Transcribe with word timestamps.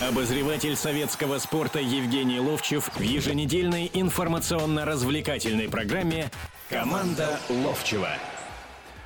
Обозреватель 0.00 0.74
советского 0.74 1.38
спорта 1.38 1.78
Евгений 1.78 2.40
Ловчев 2.40 2.90
в 2.96 3.00
еженедельной 3.00 3.88
информационно-развлекательной 3.94 5.68
программе 5.68 6.30
«Команда 6.68 7.38
Ловчева». 7.48 8.08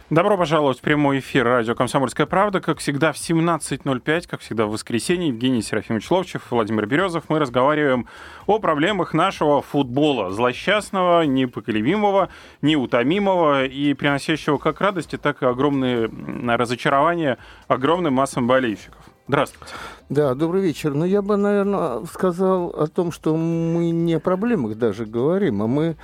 Добро 0.09 0.39
пожаловать 0.39 0.79
в 0.79 0.81
прямой 0.81 1.19
эфир 1.19 1.45
радио 1.45 1.75
«Комсомольская 1.75 2.25
правда». 2.25 2.63
Как 2.63 2.79
всегда, 2.79 3.13
в 3.13 3.17
17.05, 3.17 4.27
как 4.27 4.41
всегда 4.41 4.65
в 4.65 4.71
воскресенье, 4.71 5.29
Евгений 5.29 5.61
Серафимович 5.61 6.11
Ловчев, 6.11 6.45
Владимир 6.49 6.87
Березов. 6.87 7.25
Мы 7.29 7.39
разговариваем 7.39 8.09
о 8.47 8.59
проблемах 8.59 9.13
нашего 9.13 9.61
футбола. 9.61 10.31
Злосчастного, 10.31 11.25
непоколебимого, 11.25 12.31
неутомимого 12.63 13.67
и 13.67 13.93
приносящего 13.93 14.57
как 14.57 14.81
радости, 14.81 15.19
так 15.19 15.43
и 15.43 15.47
огромные 15.47 16.11
разочарования 16.57 17.37
огромным 17.69 18.15
массам 18.15 18.47
болельщиков. 18.47 18.98
Здравствуйте. 19.29 19.75
Да, 20.09 20.35
добрый 20.35 20.63
вечер. 20.63 20.95
Ну, 20.95 21.05
я 21.05 21.21
бы, 21.21 21.37
наверное, 21.37 22.03
сказал 22.07 22.69
о 22.69 22.87
том, 22.87 23.13
что 23.13 23.37
мы 23.37 23.91
не 23.91 24.15
о 24.15 24.21
проблемах 24.21 24.77
даже 24.79 25.05
говорим, 25.05 25.63
а 25.63 25.67
мы 25.67 25.97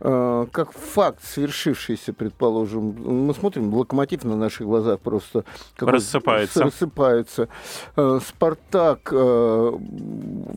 э, 0.00 0.46
как 0.50 0.72
факт 0.72 1.22
свершившийся, 1.24 2.12
предположим, 2.12 3.26
мы 3.26 3.32
смотрим, 3.32 3.72
локомотив 3.72 4.24
на 4.24 4.36
наших 4.36 4.66
глазах 4.66 4.98
просто 4.98 5.44
рассыпается. 5.78 6.64
рассыпается. 6.64 7.48
Э, 7.96 8.18
Спартак 8.26 9.08
э, 9.12 9.72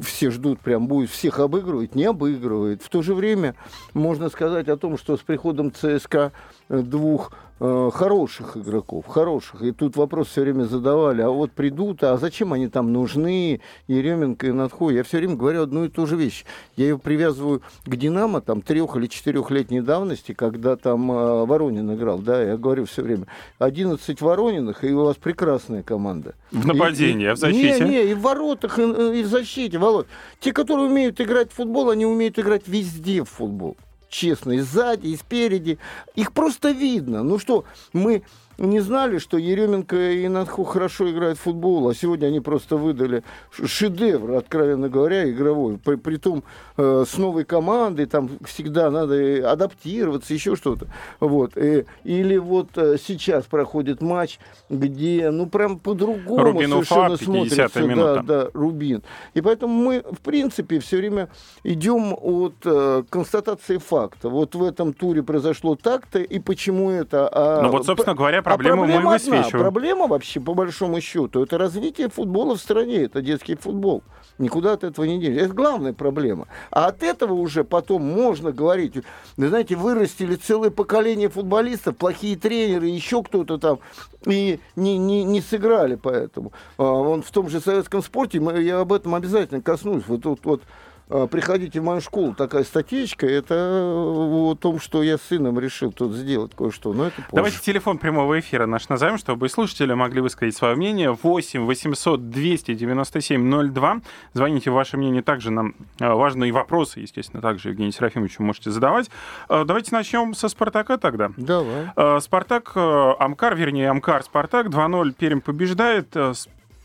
все 0.01 0.31
ждут, 0.31 0.59
прям 0.59 0.87
будет 0.87 1.11
всех 1.11 1.37
обыгрывать, 1.37 1.93
не 1.93 2.05
обыгрывает. 2.05 2.81
В 2.81 2.89
то 2.89 3.03
же 3.03 3.13
время 3.13 3.53
можно 3.93 4.29
сказать 4.29 4.67
о 4.69 4.77
том, 4.77 4.97
что 4.97 5.17
с 5.17 5.19
приходом 5.19 5.71
ЦСКА 5.71 6.31
двух 6.69 7.31
Э, 7.59 7.89
хороших 7.91 8.55
игроков, 8.55 9.07
хороших. 9.07 9.63
И 9.63 9.71
тут 9.71 9.95
вопрос 9.95 10.27
все 10.27 10.41
время 10.41 10.65
задавали, 10.65 11.23
а 11.23 11.29
вот 11.29 11.51
придут, 11.51 12.03
а 12.03 12.15
зачем 12.17 12.53
они 12.53 12.67
там 12.67 12.93
нужны, 12.93 13.61
Еременко 13.87 14.45
и 14.45 14.51
Надхо. 14.51 14.91
Я 14.91 15.03
все 15.03 15.17
время 15.17 15.35
говорю 15.35 15.63
одну 15.63 15.85
и 15.85 15.89
ту 15.89 16.05
же 16.05 16.15
вещь. 16.15 16.45
Я 16.75 16.85
ее 16.85 16.99
привязываю 16.99 17.63
к 17.83 17.95
«Динамо» 17.95 18.41
там 18.41 18.61
трех- 18.61 18.95
или 18.95 19.07
четырехлетней 19.07 19.81
давности, 19.81 20.33
когда 20.33 20.75
там 20.75 21.11
э, 21.11 21.45
Воронин 21.45 21.91
играл, 21.95 22.19
да, 22.19 22.43
я 22.43 22.57
говорю 22.57 22.85
все 22.85 23.01
время. 23.01 23.25
11 23.57 24.21
Ворониных, 24.21 24.83
и 24.83 24.91
у 24.91 25.05
вас 25.05 25.15
прекрасная 25.15 25.81
команда. 25.81 26.35
В 26.51 26.67
нападении, 26.67 27.25
и, 27.25 27.29
а 27.29 27.33
в 27.33 27.39
защите? 27.39 27.83
Не, 27.85 27.89
не, 27.89 28.11
и 28.11 28.13
в 28.13 28.21
воротах, 28.21 28.77
и, 28.77 28.83
и 28.83 29.23
в 29.23 29.27
защите, 29.27 29.79
Володь. 29.79 30.05
Те, 30.39 30.53
которые 30.53 30.89
умеют 30.89 31.19
играть 31.19 31.51
в 31.51 31.55
футбол, 31.55 31.89
они 31.89 32.05
умеют 32.05 32.37
играть 32.37 32.67
везде 32.67 33.23
в 33.23 33.29
футбол 33.29 33.77
честно, 34.09 34.53
и 34.53 34.59
сзади, 34.59 35.07
и 35.07 35.17
спереди. 35.17 35.79
Их 36.15 36.33
просто 36.33 36.71
видно. 36.71 37.23
Ну 37.23 37.39
что, 37.39 37.65
мы 37.93 38.23
не 38.57 38.79
знали, 38.79 39.19
что 39.19 39.37
Еременко 39.37 40.11
и 40.11 40.27
Надху 40.27 40.63
хорошо 40.63 41.09
играют 41.09 41.37
в 41.37 41.41
футбол, 41.41 41.89
а 41.89 41.95
сегодня 41.95 42.27
они 42.27 42.39
просто 42.39 42.75
выдали 42.75 43.23
шедевр, 43.51 44.33
откровенно 44.33 44.89
говоря, 44.89 45.29
игровой. 45.29 45.77
При, 45.77 46.17
том 46.17 46.43
э, 46.77 47.05
с 47.07 47.17
новой 47.17 47.45
командой, 47.45 48.05
там 48.05 48.29
всегда 48.45 48.89
надо 48.89 49.49
адаптироваться, 49.49 50.33
еще 50.33 50.55
что-то. 50.55 50.87
Вот. 51.19 51.55
И, 51.55 51.85
или 52.03 52.37
вот 52.37 52.69
э, 52.77 52.97
сейчас 52.97 53.45
проходит 53.45 54.01
матч, 54.01 54.39
где, 54.69 55.29
ну, 55.29 55.47
прям 55.47 55.77
по-другому 55.77 56.59
совершенно 56.59 57.13
Уфа, 57.13 57.23
смотрится. 57.23 57.81
Минута. 57.81 58.23
Да, 58.25 58.43
да, 58.43 58.49
Рубин. 58.53 59.03
И 59.33 59.41
поэтому 59.41 59.73
мы, 59.73 60.03
в 60.11 60.19
принципе, 60.21 60.79
все 60.79 60.97
время 60.97 61.29
идем 61.63 62.15
от 62.19 62.55
э, 62.65 63.03
констатации 63.09 63.77
факта. 63.77 64.29
Вот 64.29 64.55
в 64.55 64.63
этом 64.63 64.93
туре 64.93 65.21
произошло 65.21 65.75
так-то, 65.75 66.19
и 66.19 66.39
почему 66.39 66.89
это... 66.89 67.29
А, 67.31 67.61
ну 67.61 67.69
вот, 67.69 67.85
собственно 67.85 68.15
говоря, 68.15 68.41
проблему 68.47 68.83
а 68.83 68.85
проблема 68.85 69.03
мы 69.05 69.13
высвечиваем. 69.13 69.47
Одна. 69.47 69.59
Проблема 69.59 70.07
вообще, 70.07 70.39
по 70.39 70.53
большому 70.53 71.01
счету, 71.01 71.43
это 71.43 71.57
развитие 71.57 72.09
футбола 72.09 72.55
в 72.55 72.59
стране, 72.59 73.03
это 73.03 73.21
детский 73.21 73.55
футбол. 73.55 74.03
Никуда 74.37 74.73
от 74.73 74.83
этого 74.83 75.05
не 75.05 75.19
денешься. 75.19 75.45
Это 75.45 75.53
главная 75.53 75.93
проблема. 75.93 76.47
А 76.69 76.87
от 76.87 77.01
этого 77.01 77.33
уже 77.33 77.63
потом 77.63 78.03
можно 78.03 78.51
говорить. 78.51 78.95
Вы 79.35 79.47
знаете, 79.47 79.75
вырастили 79.75 80.35
целое 80.35 80.69
поколение 80.69 81.29
футболистов, 81.29 81.97
плохие 81.97 82.37
тренеры, 82.37 82.87
еще 82.87 83.23
кто-то 83.23 83.57
там, 83.57 83.79
и 84.25 84.59
не, 84.75 84.97
не, 84.97 85.23
не 85.23 85.41
сыграли 85.41 85.95
поэтому. 85.95 86.51
А, 86.77 86.83
он 86.83 87.23
в 87.23 87.31
том 87.31 87.49
же 87.49 87.59
советском 87.59 88.03
спорте, 88.03 88.39
я 88.61 88.79
об 88.79 88.93
этом 88.93 89.15
обязательно 89.15 89.61
коснусь. 89.61 90.03
Вот, 90.07 90.25
вот, 90.25 90.39
вот 90.43 90.61
приходите 91.07 91.79
в 91.79 91.83
мою 91.83 92.01
школу, 92.01 92.33
такая 92.33 92.63
статейка, 92.63 93.25
это 93.27 93.55
о 93.55 94.55
том, 94.55 94.79
что 94.79 95.03
я 95.03 95.17
с 95.17 95.21
сыном 95.21 95.59
решил 95.59 95.91
тут 95.91 96.13
сделать 96.13 96.53
кое-что, 96.55 96.93
но 96.93 97.07
это 97.07 97.15
позже. 97.15 97.29
Давайте 97.31 97.59
телефон 97.59 97.97
прямого 97.97 98.39
эфира 98.39 98.65
наш 98.65 98.89
назовем, 98.89 99.17
чтобы 99.17 99.49
слушатели 99.49 99.93
могли 99.93 100.21
высказать 100.21 100.55
свое 100.55 100.75
мнение. 100.75 101.11
8 101.11 101.65
800 101.65 102.29
297 102.29 103.71
02. 103.71 103.97
Звоните, 104.33 104.71
ваше 104.71 104.97
мнение 104.97 105.21
также 105.21 105.51
нам 105.51 105.75
а, 105.99 106.15
важные 106.15 106.51
вопросы, 106.51 106.99
естественно, 106.99 107.41
также 107.41 107.69
Евгений 107.69 107.91
Серафимович 107.91 108.39
можете 108.39 108.71
задавать. 108.71 109.09
А, 109.49 109.63
давайте 109.65 109.93
начнем 109.93 110.33
со 110.33 110.49
«Спартака» 110.49 110.97
тогда. 110.97 111.31
Давай. 111.37 112.21
«Спартак», 112.21 112.71
«Амкар», 112.75 113.55
вернее, 113.55 113.89
«Амкар», 113.89 114.23
«Спартак», 114.23 114.67
2-0 114.67 115.13
Пермь 115.13 115.41
побеждает. 115.41 116.15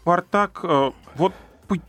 «Спартак», 0.02 0.64
вот 1.14 1.32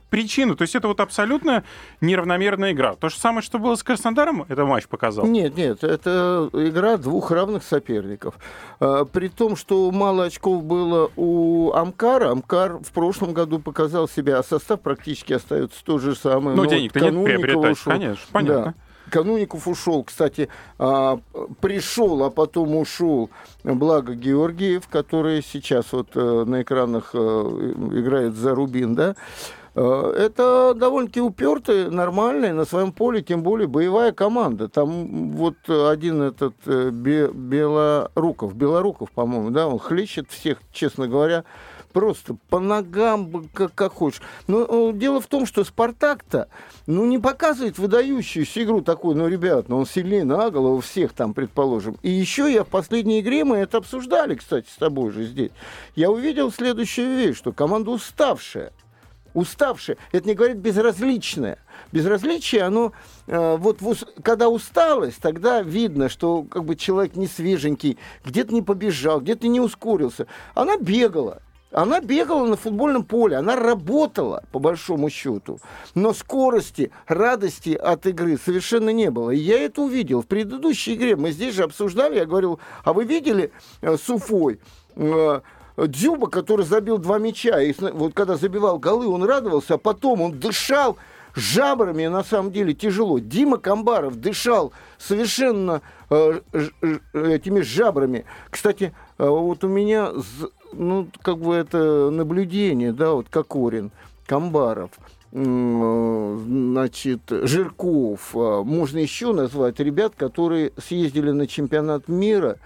причину. 0.10 0.56
То 0.56 0.62
есть 0.64 0.76
это 0.76 0.88
вот 0.88 1.00
абсолютно 1.00 1.64
неравномерная 2.02 2.72
игра. 2.72 2.96
То 2.96 3.10
же 3.10 3.18
самое, 3.18 3.42
что 3.42 3.60
было 3.60 3.76
с 3.76 3.84
Краснодаром, 3.84 4.46
это 4.48 4.66
матч 4.66 4.88
показал? 4.88 5.26
Нет, 5.26 5.58
нет, 5.58 5.84
это 5.84 6.50
игра 6.54 6.98
двух 6.98 7.32
равных 7.32 7.64
соперников. 7.64 8.36
А, 8.80 9.06
при 9.06 9.28
том, 9.28 9.56
что 9.56 9.90
мало 9.92 10.26
очков 10.26 10.64
было 10.64 11.12
у 11.16 11.72
Амкара, 11.74 12.32
Амкар 12.32 12.78
в 12.78 12.92
прошлом 12.92 13.34
году 13.34 13.60
показал 13.60 14.08
себя, 14.08 14.40
а 14.40 14.44
состав 14.44 14.82
практически 14.82 15.34
остается 15.34 15.84
тот 15.84 16.02
же 16.02 16.16
самый. 16.16 16.56
Ну, 16.56 16.66
денег-то 16.66 17.00
нет 17.00 17.26
приобретать, 17.26 17.72
ушел. 17.74 17.94
конечно, 17.94 18.26
понятно. 18.32 18.66
Да. 18.66 18.74
Кануников 19.10 19.68
ушел, 19.68 20.04
кстати, 20.04 20.50
а, 20.80 21.20
пришел, 21.62 22.24
а 22.24 22.30
потом 22.30 22.76
ушел, 22.76 23.30
благо 23.64 24.16
Георгиев, 24.16 24.88
который 24.88 25.44
сейчас 25.44 25.92
вот 25.92 26.10
э, 26.16 26.44
на 26.48 26.62
экранах 26.62 27.12
э, 27.14 27.18
играет 27.18 28.36
за 28.36 28.56
Рубин, 28.56 28.96
да, 28.96 29.16
это 29.82 30.74
довольно-таки 30.76 31.22
упертая, 31.22 31.90
нормальная 31.90 32.54
на 32.54 32.66
своем 32.66 32.92
поле, 32.92 33.22
тем 33.24 33.42
более 33.42 33.68
боевая 33.68 34.12
команда. 34.12 34.68
Там 34.68 35.32
вот 35.32 35.56
один 35.68 36.22
этот 36.22 36.54
э, 36.66 36.92
Белоруков, 36.92 38.56
Белоруков, 38.56 39.12
по-моему, 39.12 39.50
да, 39.50 39.68
он 39.68 39.80
хлещет 39.80 40.30
всех, 40.30 40.60
честно 40.72 41.08
говоря, 41.08 41.44
просто 41.94 42.36
по 42.50 42.60
ногам, 42.60 43.48
как, 43.54 43.74
как 43.74 43.94
хочешь. 43.94 44.22
Но 44.48 44.66
э, 44.68 44.94
дело 44.94 45.22
в 45.22 45.28
том, 45.28 45.46
что 45.46 45.64
Спартак-то, 45.64 46.50
ну, 46.88 47.06
не 47.06 47.20
показывает 47.20 47.78
выдающуюся 47.78 48.64
игру 48.64 48.82
такой, 48.82 49.16
ну, 49.16 49.28
ребят, 49.28 49.70
ну, 49.70 49.78
он 49.78 49.86
сильнее 49.86 50.26
на 50.26 50.50
голову 50.50 50.82
всех 50.82 51.14
там, 51.14 51.34
предположим. 51.34 51.98
И 52.02 52.10
еще 52.10 52.52
я 52.52 52.64
в 52.64 52.68
последней 52.68 53.22
игре, 53.22 53.46
мы 53.46 53.58
это 53.58 53.78
обсуждали, 53.78 54.36
кстати, 54.36 54.68
с 54.70 54.76
тобой 54.76 55.12
же 55.12 55.24
здесь, 55.26 55.52
я 55.96 56.12
увидел 56.12 56.52
следующую 56.52 57.16
вещь, 57.16 57.38
что 57.38 57.54
команда 57.54 57.92
уставшая 57.92 58.74
уставшее. 59.34 59.98
Это 60.12 60.28
не 60.28 60.36
говорит 60.36 60.58
безразличное. 60.58 61.58
Безразличие, 61.92 62.64
оно 62.64 62.94
э, 63.28 63.58
вот 63.58 63.80
когда 64.24 64.50
усталость, 64.50 65.20
тогда 65.22 65.62
видно, 65.62 66.10
что 66.10 66.44
как 66.44 66.66
бы 66.66 66.76
человек 66.76 67.16
не 67.16 67.28
свеженький, 67.28 67.98
где-то 68.26 68.54
не 68.54 68.62
побежал, 68.62 69.22
где-то 69.22 69.48
не 69.48 69.60
ускорился. 69.60 70.28
Она 70.54 70.78
бегала. 70.78 71.42
Она 71.74 72.02
бегала 72.02 72.46
на 72.46 72.56
футбольном 72.56 73.04
поле, 73.04 73.36
она 73.36 73.56
работала, 73.56 74.44
по 74.52 74.60
большому 74.60 75.10
счету. 75.10 75.60
Но 75.96 76.14
скорости, 76.14 76.92
радости 77.08 77.72
от 77.72 78.06
игры 78.06 78.38
совершенно 78.38 78.92
не 78.92 79.10
было. 79.10 79.32
И 79.32 79.40
я 79.40 79.60
это 79.60 79.82
увидел. 79.82 80.22
В 80.22 80.28
предыдущей 80.28 80.94
игре 80.94 81.16
мы 81.16 81.32
здесь 81.32 81.56
же 81.56 81.64
обсуждали, 81.64 82.18
я 82.18 82.26
говорил, 82.26 82.60
а 82.84 82.94
вы 82.94 83.06
видели 83.06 83.52
э, 83.82 83.98
с? 83.98 84.08
Э, 84.96 85.42
Дзюба, 85.78 86.28
который 86.28 86.66
забил 86.66 86.98
два 86.98 87.18
мяча, 87.18 87.62
и 87.62 87.74
вот 87.80 88.14
когда 88.14 88.38
забивал 88.38 88.78
голы, 88.80 89.08
он 89.08 89.24
радовался, 89.24 89.76
а 89.76 89.78
потом 89.78 90.22
он 90.22 90.40
дышал 90.40 90.98
жабрами, 91.36 92.06
на 92.08 92.24
самом 92.24 92.52
деле 92.52 92.74
тяжело. 92.74 93.20
Дима 93.20 93.58
Камбаров 93.58 94.16
дышал 94.20 94.72
совершенно 94.98 95.82
э, 96.10 96.42
этими 97.14 97.62
жабрами. 97.62 98.26
Кстати, 98.50 98.94
э, 99.18 99.28
вот 99.28 99.64
у 99.64 99.68
меня, 99.68 100.12
ну, 100.74 101.08
как 101.22 101.40
бы 101.40 101.56
это 101.56 102.10
наблюдение, 102.12 102.94
да, 102.94 103.12
вот 103.14 103.30
Кокорин, 103.30 103.92
Камбаров, 104.28 104.92
значит, 105.32 107.22
Жирков, 107.30 108.36
э, 108.36 108.62
можно 108.64 109.00
еще 109.00 109.34
назвать 109.34 109.80
ребят, 109.80 110.14
которые 110.16 110.72
съездили 110.78 111.32
на 111.32 111.48
чемпионат 111.48 112.08
мира, 112.08 112.60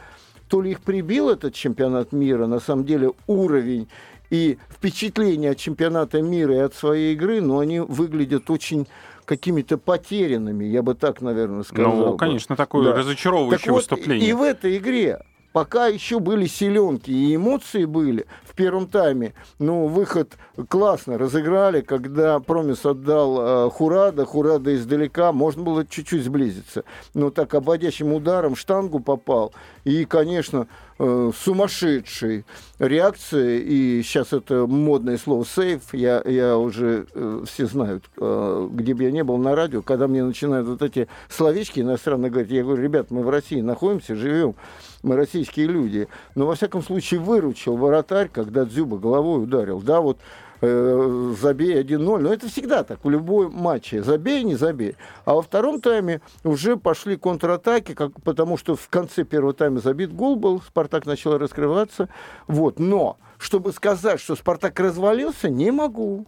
то 0.47 0.61
ли 0.61 0.71
их 0.71 0.81
прибил 0.81 1.29
этот 1.29 1.53
чемпионат 1.53 2.11
мира, 2.11 2.47
на 2.47 2.59
самом 2.59 2.85
деле 2.85 3.11
уровень 3.27 3.87
и 4.29 4.57
впечатление 4.69 5.51
от 5.51 5.57
чемпионата 5.57 6.21
мира 6.21 6.55
и 6.55 6.59
от 6.59 6.75
своей 6.75 7.13
игры, 7.13 7.41
но 7.41 7.59
они 7.59 7.79
выглядят 7.79 8.49
очень 8.49 8.87
какими-то 9.25 9.77
потерянными, 9.77 10.65
я 10.65 10.81
бы 10.81 10.95
так, 10.95 11.21
наверное, 11.21 11.63
сказал. 11.63 11.95
Ну, 11.95 12.17
конечно, 12.17 12.55
такое 12.55 12.85
да. 12.85 12.95
разочаровывающее 12.95 13.65
так 13.65 13.73
вот, 13.73 13.77
выступление. 13.77 14.29
И 14.29 14.33
в 14.33 14.41
этой 14.41 14.77
игре 14.77 15.19
пока 15.57 15.87
еще 15.87 16.19
были 16.19 16.45
силенки 16.45 17.09
и 17.09 17.35
эмоции 17.35 17.85
были 17.85 18.27
в 18.43 18.53
первом 18.53 18.85
тайме. 18.85 19.33
Ну, 19.57 19.87
выход 19.87 20.33
классно 20.69 21.17
разыграли, 21.17 21.81
когда 21.81 22.39
Промис 22.39 22.85
отдал 22.85 23.65
э, 23.65 23.69
Хурада, 23.71 24.23
Хурада 24.23 24.75
издалека, 24.75 25.31
можно 25.31 25.63
было 25.63 25.83
чуть-чуть 25.83 26.25
сблизиться. 26.25 26.83
Но 27.15 27.31
так 27.31 27.55
обводящим 27.55 28.13
ударом 28.13 28.55
штангу 28.55 28.99
попал. 28.99 29.51
И, 29.83 30.05
конечно, 30.05 30.67
э, 30.99 31.31
сумасшедшей 31.35 32.45
реакции, 32.79 33.59
и 33.59 34.03
сейчас 34.03 34.33
это 34.33 34.67
модное 34.67 35.17
слово 35.17 35.45
«сейф», 35.45 35.93
я, 35.93 36.21
я 36.25 36.57
уже, 36.57 37.07
э, 37.13 37.43
все 37.47 37.65
знают, 37.65 38.05
э, 38.19 38.69
где 38.71 38.93
бы 38.93 39.03
я 39.03 39.11
не 39.11 39.23
был 39.23 39.37
на 39.37 39.55
радио, 39.55 39.81
когда 39.81 40.07
мне 40.07 40.23
начинают 40.23 40.67
вот 40.67 40.81
эти 40.81 41.07
словечки 41.29 41.79
иностранные 41.79 42.31
говорить, 42.31 42.51
я 42.51 42.63
говорю, 42.63 42.83
ребят, 42.83 43.11
мы 43.11 43.23
в 43.23 43.29
России 43.29 43.61
находимся, 43.61 44.15
живем, 44.15 44.55
мы 45.03 45.15
российские 45.15 45.67
люди. 45.67 46.07
Но, 46.35 46.45
во 46.45 46.55
всяком 46.55 46.83
случае, 46.83 47.19
выручил 47.19 47.77
воротарь, 47.77 48.29
когда 48.31 48.65
Дзюба 48.65 48.97
головой 48.97 49.43
ударил. 49.43 49.81
Да, 49.81 50.01
вот 50.01 50.19
э, 50.61 51.33
забей 51.39 51.81
1-0. 51.81 52.19
Но 52.19 52.33
это 52.33 52.47
всегда 52.47 52.83
так, 52.83 53.03
в 53.03 53.09
любой 53.09 53.49
матче. 53.49 54.03
Забей, 54.03 54.43
не 54.43 54.55
забей. 54.55 54.95
А 55.25 55.33
во 55.33 55.41
втором 55.41 55.81
тайме 55.81 56.21
уже 56.43 56.77
пошли 56.77 57.17
контратаки, 57.17 57.93
как, 57.93 58.21
потому 58.23 58.57
что 58.57 58.75
в 58.75 58.87
конце 58.89 59.23
первого 59.23 59.53
тайма 59.53 59.79
забит 59.79 60.13
гол 60.13 60.35
был, 60.35 60.61
Спартак 60.61 61.05
начал 61.05 61.37
раскрываться. 61.37 62.09
Вот. 62.47 62.79
Но, 62.79 63.17
чтобы 63.37 63.71
сказать, 63.71 64.19
что 64.19 64.35
Спартак 64.35 64.79
развалился, 64.79 65.49
не 65.49 65.71
могу. 65.71 66.25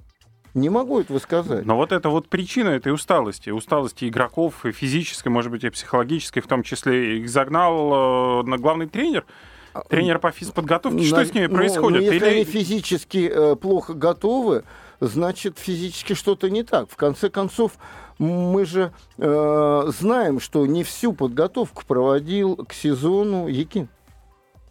Не 0.55 0.69
могу 0.69 0.99
этого 0.99 1.19
сказать. 1.19 1.65
Но 1.65 1.75
вот 1.75 1.91
это 1.91 2.09
вот 2.09 2.27
причина 2.27 2.69
этой 2.69 2.91
усталости, 2.91 3.51
усталости 3.51 4.07
игроков, 4.07 4.65
и 4.65 4.71
физической, 4.71 5.27
может 5.27 5.51
быть, 5.51 5.63
и 5.63 5.69
психологической, 5.69 6.41
в 6.41 6.47
том 6.47 6.63
числе, 6.63 7.19
их 7.19 7.29
загнал 7.29 8.43
э, 8.43 8.57
главный 8.57 8.87
тренер. 8.87 9.25
А, 9.73 9.81
тренер 9.81 10.19
по 10.19 10.31
физподготовке, 10.31 11.03
что 11.03 11.23
с 11.23 11.33
ними 11.33 11.47
ну, 11.47 11.55
происходит? 11.55 11.99
Ну, 11.99 12.05
если 12.05 12.17
Или... 12.17 12.35
они 12.35 12.43
физически 12.43 13.31
э, 13.31 13.55
плохо 13.55 13.93
готовы, 13.93 14.63
значит, 14.99 15.59
физически 15.59 16.13
что-то 16.13 16.49
не 16.49 16.63
так. 16.63 16.89
В 16.89 16.95
конце 16.95 17.29
концов, 17.29 17.73
мы 18.17 18.65
же 18.65 18.91
э, 19.17 19.83
знаем, 19.87 20.39
что 20.39 20.65
не 20.65 20.83
всю 20.83 21.13
подготовку 21.13 21.83
проводил 21.85 22.57
к 22.57 22.73
сезону 22.73 23.47
Якин. 23.47 23.89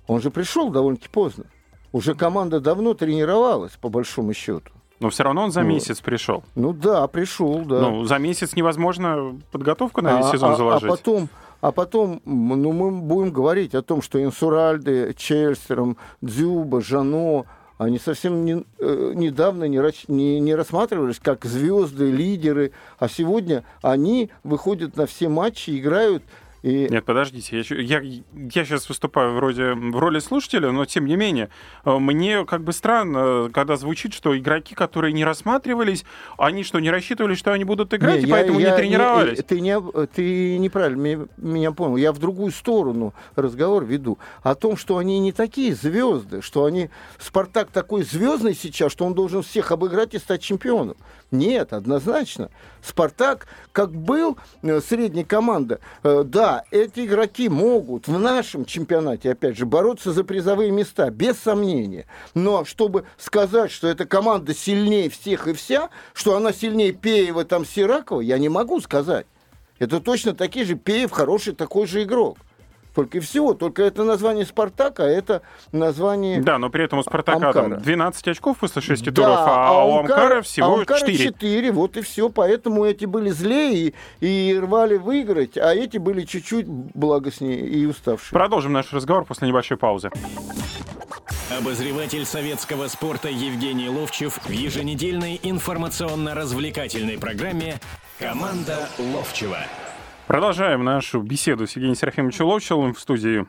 Он 0.06 0.20
же 0.20 0.30
пришел 0.30 0.70
довольно-таки 0.70 1.08
поздно. 1.10 1.44
Уже 1.92 2.14
команда 2.14 2.60
давно 2.60 2.94
тренировалась, 2.94 3.72
по 3.72 3.88
большому 3.88 4.34
счету. 4.34 4.70
Но 5.00 5.10
все 5.10 5.22
равно 5.22 5.44
он 5.44 5.52
за 5.52 5.62
месяц 5.62 6.00
пришел. 6.00 6.42
Ну 6.56 6.72
да, 6.72 7.06
пришел, 7.06 7.60
да. 7.64 7.80
Ну, 7.80 8.04
за 8.04 8.18
месяц 8.18 8.54
невозможно 8.56 9.38
подготовку 9.52 10.02
на 10.02 10.18
весь 10.18 10.26
а, 10.26 10.32
сезон 10.32 10.52
а, 10.52 10.56
заложить. 10.56 10.84
А 10.84 10.88
потом, 10.88 11.28
а 11.60 11.72
потом 11.72 12.20
ну, 12.24 12.72
мы 12.72 12.90
будем 12.90 13.32
говорить 13.32 13.74
о 13.74 13.82
том, 13.82 14.02
что 14.02 14.22
Инсуральды, 14.22 15.14
Чельстером, 15.16 15.96
Дзюба, 16.20 16.80
Жано, 16.80 17.46
они 17.78 17.98
совсем 17.98 18.44
не, 18.44 18.64
э, 18.78 19.12
недавно 19.14 19.64
не, 19.64 19.80
не, 20.08 20.40
не 20.40 20.54
рассматривались 20.54 21.20
как 21.20 21.44
звезды, 21.44 22.10
лидеры, 22.10 22.72
а 22.98 23.08
сегодня 23.08 23.64
они 23.82 24.30
выходят 24.42 24.96
на 24.96 25.06
все 25.06 25.28
матчи, 25.28 25.78
играют 25.78 26.24
и... 26.62 26.88
Нет, 26.88 27.04
подождите, 27.04 27.64
я, 27.68 28.00
я, 28.00 28.00
я 28.00 28.64
сейчас 28.64 28.88
выступаю 28.88 29.34
вроде 29.34 29.74
в 29.74 29.96
роли 29.96 30.18
слушателя, 30.18 30.72
но 30.72 30.84
тем 30.84 31.06
не 31.06 31.16
менее, 31.16 31.50
э, 31.84 31.98
мне 31.98 32.44
как 32.44 32.64
бы 32.64 32.72
странно, 32.72 33.50
когда 33.52 33.76
звучит, 33.76 34.12
что 34.12 34.36
игроки, 34.36 34.74
которые 34.74 35.12
не 35.12 35.24
рассматривались, 35.24 36.04
они 36.36 36.64
что, 36.64 36.80
не 36.80 36.90
рассчитывали, 36.90 37.34
что 37.34 37.52
они 37.52 37.64
будут 37.64 37.94
играть, 37.94 38.22
не, 38.22 38.28
и 38.28 38.30
поэтому 38.30 38.58
я, 38.58 38.70
не 38.70 38.76
тренировались? 38.76 39.38
Не, 39.38 39.42
ты, 39.42 39.60
не, 39.60 40.06
ты 40.06 40.58
неправильно 40.58 41.00
меня, 41.00 41.26
меня 41.36 41.72
понял. 41.72 41.96
Я 41.96 42.12
в 42.12 42.18
другую 42.18 42.50
сторону 42.50 43.14
разговор 43.36 43.84
веду. 43.84 44.18
О 44.42 44.54
том, 44.54 44.76
что 44.76 44.98
они 44.98 45.18
не 45.20 45.32
такие 45.32 45.74
звезды, 45.74 46.42
что 46.42 46.64
они... 46.64 46.90
Спартак 47.18 47.70
такой 47.70 48.02
звездный 48.02 48.54
сейчас, 48.54 48.92
что 48.92 49.04
он 49.04 49.14
должен 49.14 49.42
всех 49.42 49.70
обыграть 49.70 50.14
и 50.14 50.18
стать 50.18 50.42
чемпионом. 50.42 50.96
Нет, 51.30 51.74
однозначно. 51.74 52.50
Спартак, 52.82 53.48
как 53.72 53.92
был 53.94 54.38
э, 54.62 54.80
средняя 54.80 55.26
команда, 55.26 55.80
э, 56.02 56.22
да, 56.24 56.64
эти 56.70 57.00
игроки 57.00 57.50
могут 57.50 58.08
в 58.08 58.18
нашем 58.18 58.64
чемпионате, 58.64 59.32
опять 59.32 59.58
же, 59.58 59.66
бороться 59.66 60.12
за 60.12 60.24
призовые 60.24 60.70
места, 60.70 61.10
без 61.10 61.38
сомнения. 61.38 62.06
Но 62.32 62.64
чтобы 62.64 63.04
сказать, 63.18 63.70
что 63.70 63.88
эта 63.88 64.06
команда 64.06 64.54
сильнее 64.54 65.10
всех 65.10 65.48
и 65.48 65.52
вся, 65.52 65.90
что 66.14 66.34
она 66.34 66.50
сильнее 66.50 66.92
Пеева, 66.92 67.44
там, 67.44 67.66
Сиракова, 67.66 68.22
я 68.22 68.38
не 68.38 68.48
могу 68.48 68.80
сказать. 68.80 69.26
Это 69.78 70.00
точно 70.00 70.34
такие 70.34 70.64
же 70.64 70.76
Пеев, 70.76 71.10
хороший 71.10 71.54
такой 71.54 71.86
же 71.86 72.04
игрок. 72.04 72.38
Только 72.98 73.18
и 73.18 73.20
всего. 73.20 73.54
Только 73.54 73.84
это 73.84 74.02
название 74.02 74.44
Спартака, 74.44 75.04
это 75.04 75.42
название 75.70 76.42
Да, 76.42 76.58
но 76.58 76.68
при 76.68 76.82
этом 76.82 76.98
у 76.98 77.04
Спартака 77.04 77.52
там 77.52 77.78
12 77.80 78.26
очков 78.26 78.58
после 78.58 78.82
6 78.82 79.04
да, 79.04 79.12
туров, 79.12 79.38
а, 79.38 79.68
а 79.68 79.84
у 79.84 79.98
Амкара 79.98 80.42
всего 80.42 80.66
а 80.66 80.78
Амкара 80.80 80.98
4. 80.98 81.16
4. 81.16 81.70
Вот 81.70 81.96
и 81.96 82.00
все. 82.00 82.28
Поэтому 82.28 82.84
эти 82.84 83.04
были 83.04 83.30
злее 83.30 83.94
и, 84.18 84.50
и 84.50 84.58
рвали 84.58 84.96
выиграть, 84.96 85.56
а 85.56 85.72
эти 85.72 85.98
были 85.98 86.24
чуть-чуть 86.24 86.66
благостнее 86.66 87.60
и 87.60 87.86
уставшие. 87.86 88.32
Продолжим 88.32 88.72
наш 88.72 88.92
разговор 88.92 89.24
после 89.24 89.46
небольшой 89.46 89.76
паузы. 89.76 90.10
Обозреватель 91.56 92.24
советского 92.24 92.88
спорта 92.88 93.28
Евгений 93.28 93.88
Ловчев 93.88 94.40
в 94.44 94.50
еженедельной 94.50 95.38
информационно-развлекательной 95.40 97.16
программе 97.16 97.78
«Команда 98.18 98.88
Ловчева». 98.98 99.58
Продолжаем 100.28 100.84
нашу 100.84 101.22
беседу 101.22 101.66
с 101.66 101.74
Евгением 101.74 101.96
Серафимовичем 101.96 102.44
Ловчеловым 102.44 102.92
в 102.92 103.00
студии, 103.00 103.46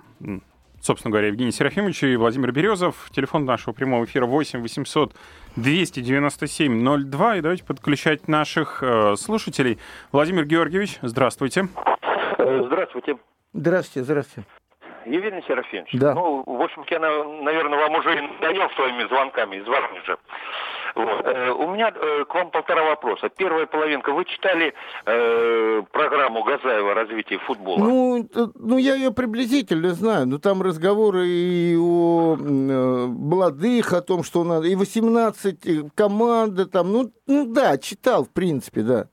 собственно 0.80 1.12
говоря, 1.12 1.28
Евгений 1.28 1.52
Серафимович 1.52 2.04
и 2.04 2.16
Владимир 2.16 2.54
Березов. 2.54 3.10
Телефон 3.12 3.44
нашего 3.44 3.74
прямого 3.74 4.06
эфира 4.06 4.26
8 4.26 4.62
800 4.62 5.14
297 5.58 7.10
02. 7.12 7.36
И 7.36 7.42
давайте 7.42 7.66
подключать 7.66 8.30
наших 8.30 8.82
э, 8.82 9.18
слушателей. 9.18 9.78
Владимир 10.14 10.46
Георгиевич, 10.46 11.00
здравствуйте. 11.02 11.68
Э, 12.38 12.64
здравствуйте. 12.68 13.18
Здравствуйте, 13.52 14.06
здравствуйте. 14.06 14.48
Евгений 15.06 15.44
Серафимович, 15.48 15.90
да. 15.94 16.14
ну, 16.14 16.44
в 16.46 16.62
общем-то, 16.62 16.94
я, 16.94 17.00
наверное, 17.00 17.78
вам 17.78 17.96
уже 17.96 18.18
и 18.18 18.22
надоел 18.22 18.70
своими 18.72 19.06
звонками 19.08 19.58
из 19.58 19.68
Воронежа. 19.68 20.18
Вот. 20.96 21.26
Э, 21.26 21.52
у 21.52 21.72
меня 21.74 21.92
э, 21.94 22.26
к 22.26 22.34
вам 22.34 22.52
полтора 22.52 22.84
вопроса. 22.84 23.30
Первая 23.30 23.66
половинка. 23.66 24.12
Вы 24.12 24.26
читали 24.26 24.74
э, 25.06 25.84
программу 25.92 26.44
Газаева 26.44 26.94
развития 26.94 27.38
футбола? 27.40 27.80
Ну, 27.80 28.24
э, 28.24 28.48
ну, 28.56 28.78
я 28.78 28.96
ее 28.96 29.12
приблизительно 29.12 29.90
знаю. 29.94 30.28
Но 30.28 30.38
там 30.38 30.62
разговоры 30.62 31.28
и 31.28 31.76
о 31.78 32.36
э, 32.36 33.08
молодых, 33.08 33.94
о 33.94 34.02
том, 34.02 34.24
что 34.24 34.44
надо, 34.44 34.68
и 34.68 34.76
18 34.76 35.94
команды 35.96 36.66
там. 36.66 36.92
Ну, 36.92 37.12
ну 37.28 37.46
да, 37.46 37.78
читал, 37.78 38.26
в 38.26 38.34
принципе, 38.34 38.82
да. 38.82 39.08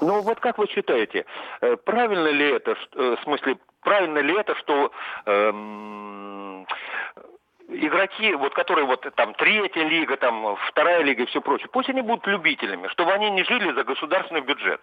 Ну 0.00 0.22
вот 0.22 0.40
как 0.40 0.56
вы 0.56 0.66
считаете, 0.66 1.26
правильно 1.84 2.28
ли 2.28 2.52
это, 2.52 2.74
в 2.94 3.18
смысле, 3.22 3.58
правильно 3.82 4.18
ли 4.18 4.34
это, 4.34 4.54
что 4.56 4.92
эм, 5.26 6.66
игроки, 7.70 8.34
вот 8.34 8.54
которые 8.54 8.86
вот 8.86 9.06
там 9.16 9.34
третья 9.34 9.84
лига, 9.84 10.16
там 10.16 10.56
вторая 10.68 11.02
лига 11.02 11.22
и 11.22 11.26
все 11.26 11.40
прочее, 11.40 11.68
пусть 11.72 11.88
они 11.88 12.02
будут 12.02 12.26
любителями, 12.26 12.88
чтобы 12.88 13.12
они 13.12 13.30
не 13.30 13.44
жили 13.44 13.72
за 13.72 13.84
государственный 13.84 14.40
бюджет. 14.40 14.80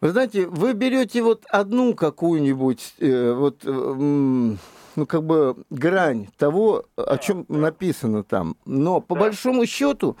Вы 0.00 0.10
знаете, 0.10 0.46
вы 0.46 0.72
берете 0.72 1.22
вот 1.22 1.44
одну 1.50 1.94
какую-нибудь, 1.94 2.94
э, 3.00 3.32
вот, 3.32 3.64
э, 3.64 3.68
ну, 3.68 5.06
как 5.06 5.22
бы 5.24 5.56
грань 5.68 6.28
того, 6.38 6.86
о 6.96 7.18
чем 7.18 7.44
написано 7.48 8.24
там. 8.24 8.56
Но 8.64 9.00
по 9.00 9.14
да. 9.14 9.22
большому 9.22 9.66
счету, 9.66 10.16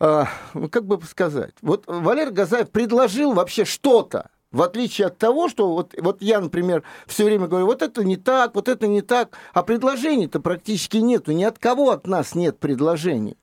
э, 0.00 0.24
как 0.70 0.86
бы 0.86 0.98
сказать, 1.02 1.54
вот 1.60 1.84
Валер 1.86 2.30
Газаев 2.30 2.70
предложил 2.70 3.34
вообще 3.34 3.66
что-то 3.66 4.30
в 4.52 4.62
отличие 4.62 5.06
от 5.06 5.18
того, 5.18 5.48
что 5.48 5.72
вот, 5.72 5.94
вот 5.98 6.20
я, 6.22 6.40
например, 6.40 6.82
все 7.06 7.24
время 7.24 7.46
говорю, 7.46 7.66
вот 7.66 7.82
это 7.82 8.04
не 8.04 8.16
так, 8.16 8.54
вот 8.54 8.68
это 8.68 8.86
не 8.86 9.00
так, 9.00 9.36
а 9.52 9.62
предложений-то 9.62 10.40
практически 10.40 10.96
нету, 10.96 11.32
ни 11.32 11.44
от 11.44 11.58
кого 11.58 11.90
от 11.90 12.06
нас 12.06 12.34
нет 12.34 12.58
предложений. 12.58 13.36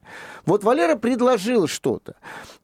Вот 0.45 0.63
Валера 0.63 0.95
предложил 0.95 1.67
что-то, 1.67 2.15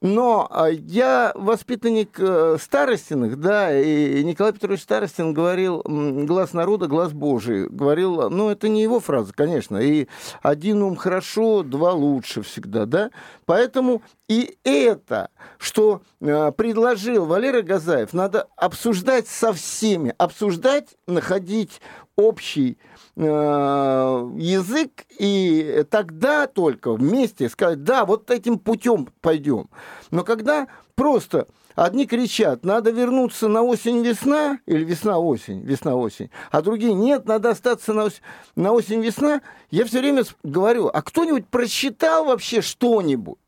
но 0.02 0.48
а, 0.50 0.70
я 0.70 1.32
воспитанник 1.36 2.18
э, 2.18 2.58
Старостиных, 2.60 3.40
да, 3.40 3.78
и 3.78 4.24
Николай 4.24 4.54
Петрович 4.54 4.82
Старостин 4.82 5.34
говорил 5.34 5.82
«глаз 5.86 6.54
народа, 6.54 6.88
глаз 6.88 7.12
Божий». 7.12 7.68
Говорил, 7.68 8.30
ну, 8.30 8.50
это 8.50 8.70
не 8.70 8.82
его 8.82 9.00
фраза, 9.00 9.34
конечно, 9.34 9.78
и 9.78 10.08
один 10.42 10.82
ум 10.82 10.96
хорошо, 10.96 11.64
два 11.64 11.92
лучше 11.92 12.42
всегда, 12.42 12.86
да. 12.86 13.12
Поэтому 13.46 14.02
и 14.28 14.58
это, 14.64 15.30
что 15.58 16.02
э, 16.22 16.52
предложил 16.52 17.26
Валера 17.26 17.62
Газаев, 17.62 18.14
надо 18.14 18.48
обсуждать 18.56 19.28
со 19.28 19.54
всеми, 19.54 20.14
обсуждать, 20.18 20.96
находить 21.08 21.82
общий 22.16 22.78
э, 23.16 23.22
язык 23.22 25.06
и 25.20 25.86
тогда 25.90 26.48
только 26.48 26.94
вместе 26.94 27.50
сказать, 27.50 27.84
да, 27.84 28.06
вот 28.06 28.32
этим 28.32 28.60
путем 28.60 29.10
пойдем. 29.22 29.70
Но 30.12 30.24
когда 30.24 30.68
просто 30.96 31.48
Одни 31.76 32.06
кричат, 32.06 32.64
надо 32.64 32.92
вернуться 32.92 33.48
на 33.48 33.64
осень-весна, 33.64 34.60
или 34.68 34.84
весна-осень, 34.84 35.62
весна-осень, 35.62 36.30
а 36.52 36.62
другие, 36.62 36.94
нет, 36.94 37.26
надо 37.26 37.50
остаться 37.50 37.94
на, 37.94 38.06
ос- 38.06 38.22
на 38.56 38.72
осень-весна. 38.74 39.42
Я 39.72 39.86
все 39.86 40.00
время 40.00 40.24
говорю, 40.44 40.88
а 40.94 41.02
кто-нибудь 41.02 41.48
просчитал 41.48 42.26
вообще 42.26 42.62
что-нибудь? 42.62 43.40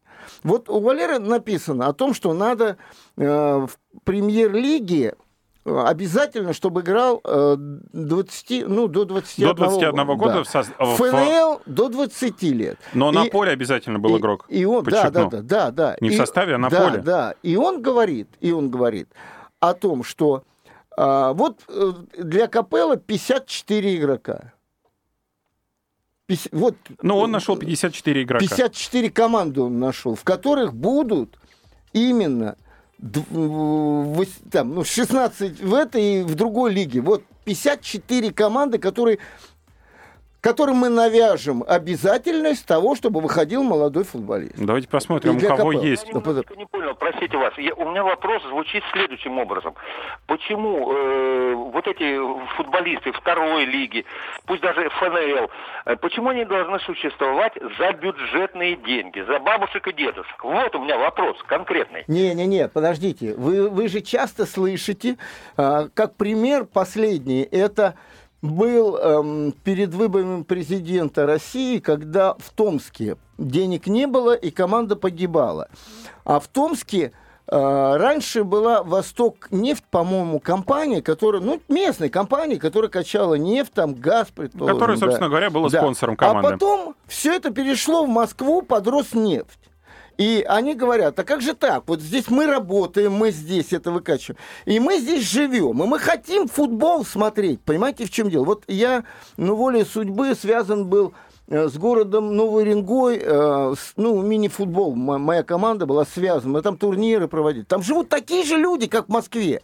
Вот 0.46 0.70
у 0.70 0.80
Валеры 0.80 1.18
написано 1.20 1.88
о 1.88 1.94
том, 1.94 2.14
что 2.14 2.34
надо 2.34 2.78
э, 3.18 3.24
в 3.26 3.70
премьер-лиге 4.04 5.16
обязательно, 5.66 6.54
чтобы 6.54 6.82
играл 6.82 7.20
э, 7.24 7.56
20, 7.58 8.68
ну, 8.68 8.88
до 8.88 9.06
21, 9.06 9.48
До 9.48 9.54
21 9.56 10.06
года 10.18 10.44
да. 10.44 10.44
в 10.44 10.48
В 10.54 10.80
в- 10.80 10.96
ФНЛ 10.98 11.62
до 11.66 11.90
20 11.90 12.44
лет. 12.52 12.78
Но 12.94 13.12
на 13.12 13.26
И- 13.26 13.30
поле 13.32 13.52
обязательно 13.52 13.98
был 13.98 14.16
и- 14.16 14.20
игрок. 14.20 14.46
И, 14.48 14.64
он, 14.66 14.84
да, 14.84 15.10
да, 15.10 15.26
да, 15.26 15.42
да, 15.42 15.72
да. 15.72 15.98
Не 16.02 16.10
в 16.10 16.14
И- 16.14 16.16
составе, 16.18 16.54
а 16.54 16.58
на 16.60 16.70
да, 16.70 16.82
поле. 16.90 17.02
Да, 17.02 17.34
и 17.42 17.56
он 17.56 17.82
говорит, 17.82 18.30
и 18.40 18.52
он 18.52 18.70
говорит 18.70 19.10
о 19.60 19.74
том, 19.74 20.04
что 20.04 20.44
а, 20.98 21.34
вот 21.34 21.60
э, 21.68 21.92
для 22.20 22.48
Капелла 22.48 22.96
54 22.98 23.98
игрока. 23.98 24.54
Вот, 26.52 26.76
Ну, 27.02 27.18
он 27.18 27.30
э, 27.30 27.34
нашел 27.34 27.56
54 27.56 28.24
игрока. 28.24 28.46
54 28.46 29.10
команды 29.12 29.62
он 29.62 29.80
нашел, 29.80 30.16
в 30.16 30.24
которых 30.24 30.74
будут 30.74 31.38
именно 31.94 32.58
там, 34.52 34.76
ну, 34.76 34.84
16 34.84 35.62
в 35.62 35.74
этой 35.74 36.22
и 36.22 36.24
в 36.24 36.36
другой 36.36 36.74
лиге. 36.74 37.02
Вот 37.02 37.24
54 37.44 38.32
команды, 38.32 38.80
которые, 38.80 39.20
которым 40.46 40.76
мы 40.76 40.90
навяжем 40.90 41.64
обязательность 41.68 42.68
того, 42.68 42.94
чтобы 42.94 43.20
выходил 43.20 43.64
молодой 43.64 44.04
футболист. 44.04 44.54
Давайте 44.58 44.88
посмотрим, 44.88 45.38
у 45.38 45.40
кого 45.40 45.72
КП. 45.72 45.84
есть. 45.84 46.06
Я 46.06 46.14
немножечко 46.14 46.56
не 46.56 46.68
понял, 46.68 46.94
простите 46.94 47.36
вас. 47.36 47.58
Я- 47.58 47.74
у 47.74 47.90
меня 47.90 48.04
вопрос 48.04 48.44
звучит 48.44 48.84
следующим 48.94 49.40
образом. 49.40 49.74
Почему 50.28 50.94
э, 50.94 51.56
вот 51.56 51.88
эти 51.88 52.20
футболисты 52.58 53.12
второй 53.14 53.66
лиги, 53.66 54.06
пусть 54.46 54.62
даже 54.62 54.88
ФНЛ, 54.88 55.50
э, 55.88 55.96
почему 55.96 56.30
они 56.30 56.46
должны 56.46 56.80
существовать 56.82 57.54
за 57.80 57.94
бюджетные 57.94 58.76
деньги, 58.76 59.22
за 59.22 59.40
бабушек 59.40 59.88
и 59.88 59.94
дедушек? 59.94 60.44
Вот 60.44 60.76
у 60.76 60.84
меня 60.84 61.00
вопрос 61.00 61.38
конкретный. 61.48 62.04
Не-не-не, 62.08 62.68
подождите. 62.68 63.34
Вы, 63.34 63.68
вы 63.68 63.88
же 63.88 64.02
часто 64.02 64.46
слышите, 64.46 65.18
а, 65.58 65.88
как 65.96 66.16
пример 66.18 66.66
последний, 66.66 67.42
это 67.42 67.96
был 68.50 68.98
эм, 68.98 69.54
перед 69.64 69.94
выборами 69.94 70.44
президента 70.44 71.26
России, 71.26 71.80
когда 71.80 72.36
в 72.36 72.50
Томске 72.56 73.18
денег 73.38 73.88
не 73.88 74.08
было 74.08 74.34
и 74.34 74.52
команда 74.52 74.96
погибала. 74.96 75.68
А 76.24 76.40
в 76.40 76.48
Томске 76.48 77.12
э, 77.48 77.96
раньше 77.98 78.44
была 78.44 78.84
Восток 78.84 79.48
нефть, 79.52 79.84
по-моему, 79.92 80.40
компания, 80.40 81.02
которая, 81.02 81.42
ну, 81.42 81.62
местная 81.68 82.10
компания, 82.10 82.58
которая 82.58 82.90
качала 82.90 83.36
нефть, 83.36 83.74
там 83.74 83.94
газ, 83.94 84.28
предположим. 84.34 84.76
Которая, 84.76 84.98
да. 84.98 85.06
собственно 85.06 85.30
говоря, 85.30 85.50
была 85.50 85.70
Да. 85.70 85.80
спонсором 85.80 86.16
команды. 86.16 86.48
А 86.48 86.52
потом 86.52 86.96
все 87.08 87.36
это 87.36 87.52
перешло 87.52 88.06
в 88.06 88.10
Москву 88.10 88.62
под 88.62 88.88
Роснефть. 88.88 89.60
И 90.18 90.46
они 90.48 90.76
говорят, 90.76 91.20
а 91.20 91.24
как 91.24 91.42
же 91.42 91.54
так? 91.54 91.84
Вот 91.88 92.02
здесь 92.02 92.30
мы 92.30 92.46
работаем, 92.46 93.14
мы 93.14 93.32
здесь 93.32 93.74
это 93.74 93.92
выкачиваем. 93.92 94.38
И 94.66 94.80
мы 94.80 95.00
здесь 95.00 95.30
живем, 95.30 95.84
и 95.84 95.88
мы 95.88 96.00
хотим 96.00 96.48
футбол 96.48 97.06
смотреть. 97.06 97.62
Понимаете, 97.62 98.06
в 98.06 98.12
чем 98.12 98.30
дело? 98.30 98.46
Вот 98.46 98.64
я, 98.68 99.04
ну, 99.38 99.56
волей 99.56 99.84
судьбы 99.84 100.34
связан 100.36 100.88
был 100.88 101.14
э, 101.48 101.68
с 101.68 101.78
городом 101.78 102.36
Новый 102.36 102.64
Уренгой, 102.64 103.20
э, 103.22 103.74
ну, 103.98 104.22
мини-футбол, 104.22 104.96
моя 104.96 105.44
команда 105.44 105.86
была 105.86 106.06
связана, 106.06 106.54
мы 106.54 106.62
там 106.62 106.78
турниры 106.78 107.28
проводили. 107.28 107.64
Там 107.64 107.82
живут 107.82 108.10
такие 108.10 108.46
же 108.46 108.56
люди, 108.56 108.88
как 108.88 109.08
в 109.08 109.10
Москве. 109.10 109.62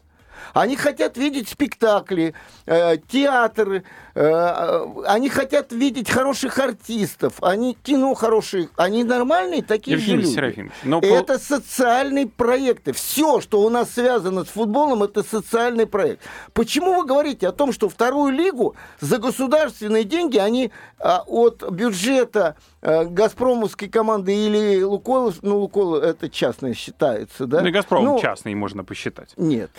Они 0.53 0.75
хотят 0.75 1.17
видеть 1.17 1.49
спектакли, 1.49 2.33
э, 2.65 2.97
театры, 3.07 3.83
э, 4.15 4.21
э, 4.23 4.85
они 5.07 5.29
хотят 5.29 5.71
видеть 5.71 6.09
хороших 6.09 6.57
артистов, 6.59 7.33
они 7.41 7.77
кино 7.81 8.13
хорошие, 8.13 8.69
они 8.75 9.03
нормальные 9.03 9.63
такие 9.63 9.97
же 9.97 10.03
Евгений 10.03 10.23
люди. 10.23 10.35
Серафимович, 10.35 10.73
но 10.83 10.99
Это 10.99 11.39
социальные 11.39 12.27
проекты. 12.27 12.93
Все, 12.93 13.41
что 13.41 13.61
у 13.61 13.69
нас 13.69 13.91
связано 13.91 14.45
с 14.45 14.49
футболом, 14.49 15.03
это 15.03 15.23
социальный 15.23 15.85
проект. 15.85 16.21
Почему 16.53 16.95
вы 16.95 17.05
говорите 17.05 17.47
о 17.47 17.51
том, 17.51 17.71
что 17.71 17.89
вторую 17.89 18.33
лигу 18.33 18.75
за 18.99 19.17
государственные 19.17 20.03
деньги 20.03 20.37
они 20.37 20.71
а, 20.99 21.23
от 21.25 21.63
бюджета 21.71 22.55
а, 22.81 23.05
Газпромовской 23.05 23.87
команды 23.89 24.35
или 24.35 24.83
Лукойла, 24.83 25.33
ну 25.41 25.59
Лукойл 25.59 25.95
это 25.95 26.29
частное 26.29 26.73
считается, 26.73 27.45
да? 27.45 27.61
Ну, 27.61 27.67
и 27.67 27.71
Газпром 27.71 28.03
Ну, 28.03 28.19
частный 28.19 28.53
можно 28.55 28.83
посчитать. 28.83 29.33
нет. 29.37 29.71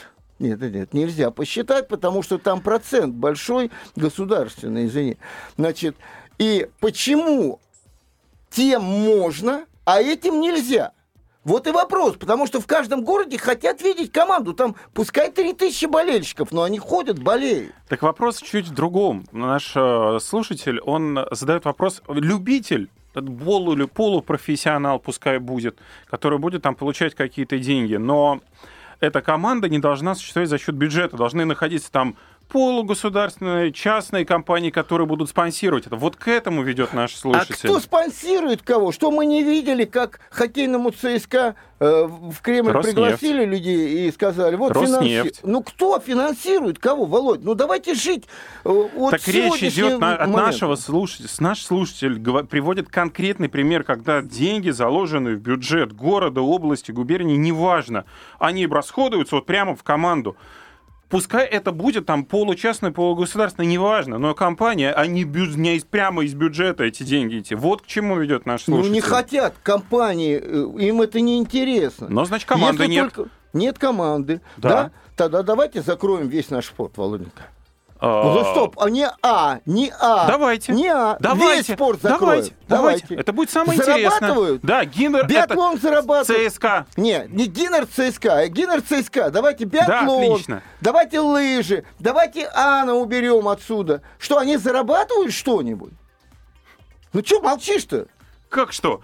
Нет, 0.42 0.61
нет, 0.61 0.75
нет, 0.75 0.92
нельзя 0.92 1.30
посчитать, 1.30 1.87
потому 1.87 2.25
что 2.25 2.37
там 2.37 2.61
процент 2.61 3.14
большой 3.14 3.70
государственный, 3.94 4.87
извини. 4.87 5.18
Значит, 5.56 5.96
и 6.37 6.68
почему 6.80 7.61
тем 8.50 8.82
можно, 8.82 9.66
а 9.84 10.02
этим 10.02 10.40
нельзя? 10.40 10.92
Вот 11.44 11.68
и 11.68 11.70
вопрос, 11.70 12.16
потому 12.16 12.49
что 12.49 12.61
в 12.61 12.66
каждом 12.66 13.04
городе 13.04 13.38
хотят 13.38 13.82
видеть 13.82 14.11
команду. 14.11 14.52
Там 14.52 14.75
пускай 14.94 15.30
3000 15.30 15.87
болельщиков, 15.87 16.50
но 16.50 16.64
они 16.64 16.80
ходят, 16.80 17.20
болеют. 17.20 17.72
Так 17.88 18.02
вопрос 18.02 18.40
чуть 18.40 18.66
в 18.66 18.75
другом. 18.75 19.25
Наш 19.30 19.72
э, 19.76 20.18
слушатель, 20.20 20.80
он 20.80 21.20
задает 21.30 21.64
вопрос, 21.64 22.02
любитель, 22.08 22.90
полу 23.12 23.75
или 23.75 23.84
полупрофессионал 23.84 24.99
пускай 24.99 25.38
будет, 25.38 25.78
который 26.08 26.38
будет 26.38 26.62
там 26.62 26.75
получать 26.75 27.14
какие-то 27.14 27.58
деньги, 27.58 27.94
но 27.94 28.40
эта 29.02 29.21
команда 29.21 29.68
не 29.68 29.80
должна 29.80 30.14
существовать 30.14 30.49
за 30.49 30.59
счет 30.59 30.76
бюджета, 30.76 31.16
должны 31.16 31.44
находиться 31.44 31.90
там 31.90 32.16
полугосударственные, 32.52 33.73
частные 33.73 34.25
компании, 34.26 34.71
которые 34.71 35.06
будут 35.06 35.30
спонсировать 35.30 35.87
это. 35.87 35.97
Вот 35.97 36.16
к 36.16 36.28
этому 36.28 36.62
ведет 36.62 36.92
наш 36.92 37.14
А 37.14 37.16
слушатель. 37.18 37.54
кто 37.68 37.80
спонсирует 37.80 38.62
кого? 38.62 38.92
Что 38.92 39.11
мы 39.11 39.25
не 39.26 39.42
видели, 39.42 39.85
как 39.85 40.21
хоккейному 40.30 40.90
ЦСКА 40.90 41.54
э, 41.80 42.04
в 42.06 42.40
Кремль 42.42 42.71
Роснефть. 42.73 42.94
пригласили 42.97 43.44
людей 43.44 44.06
и 44.09 44.12
сказали, 44.12 44.56
вот 44.56 44.73
Роснефть. 44.73 45.38
финанси- 45.38 45.40
Ну 45.42 45.62
кто 45.62 45.99
финансирует 45.99 46.78
кого, 46.78 47.06
Володь? 47.06 47.42
Ну 47.42 47.54
давайте 47.54 47.94
жить 47.94 48.25
э, 48.64 48.68
от 48.68 49.11
Так 49.12 49.26
речь 49.28 49.62
идет 49.62 49.99
на- 49.99 50.16
от 50.16 50.28
нашего 50.30 50.76
слушателя. 50.76 51.28
Наш 51.40 51.62
слушатель 51.64 52.18
гова- 52.18 52.44
приводит 52.44 52.88
конкретный 52.88 53.49
пример, 53.49 53.82
когда 53.82 54.21
деньги, 54.23 54.71
заложенные 54.71 55.37
в 55.37 55.40
бюджет 55.40 55.92
города, 55.92 56.40
области, 56.42 56.92
губернии, 56.92 57.37
неважно, 57.37 58.04
они 58.38 58.66
расходуются 58.66 59.37
вот 59.37 59.47
прямо 59.47 59.75
в 59.75 59.82
команду. 59.82 60.37
Пускай 61.12 61.45
это 61.47 61.73
будет 61.73 62.07
там 62.07 62.25
получастное, 62.25 62.90
полугосударственное, 62.90 63.69
неважно, 63.69 64.16
но 64.16 64.33
компания, 64.35 64.92
они 64.95 65.25
бю- 65.25 65.54
не 65.59 65.76
из- 65.76 65.85
прямо 65.85 66.25
из 66.25 66.33
бюджета 66.33 66.85
эти 66.85 67.02
деньги 67.02 67.40
идти. 67.40 67.54
Вот 67.54 67.83
к 67.83 67.87
чему 67.87 68.16
ведет 68.19 68.47
наш 68.47 68.66
Ну 68.66 68.76
слушатель. 68.76 68.95
не 68.95 69.00
хотят 69.02 69.54
компании, 69.62 70.40
э, 70.42 70.83
им 70.87 71.02
это 71.02 71.21
не 71.21 71.37
интересно. 71.37 72.07
Но, 72.09 72.25
значит, 72.25 72.49
команды 72.49 72.85
Если 72.85 72.95
нет. 72.95 73.12
только- 73.12 73.31
Нет 73.52 73.78
команды. 73.78 74.40
Да. 74.57 74.69
Да. 74.71 74.90
Тогда 75.14 75.42
давайте 75.42 75.83
закроем 75.83 76.28
весь 76.28 76.49
наш 76.49 76.64
спорт, 76.69 76.97
Володенька. 76.97 77.42
А, 78.04 78.25
Ну, 78.25 78.44
стоп, 78.50 78.80
а 78.80 78.90
не 78.90 79.09
А, 79.23 79.61
не 79.64 79.92
А. 80.00 80.26
Давайте. 80.26 80.73
Не 80.73 80.88
А. 80.88 81.16
Давайте, 81.21 81.56
Весь 81.68 81.76
спорт 81.76 82.02
закроем. 82.02 82.18
давайте, 82.21 82.54
давайте. 82.66 83.14
Это 83.14 83.32
будет 83.32 83.50
самое 83.50 83.78
интересное. 83.78 84.11
Зарабатывают? 84.11 84.62
Да, 84.62 84.85
Гиннер 84.85 85.25
Биатлон 85.28 85.75
это 85.75 85.82
зарабатывает. 85.82 86.52
ЦСКА. 86.52 86.87
Не, 86.97 87.26
не 87.28 87.47
Гиннер 87.47 87.87
ЦСКА, 87.87 88.38
а 88.38 88.49
Гиннер 88.49 88.82
ЦСКА. 88.82 89.30
Давайте 89.30 89.66
биатлон, 89.66 90.32
отлично. 90.32 90.62
давайте 90.80 91.21
лыжи, 91.21 91.85
давайте 92.00 92.50
Анна 92.52 92.94
уберем 92.94 93.47
отсюда. 93.47 94.02
Что, 94.18 94.38
они 94.38 94.56
зарабатывают 94.56 95.32
что-нибудь? 95.32 95.92
Ну 97.12 97.23
что 97.25 97.40
молчишь-то? 97.40 98.06
Как 98.49 98.73
что? 98.73 99.00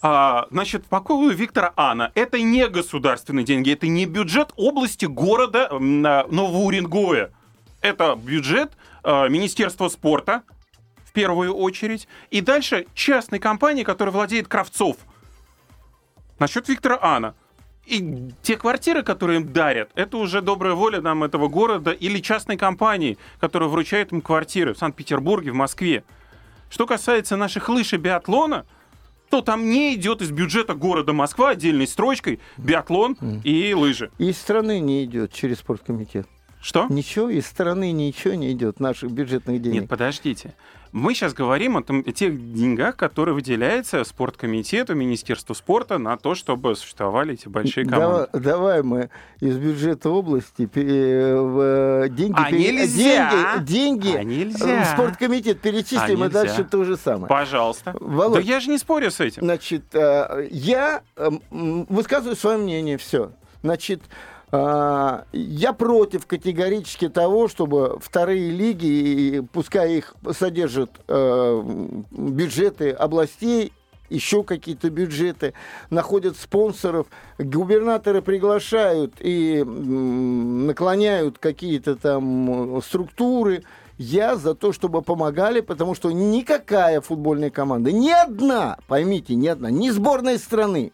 А, 0.00 0.46
значит, 0.50 0.86
по 0.86 1.00
поводу 1.00 1.34
Виктора 1.34 1.72
Ана. 1.76 2.10
Это 2.14 2.40
не 2.40 2.66
государственные 2.68 3.44
деньги, 3.44 3.70
это 3.72 3.86
не 3.86 4.06
бюджет 4.06 4.52
области 4.56 5.04
города 5.04 5.68
Новоуренгоя. 5.78 7.30
Это 7.84 8.16
бюджет 8.16 8.72
а, 9.02 9.28
Министерства 9.28 9.88
спорта, 9.88 10.42
в 11.04 11.12
первую 11.12 11.52
очередь, 11.52 12.08
и 12.30 12.40
дальше 12.40 12.86
частной 12.94 13.38
компании, 13.38 13.84
которая 13.84 14.10
владеет 14.10 14.48
Кравцов. 14.48 14.96
Насчет 16.38 16.66
Виктора 16.66 16.98
Ана. 17.02 17.34
И 17.84 18.30
те 18.40 18.56
квартиры, 18.56 19.02
которые 19.02 19.40
им 19.40 19.52
дарят, 19.52 19.90
это 19.96 20.16
уже 20.16 20.40
добрая 20.40 20.72
воля 20.72 21.02
нам 21.02 21.24
этого 21.24 21.48
города 21.48 21.90
или 21.90 22.20
частной 22.20 22.56
компании, 22.56 23.18
которая 23.38 23.68
вручает 23.68 24.12
им 24.12 24.22
квартиры 24.22 24.72
в 24.72 24.78
Санкт-Петербурге, 24.78 25.52
в 25.52 25.56
Москве. 25.56 26.04
Что 26.70 26.86
касается 26.86 27.36
наших 27.36 27.68
лыж 27.68 27.92
и 27.92 27.98
биатлона, 27.98 28.64
то 29.28 29.42
там 29.42 29.68
не 29.68 29.94
идет 29.94 30.22
из 30.22 30.30
бюджета 30.30 30.72
города 30.72 31.12
Москва 31.12 31.50
отдельной 31.50 31.86
строчкой 31.86 32.40
биатлон 32.56 33.18
и 33.44 33.74
лыжи. 33.74 34.10
Из 34.16 34.38
страны 34.38 34.80
не 34.80 35.04
идет 35.04 35.34
через 35.34 35.58
спорткомитет. 35.58 36.26
Что? 36.64 36.86
Ничего, 36.88 37.28
из 37.28 37.46
страны 37.46 37.92
ничего 37.92 38.32
не 38.32 38.50
идет, 38.52 38.80
наших 38.80 39.10
бюджетных 39.10 39.60
денег. 39.60 39.82
Нет, 39.82 39.90
подождите. 39.90 40.54
Мы 40.92 41.12
сейчас 41.12 41.34
говорим 41.34 41.76
о, 41.76 41.82
том, 41.82 42.02
о 42.06 42.12
тех 42.12 42.54
деньгах, 42.54 42.96
которые 42.96 43.34
выделяются 43.34 44.02
спорткомитету, 44.02 44.94
Министерству 44.94 45.54
спорта 45.54 45.98
на 45.98 46.16
то, 46.16 46.34
чтобы 46.34 46.74
существовали 46.74 47.34
эти 47.34 47.48
большие 47.48 47.84
команды. 47.84 48.28
Давай, 48.32 48.42
давай 48.42 48.82
мы 48.82 49.10
из 49.40 49.58
бюджета 49.58 50.08
области 50.08 50.66
в 50.72 52.08
деньги, 52.08 52.34
а 52.34 52.50
пере... 52.50 52.72
нельзя. 52.72 53.58
деньги, 53.58 53.64
деньги 53.66 54.16
а 54.16 54.24
нельзя. 54.24 54.84
в 54.84 54.86
спорткомитет 54.86 55.60
перечислим, 55.60 56.22
а 56.22 56.26
и 56.26 56.30
дальше 56.30 56.64
то 56.64 56.82
же 56.84 56.96
самое. 56.96 57.26
Пожалуйста. 57.26 57.94
Володь, 58.00 58.36
да 58.36 58.40
я 58.40 58.60
же 58.60 58.70
не 58.70 58.78
спорю 58.78 59.10
с 59.10 59.20
этим. 59.20 59.42
Значит, 59.42 59.94
э, 59.94 60.48
я 60.50 61.02
высказываю 61.50 62.36
свое 62.36 62.56
мнение, 62.56 62.96
все. 62.96 63.32
Значит, 63.62 64.00
а, 64.02 64.33
я 65.32 65.72
против 65.72 66.26
категорически 66.26 67.08
того, 67.08 67.48
чтобы 67.48 67.98
вторые 68.00 68.50
лиги, 68.50 69.44
пускай 69.52 69.94
их 69.94 70.14
содержат 70.32 70.90
э, 71.08 71.62
бюджеты 72.10 72.90
областей, 72.90 73.72
еще 74.10 74.44
какие-то 74.44 74.90
бюджеты, 74.90 75.54
находят 75.90 76.36
спонсоров, 76.36 77.06
губернаторы 77.38 78.22
приглашают 78.22 79.14
и 79.20 79.64
наклоняют 79.64 81.38
какие-то 81.38 81.96
там 81.96 82.80
структуры. 82.82 83.64
Я 83.96 84.36
за 84.36 84.54
то, 84.54 84.72
чтобы 84.72 85.02
помогали, 85.02 85.60
потому 85.60 85.94
что 85.94 86.12
никакая 86.12 87.00
футбольная 87.00 87.50
команда, 87.50 87.92
ни 87.92 88.10
одна, 88.10 88.76
поймите, 88.88 89.34
ни 89.36 89.46
одна, 89.46 89.70
ни 89.70 89.90
сборной 89.90 90.38
страны, 90.38 90.92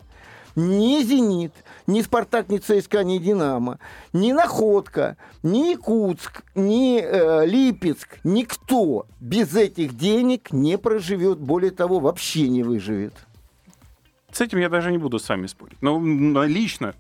ни 0.54 1.02
«Зенит», 1.02 1.52
ни 1.90 2.02
«Спартак», 2.02 2.48
ни 2.48 2.58
«ЦСКА», 2.58 3.04
ни 3.04 3.18
«Динамо», 3.18 3.78
ни 4.12 4.32
«Находка», 4.32 5.16
ни 5.42 5.72
«Якутск», 5.72 6.42
ни 6.54 7.00
э, 7.00 7.46
«Липецк», 7.46 8.18
никто 8.24 9.06
без 9.20 9.54
этих 9.54 9.96
денег 9.96 10.52
не 10.52 10.78
проживет, 10.78 11.38
более 11.38 11.70
того, 11.70 12.00
вообще 12.00 12.48
не 12.48 12.62
выживет. 12.62 13.14
С 14.32 14.40
этим 14.40 14.58
я 14.58 14.68
даже 14.68 14.90
не 14.92 14.98
буду 14.98 15.18
с 15.18 15.28
вами 15.28 15.46
спорить. 15.46 15.80
Но 15.82 15.98
лично 16.44 16.94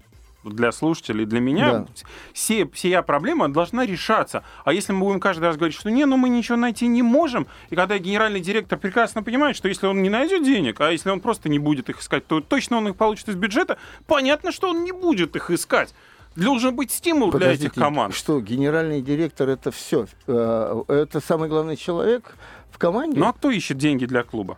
для 0.44 0.72
слушателей, 0.72 1.26
для 1.26 1.40
меня, 1.40 1.72
да. 1.72 1.86
все, 2.32 2.66
вся 2.72 3.02
проблема 3.02 3.48
должна 3.48 3.84
решаться. 3.84 4.42
А 4.64 4.72
если 4.72 4.92
мы 4.92 5.00
будем 5.00 5.20
каждый 5.20 5.44
раз 5.44 5.56
говорить, 5.56 5.76
что 5.76 5.90
не, 5.90 6.04
ну 6.06 6.16
мы 6.16 6.28
ничего 6.28 6.56
найти 6.56 6.86
не 6.86 7.02
можем, 7.02 7.46
и 7.68 7.76
когда 7.76 7.98
генеральный 7.98 8.40
директор 8.40 8.78
прекрасно 8.78 9.22
понимает, 9.22 9.56
что 9.56 9.68
если 9.68 9.86
он 9.86 10.02
не 10.02 10.08
найдет 10.08 10.42
денег, 10.44 10.80
а 10.80 10.90
если 10.90 11.10
он 11.10 11.20
просто 11.20 11.48
не 11.48 11.58
будет 11.58 11.90
их 11.90 12.00
искать, 12.00 12.26
то 12.26 12.40
точно 12.40 12.78
он 12.78 12.88
их 12.88 12.96
получит 12.96 13.28
из 13.28 13.34
бюджета, 13.34 13.78
понятно, 14.06 14.52
что 14.52 14.70
он 14.70 14.84
не 14.84 14.92
будет 14.92 15.36
их 15.36 15.50
искать. 15.50 15.94
Должен 16.36 16.76
быть 16.76 16.92
стимул 16.92 17.32
Подождите, 17.32 17.58
для 17.58 17.68
этих 17.68 17.74
команд. 17.74 18.14
Что, 18.14 18.40
генеральный 18.40 19.02
директор 19.02 19.48
это 19.48 19.72
все? 19.72 20.06
Э, 20.28 20.84
это 20.86 21.20
самый 21.20 21.48
главный 21.48 21.76
человек 21.76 22.36
в 22.70 22.78
команде? 22.78 23.18
Ну 23.18 23.26
а 23.26 23.32
кто 23.32 23.50
ищет 23.50 23.78
деньги 23.78 24.06
для 24.06 24.22
клуба? 24.22 24.56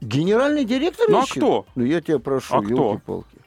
Генеральный 0.00 0.64
директор 0.64 1.06
ну, 1.08 1.22
ищет? 1.22 1.38
а 1.38 1.40
кто? 1.40 1.66
Ну 1.74 1.84
я 1.84 2.00
тебя 2.02 2.18
прошу, 2.18 2.54
а 2.54 2.62
елки-палки. 2.62 3.43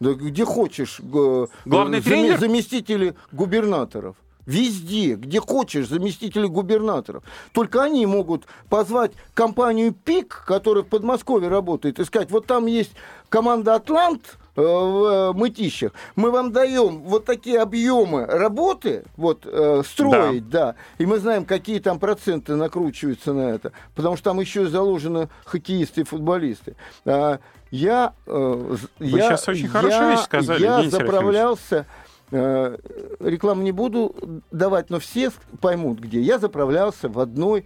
Да 0.00 0.12
где 0.12 0.44
хочешь. 0.44 1.00
Главный 1.00 2.00
зам, 2.00 2.02
тренер? 2.02 2.38
Заместители 2.38 3.14
губернаторов. 3.32 4.16
Везде, 4.46 5.14
где 5.14 5.40
хочешь, 5.40 5.88
заместители 5.88 6.46
губернаторов. 6.46 7.24
Только 7.52 7.82
они 7.82 8.04
могут 8.04 8.44
позвать 8.68 9.12
компанию 9.32 9.92
ПИК, 9.92 10.44
которая 10.46 10.84
в 10.84 10.88
Подмосковье 10.88 11.48
работает, 11.48 11.98
и 11.98 12.04
сказать, 12.04 12.30
вот 12.30 12.46
там 12.46 12.66
есть 12.66 12.92
команда 13.30 13.76
«Атлант», 13.76 14.36
э, 14.56 14.60
в 14.60 15.32
Мытищах, 15.34 15.92
мы 16.14 16.30
вам 16.30 16.52
даем 16.52 17.02
вот 17.04 17.24
такие 17.24 17.58
объемы 17.58 18.26
работы, 18.26 19.04
вот, 19.16 19.46
э, 19.46 19.82
строить, 19.84 20.48
да. 20.50 20.66
да, 20.66 20.74
и 20.98 21.06
мы 21.06 21.18
знаем, 21.18 21.46
какие 21.46 21.78
там 21.78 21.98
проценты 21.98 22.54
накручиваются 22.54 23.32
на 23.32 23.48
это, 23.48 23.72
потому 23.94 24.16
что 24.16 24.30
там 24.30 24.40
еще 24.40 24.66
заложены 24.66 25.30
хоккеисты 25.46 26.02
и 26.02 26.04
футболисты. 26.04 26.76
А, 27.06 27.40
я, 27.74 28.12
э, 28.26 28.76
Вы 29.00 29.18
я, 29.18 29.28
сейчас 29.28 29.48
очень 29.48 29.68
хорошую 29.68 30.10
вещь 30.12 30.20
сказали, 30.20 30.62
Я 30.62 30.78
Евгений 30.78 30.90
заправлялся, 30.90 31.86
э, 32.30 32.76
рекламу 33.18 33.62
не 33.62 33.72
буду 33.72 34.14
давать, 34.52 34.90
но 34.90 35.00
все 35.00 35.32
поймут, 35.60 35.98
где. 35.98 36.20
Я 36.20 36.38
заправлялся 36.38 37.08
в 37.08 37.18
одной, 37.18 37.64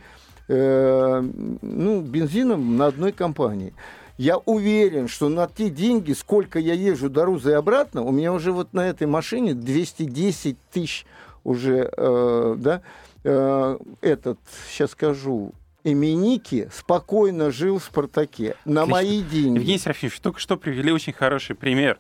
э, 0.49 1.23
ну, 1.61 2.01
бензином 2.01 2.79
на 2.79 2.87
одной 2.87 3.13
компании. 3.13 3.75
Я 4.17 4.39
уверен, 4.39 5.09
что 5.09 5.29
на 5.29 5.47
те 5.47 5.69
деньги, 5.69 6.13
сколько 6.13 6.59
я 6.59 6.73
езжу 6.73 7.11
до 7.11 7.27
Рузы 7.27 7.51
и 7.51 7.55
обратно, 7.55 8.03
у 8.03 8.11
меня 8.11 8.33
уже 8.33 8.51
вот 8.51 8.73
на 8.73 8.89
этой 8.89 9.07
машине 9.07 9.53
210 9.53 10.57
тысяч 10.73 11.07
уже, 11.45 11.93
э, 11.95 12.55
да, 12.57 12.81
э, 13.25 13.79
этот, 14.01 14.39
сейчас 14.71 14.93
скажу, 14.93 15.53
Именики 15.93 16.69
спокойно 16.73 17.51
жил 17.51 17.79
в 17.79 17.85
«Спартаке» 17.85 18.57
на 18.65 18.83
Отлично. 18.83 18.87
мои 18.87 19.23
деньги. 19.23 19.59
Евгений 19.59 19.79
Серафимович, 19.79 20.21
только 20.21 20.41
что 20.41 20.57
привели 20.57 20.93
очень 20.93 21.13
хороший 21.13 21.57
пример 21.57 21.99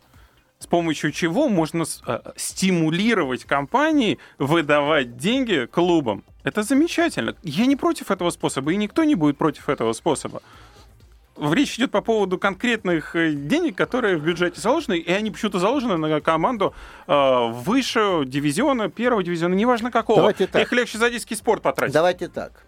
с 0.59 0.67
помощью 0.67 1.13
чего 1.13 1.49
можно 1.49 1.85
э, 2.07 2.21
стимулировать 2.37 3.45
компании 3.45 4.19
выдавать 4.39 5.17
деньги 5.17 5.67
клубам. 5.67 6.25
Это 6.43 6.63
замечательно. 6.63 7.37
Я 7.43 7.67
не 7.67 7.77
против 7.77 8.11
этого 8.11 8.31
способа, 8.31 8.73
и 8.73 8.77
никто 8.77 9.05
не 9.05 9.15
будет 9.15 9.39
против 9.39 9.69
этого 9.69 9.93
способа. 9.93 10.43
Речь 11.41 11.77
идет 11.77 11.93
по 11.93 12.01
поводу 12.01 12.39
конкретных 12.39 13.15
э, 13.15 13.33
денег, 13.33 13.77
которые 13.77 14.17
в 14.17 14.25
бюджете 14.25 14.61
заложены, 14.61 14.99
и 14.99 15.13
они 15.13 15.31
почему-то 15.31 15.61
заложены 15.61 15.97
на 15.97 16.21
команду 16.21 16.75
э, 17.07 17.49
выше 17.53 18.25
дивизиона, 18.27 18.89
первого 18.89 19.23
дивизиона, 19.23 19.55
неважно 19.55 19.93
какого. 19.93 20.19
Давайте 20.19 20.49
так. 20.49 20.63
Их 20.63 20.73
легче 20.73 20.99
за 20.99 21.11
детский 21.11 21.37
спорт 21.37 21.63
потратить. 21.63 21.95
Давайте 21.95 22.29
так. 22.29 22.65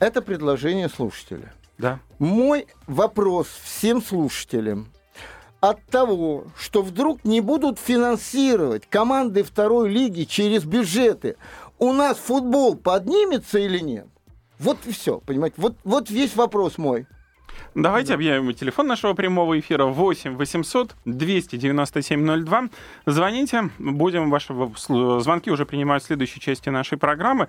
Это 0.00 0.22
предложение 0.22 0.88
слушателя. 0.88 1.52
Да. 1.76 2.00
Мой 2.18 2.66
вопрос 2.86 3.46
всем 3.62 4.02
слушателям. 4.02 4.88
От 5.60 5.84
того, 5.84 6.46
что 6.56 6.80
вдруг 6.80 7.22
не 7.22 7.42
будут 7.42 7.78
финансировать 7.78 8.86
команды 8.88 9.42
второй 9.42 9.90
лиги 9.90 10.24
через 10.24 10.64
бюджеты, 10.64 11.36
у 11.78 11.92
нас 11.92 12.16
футбол 12.16 12.76
поднимется 12.76 13.58
или 13.58 13.78
нет? 13.78 14.06
Вот 14.58 14.78
и 14.86 14.92
все, 14.92 15.20
понимаете? 15.20 15.56
Вот, 15.58 15.76
вот 15.84 16.08
весь 16.08 16.34
вопрос 16.34 16.78
мой. 16.78 17.06
Давайте 17.74 18.08
да. 18.08 18.14
объявим 18.14 18.52
телефон 18.54 18.86
нашего 18.86 19.14
прямого 19.14 19.58
эфира 19.58 19.84
8 19.84 20.36
800 20.36 20.94
297 21.04 22.44
02. 22.44 22.68
Звоните, 23.06 23.70
будем 23.78 24.30
ваши 24.30 24.54
звонки 25.20 25.50
уже 25.50 25.66
принимать 25.66 26.02
в 26.02 26.06
следующей 26.06 26.40
части 26.40 26.68
нашей 26.68 26.98
программы. 26.98 27.48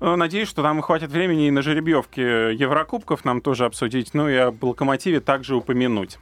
Э, 0.00 0.14
надеюсь, 0.16 0.48
что 0.48 0.62
нам 0.62 0.80
хватит 0.82 1.10
времени 1.10 1.48
и 1.48 1.50
на 1.50 1.62
жеребьевке 1.62 2.54
Еврокубков 2.54 3.24
нам 3.24 3.40
тоже 3.40 3.64
обсудить, 3.64 4.14
ну 4.14 4.28
и 4.28 4.36
об 4.36 4.62
«Локомотиве» 4.62 5.20
также 5.20 5.56
упомянуть. 5.56 6.18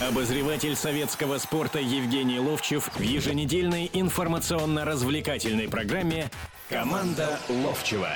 Обозреватель 0.00 0.74
советского 0.74 1.38
спорта 1.38 1.78
Евгений 1.78 2.40
Ловчев 2.40 2.88
в 2.94 3.00
еженедельной 3.00 3.90
информационно-развлекательной 3.92 5.68
программе 5.68 6.30
«Команда 6.70 7.38
Ловчева». 7.48 8.08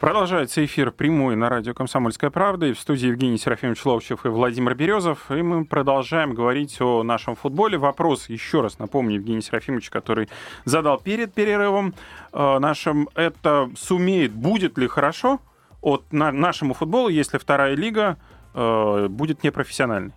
Продолжается 0.00 0.62
эфир 0.62 0.90
прямой 0.90 1.36
на 1.36 1.48
радио 1.48 1.72
«Комсомольская 1.72 2.28
правда». 2.28 2.66
И 2.66 2.74
в 2.74 2.78
студии 2.78 3.06
Евгений 3.06 3.38
Серафимович 3.38 3.82
Ловчев 3.86 4.26
и 4.26 4.28
Владимир 4.28 4.74
Березов. 4.74 5.30
И 5.30 5.40
мы 5.40 5.64
продолжаем 5.64 6.34
говорить 6.34 6.78
о 6.82 7.02
нашем 7.02 7.34
футболе. 7.34 7.78
Вопрос, 7.78 8.28
еще 8.28 8.60
раз 8.60 8.78
напомню, 8.78 9.14
Евгений 9.14 9.40
Серафимович, 9.40 9.88
который 9.88 10.28
задал 10.66 10.98
перед 10.98 11.32
перерывом 11.32 11.94
э, 12.34 12.58
нашим, 12.58 13.08
это 13.14 13.70
сумеет, 13.74 14.32
будет 14.32 14.76
ли 14.76 14.86
хорошо 14.86 15.40
от 15.80 16.12
на, 16.12 16.30
нашему 16.30 16.74
футболу, 16.74 17.08
если 17.08 17.38
вторая 17.38 17.74
лига 17.74 18.18
э, 18.52 19.08
будет 19.08 19.44
непрофессиональной? 19.44 20.12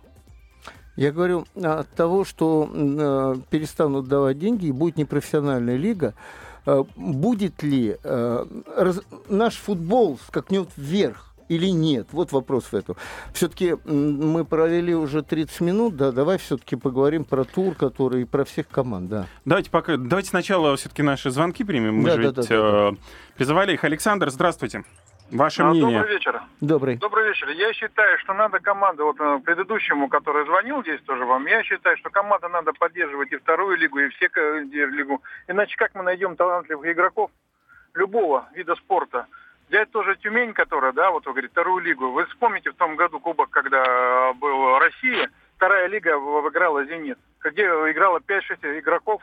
Я 0.96 1.10
говорю 1.10 1.46
от 1.56 1.88
того, 1.94 2.26
что 2.26 2.68
э, 2.70 3.36
перестанут 3.48 4.08
давать 4.08 4.38
деньги 4.38 4.66
и 4.66 4.72
будет 4.72 4.98
непрофессиональная 4.98 5.76
лига, 5.76 6.12
будет 6.96 7.62
ли 7.62 7.96
э, 8.02 8.44
наш 9.28 9.54
футбол 9.56 10.18
скакнет 10.26 10.68
вверх 10.76 11.34
или 11.48 11.66
нет? 11.66 12.08
Вот 12.12 12.32
вопрос 12.32 12.64
в 12.64 12.74
этом. 12.74 12.96
Все-таки 13.34 13.76
мы 13.84 14.44
провели 14.44 14.94
уже 14.94 15.22
30 15.22 15.60
минут, 15.60 15.96
да, 15.96 16.12
давай 16.12 16.38
все-таки 16.38 16.76
поговорим 16.76 17.24
про 17.24 17.44
тур, 17.44 17.74
который 17.74 18.24
про 18.26 18.44
всех 18.44 18.68
команд, 18.68 19.08
да. 19.08 19.26
Давайте 19.44 19.70
пока, 19.70 19.96
давайте 19.96 20.28
сначала 20.28 20.76
все-таки 20.76 21.02
наши 21.02 21.30
звонки 21.30 21.64
примем. 21.64 21.96
Мы 21.96 22.04
да, 22.04 22.16
же 22.16 22.32
да, 22.32 22.40
ведь 22.40 22.48
да, 22.48 22.56
да, 22.56 22.90
да. 22.90 22.96
призывали 23.36 23.74
их. 23.74 23.84
Александр, 23.84 24.30
здравствуйте. 24.30 24.84
Ваше 25.32 25.62
а, 25.62 25.66
мнение. 25.66 25.98
Добрый 25.98 26.14
вечер. 26.14 26.42
Добрый. 26.60 26.96
Добрый 26.96 27.28
вечер. 27.28 27.48
Я 27.50 27.72
считаю, 27.72 28.18
что 28.18 28.34
надо 28.34 28.58
команду, 28.58 29.04
вот 29.04 29.20
э, 29.20 29.40
предыдущему, 29.44 30.08
который 30.08 30.44
звонил 30.44 30.82
здесь 30.82 31.00
тоже 31.02 31.24
вам, 31.24 31.46
я 31.46 31.62
считаю, 31.62 31.96
что 31.98 32.10
команда 32.10 32.48
надо 32.48 32.72
поддерживать 32.72 33.30
и 33.32 33.36
вторую 33.36 33.76
лигу, 33.76 33.98
и 33.98 34.08
все 34.08 34.28
лигу. 34.62 35.22
Иначе 35.46 35.76
как 35.76 35.94
мы 35.94 36.02
найдем 36.02 36.36
талантливых 36.36 36.86
игроков 36.86 37.30
любого 37.94 38.48
вида 38.54 38.74
спорта? 38.76 39.26
Взять 39.68 39.90
тоже 39.92 40.16
Тюмень, 40.16 40.52
которая, 40.52 40.92
да, 40.92 41.12
вот 41.12 41.26
вы 41.26 41.32
говорите, 41.32 41.52
вторую 41.52 41.84
лигу. 41.84 42.10
Вы 42.10 42.26
вспомните 42.26 42.70
в 42.70 42.74
том 42.74 42.96
году 42.96 43.20
Кубок, 43.20 43.50
когда 43.50 44.32
был 44.32 44.78
Россия, 44.80 45.30
вторая 45.56 45.86
лига 45.86 46.18
выиграла 46.18 46.84
«Зенит», 46.84 47.18
где 47.44 47.62
играло 47.62 48.18
5-6 48.18 48.80
игроков 48.80 49.22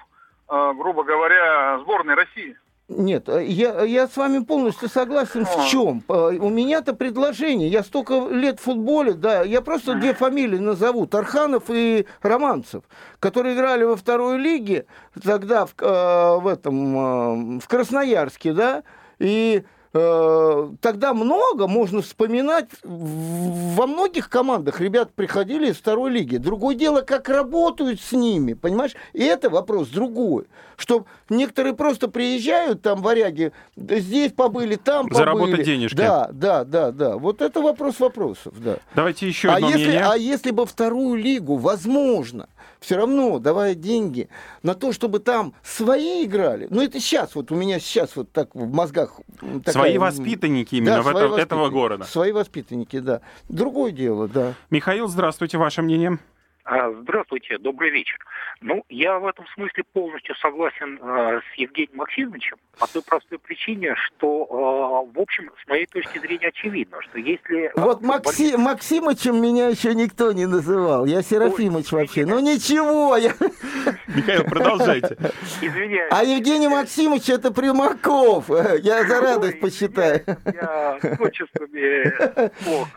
э, 0.49 0.73
грубо 0.77 1.03
говоря, 1.03 1.79
сборной 1.79 2.15
России. 2.15 2.57
Нет, 2.89 3.27
э, 3.27 3.45
я, 3.45 3.83
я 3.83 4.07
с 4.07 4.15
вами 4.15 4.43
полностью 4.43 4.87
согласен. 4.87 5.45
В 5.45 5.67
чем? 5.67 6.03
У 6.07 6.49
меня-то 6.49 6.93
предложение. 6.93 7.67
Я 7.67 7.83
столько 7.83 8.27
лет 8.29 8.59
в 8.59 8.63
футболе, 8.63 9.13
да. 9.13 9.43
Я 9.43 9.61
просто 9.61 9.95
две 9.95 10.13
фамилии 10.13 10.57
назову. 10.57 11.05
Тарханов 11.05 11.65
и 11.69 12.05
Романцев, 12.21 12.83
которые 13.19 13.55
играли 13.55 13.83
во 13.83 13.95
второй 13.95 14.37
лиге 14.37 14.85
тогда 15.21 15.65
в, 15.65 15.73
в 15.77 16.47
этом 16.47 17.59
в 17.59 17.67
Красноярске, 17.67 18.53
да. 18.53 18.83
И 19.19 19.63
Э, 19.63 19.76
тогда 19.91 21.13
много 21.13 21.67
можно 21.67 22.01
вспоминать. 22.01 22.69
Во 22.83 23.87
многих 23.87 24.29
командах 24.29 24.81
ребят 24.81 25.13
приходили 25.13 25.69
из 25.71 25.77
второй 25.77 26.11
лиги. 26.11 26.37
Другое 26.37 26.75
дело, 26.75 27.01
как 27.01 27.29
работают 27.29 28.01
с 28.01 28.11
ними, 28.11 28.53
понимаешь? 28.53 28.95
И 29.13 29.23
это 29.23 29.49
вопрос 29.49 29.87
другой. 29.89 30.45
Что 30.75 31.05
некоторые 31.29 31.73
просто 31.73 32.07
приезжают, 32.07 32.81
там, 32.83 33.01
варяги, 33.01 33.51
здесь 33.75 34.31
побыли, 34.31 34.75
там 34.75 35.05
побыли. 35.05 35.17
Заработать 35.17 35.65
денежки. 35.65 35.95
Да, 35.95 36.29
да, 36.31 36.63
да, 36.63 36.91
да. 36.91 37.17
Вот 37.17 37.41
это 37.41 37.61
вопрос 37.61 37.99
вопросов, 37.99 38.53
да. 38.63 38.77
Давайте 38.93 39.27
еще 39.27 39.49
одно 39.49 39.67
а 39.67 39.71
если, 39.71 39.85
мнение. 39.85 40.05
А 40.05 40.15
если 40.15 40.51
бы 40.51 40.65
вторую 40.65 41.15
лигу, 41.15 41.55
возможно, 41.55 42.47
все 42.79 42.97
равно 42.97 43.39
давая 43.39 43.75
деньги 43.75 44.29
на 44.63 44.73
то, 44.73 44.91
чтобы 44.91 45.19
там 45.19 45.53
свои 45.63 46.25
играли. 46.25 46.67
Ну, 46.69 46.81
это 46.81 46.99
сейчас, 46.99 47.35
вот 47.35 47.51
у 47.51 47.55
меня 47.55 47.79
сейчас 47.79 48.15
вот 48.15 48.31
так 48.31 48.53
в 48.53 48.71
мозгах... 48.71 49.19
Такая, 49.63 49.73
свои 49.73 49.97
воспитанники 49.97 50.75
именно 50.75 50.97
да, 50.97 51.01
в 51.01 51.07
это, 51.07 51.41
этого 51.41 51.69
города. 51.69 52.05
Свои 52.05 52.31
воспитанники, 52.31 52.99
да. 52.99 53.21
Другое 53.49 53.91
дело, 53.91 54.27
да. 54.27 54.53
Михаил, 54.69 55.07
здравствуйте, 55.07 55.57
ваше 55.57 55.81
мнение? 55.81 56.19
А, 56.69 56.91
здравствуйте, 56.91 57.57
добрый 57.59 57.91
вечер. 57.91 58.17
Ну, 58.59 58.83
я 58.89 59.19
в 59.19 59.25
этом 59.25 59.47
смысле 59.55 59.85
полностью 59.93 60.35
согласен 60.35 60.99
э, 61.01 61.39
с 61.39 61.57
Евгением 61.57 61.95
Максимовичем 61.95 62.57
по 62.77 62.85
той 62.87 63.01
простой 63.03 63.39
причине, 63.39 63.95
что, 63.95 65.07
э, 65.07 65.17
в 65.17 65.17
общем, 65.17 65.49
с 65.63 65.69
моей 65.69 65.85
точки 65.85 66.19
зрения 66.19 66.49
очевидно, 66.49 67.01
что 67.03 67.19
если... 67.19 67.71
Вот 67.73 68.01
Макси... 68.01 68.57
Максимычем 68.57 69.41
меня 69.41 69.69
еще 69.69 69.95
никто 69.95 70.33
не 70.33 70.45
называл. 70.45 71.05
Я 71.05 71.21
Серафимыч 71.21 71.93
Ой, 71.93 72.01
вообще. 72.01 72.25
Ну 72.25 72.39
ничего, 72.39 73.15
я... 73.15 73.33
Михаил, 74.07 74.43
продолжайте. 74.43 75.15
Извиняюсь. 75.61 76.11
А 76.11 76.21
Евгений 76.25 76.67
Максимович 76.67 77.29
это 77.29 77.53
Примаков. 77.53 78.49
Я 78.81 79.05
за 79.05 79.21
радость 79.21 79.61
посчитаю. 79.61 80.21
Я 80.45 80.99
с 81.01 81.19
отчествами 81.21 82.49
плохо. 82.65 82.91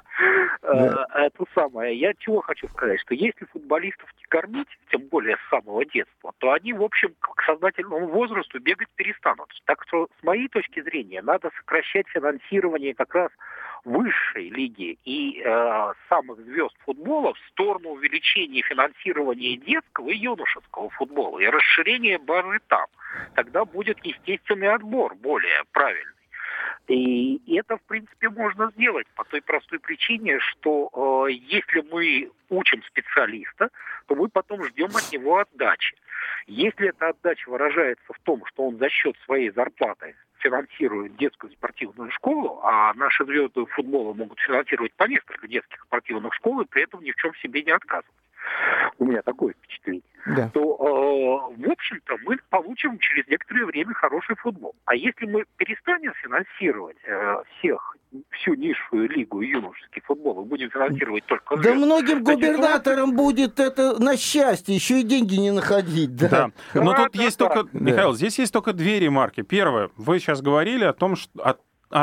Да. 0.63 1.07
Э, 1.15 1.27
это 1.27 1.45
самое. 1.55 1.99
Я 1.99 2.13
чего 2.15 2.41
хочу 2.41 2.69
сказать, 2.69 3.01
что 3.01 3.15
если 3.15 3.45
футболистов 3.47 4.09
не 4.19 4.25
кормить, 4.25 4.69
тем 4.91 5.03
более 5.09 5.37
с 5.37 5.51
самого 5.51 5.85
детства, 5.85 6.33
то 6.39 6.53
они, 6.53 6.73
в 6.73 6.83
общем, 6.83 7.15
к 7.21 7.43
сознательному 7.45 8.07
возрасту 8.07 8.61
бегать 8.61 8.89
перестанут. 8.97 9.49
Так 9.65 9.83
что, 9.87 10.09
с 10.21 10.23
моей 10.23 10.49
точки 10.49 10.83
зрения, 10.83 11.23
надо 11.23 11.51
сокращать 11.57 12.09
финансирование 12.09 12.95
как 12.95 13.15
раз 13.15 13.31
высшей 13.85 14.51
лиги 14.51 14.99
и 15.05 15.43
э, 15.43 15.93
самых 16.09 16.39
звезд 16.41 16.77
футбола 16.85 17.33
в 17.33 17.39
сторону 17.51 17.91
увеличения 17.91 18.63
финансирования 18.63 19.57
детского 19.57 20.11
и 20.11 20.17
юношеского 20.17 20.91
футбола 20.91 21.39
и 21.39 21.47
расширения 21.47 22.19
базы 22.19 22.61
там. 22.69 22.87
Тогда 23.35 23.65
будет 23.65 23.99
естественный 24.05 24.73
отбор 24.73 25.15
более 25.15 25.65
правильный. 25.73 26.20
И 26.91 27.41
это, 27.57 27.77
в 27.77 27.83
принципе, 27.83 28.29
можно 28.31 28.69
сделать 28.73 29.07
по 29.15 29.23
той 29.23 29.41
простой 29.43 29.79
причине, 29.79 30.41
что 30.41 30.91
э, 31.29 31.31
если 31.31 31.83
мы 31.89 32.33
учим 32.49 32.83
специалиста, 32.83 33.69
то 34.09 34.17
мы 34.17 34.29
потом 34.29 34.65
ждем 34.65 34.89
от 34.97 35.13
него 35.13 35.39
отдачи. 35.39 35.97
Если 36.49 36.89
эта 36.89 37.11
отдача 37.11 37.49
выражается 37.49 38.13
в 38.13 38.19
том, 38.25 38.45
что 38.47 38.67
он 38.67 38.79
за 38.79 38.89
счет 38.89 39.17
своей 39.25 39.51
зарплаты 39.51 40.17
финансирует 40.39 41.17
детскую 41.17 41.53
спортивную 41.53 42.11
школу, 42.11 42.59
а 42.65 42.93
наши 42.95 43.25
звезды 43.25 43.65
футбола 43.67 44.13
могут 44.13 44.41
финансировать 44.41 44.93
по 44.95 45.05
несколько 45.05 45.47
детских 45.47 45.81
спортивных 45.85 46.35
школ 46.35 46.63
и 46.63 46.67
при 46.67 46.83
этом 46.83 47.05
ни 47.05 47.13
в 47.13 47.17
чем 47.17 47.33
себе 47.37 47.63
не 47.63 47.71
отказывать. 47.71 48.11
У 48.99 49.05
меня 49.05 49.23
такое 49.23 49.55
впечатление. 49.55 50.03
Да. 50.27 50.51
То, 50.53 50.61
э, 50.61 51.67
в 51.67 51.71
общем-то, 51.71 52.17
мы 52.25 52.37
получим 52.51 52.99
через 52.99 53.27
некоторое 53.29 53.67
время 53.67 53.95
хороший 53.95 54.37
футбол. 54.37 54.75
А 54.85 54.95
если 54.95 55.27
мы 55.27 55.45
перестанем 55.57 56.13
финансировать 56.23 56.99
э, 57.05 57.43
всех 57.59 57.97
всю 58.31 58.55
низшую 58.55 59.09
лигу 59.09 59.41
юношеский 59.41 60.03
футбол 60.03 60.43
и 60.43 60.45
будем 60.45 60.71
финансировать 60.71 61.25
только... 61.27 61.57
Да 61.57 61.75
многим 61.75 62.25
губернаторам 62.25 63.15
будет 63.15 63.61
это 63.61 64.03
на 64.03 64.17
счастье, 64.17 64.75
еще 64.75 65.01
и 65.01 65.03
деньги 65.05 65.37
не 65.37 65.53
находить. 65.53 66.17
Да, 66.17 66.29
да. 66.75 66.83
но 66.83 66.93
тут 66.93 67.15
есть 67.15 67.39
только... 67.39 67.67
Михаил, 67.73 68.15
здесь 68.15 68.39
есть 68.39 68.53
только 68.53 68.73
две 68.73 68.99
ремарки. 68.99 69.43
Первое, 69.43 69.91
вы 69.97 70.19
сейчас 70.19 70.43
говорили 70.43 70.85
о 70.85 70.93
том, 70.93 71.17
что 71.17 71.31
о 71.43 71.55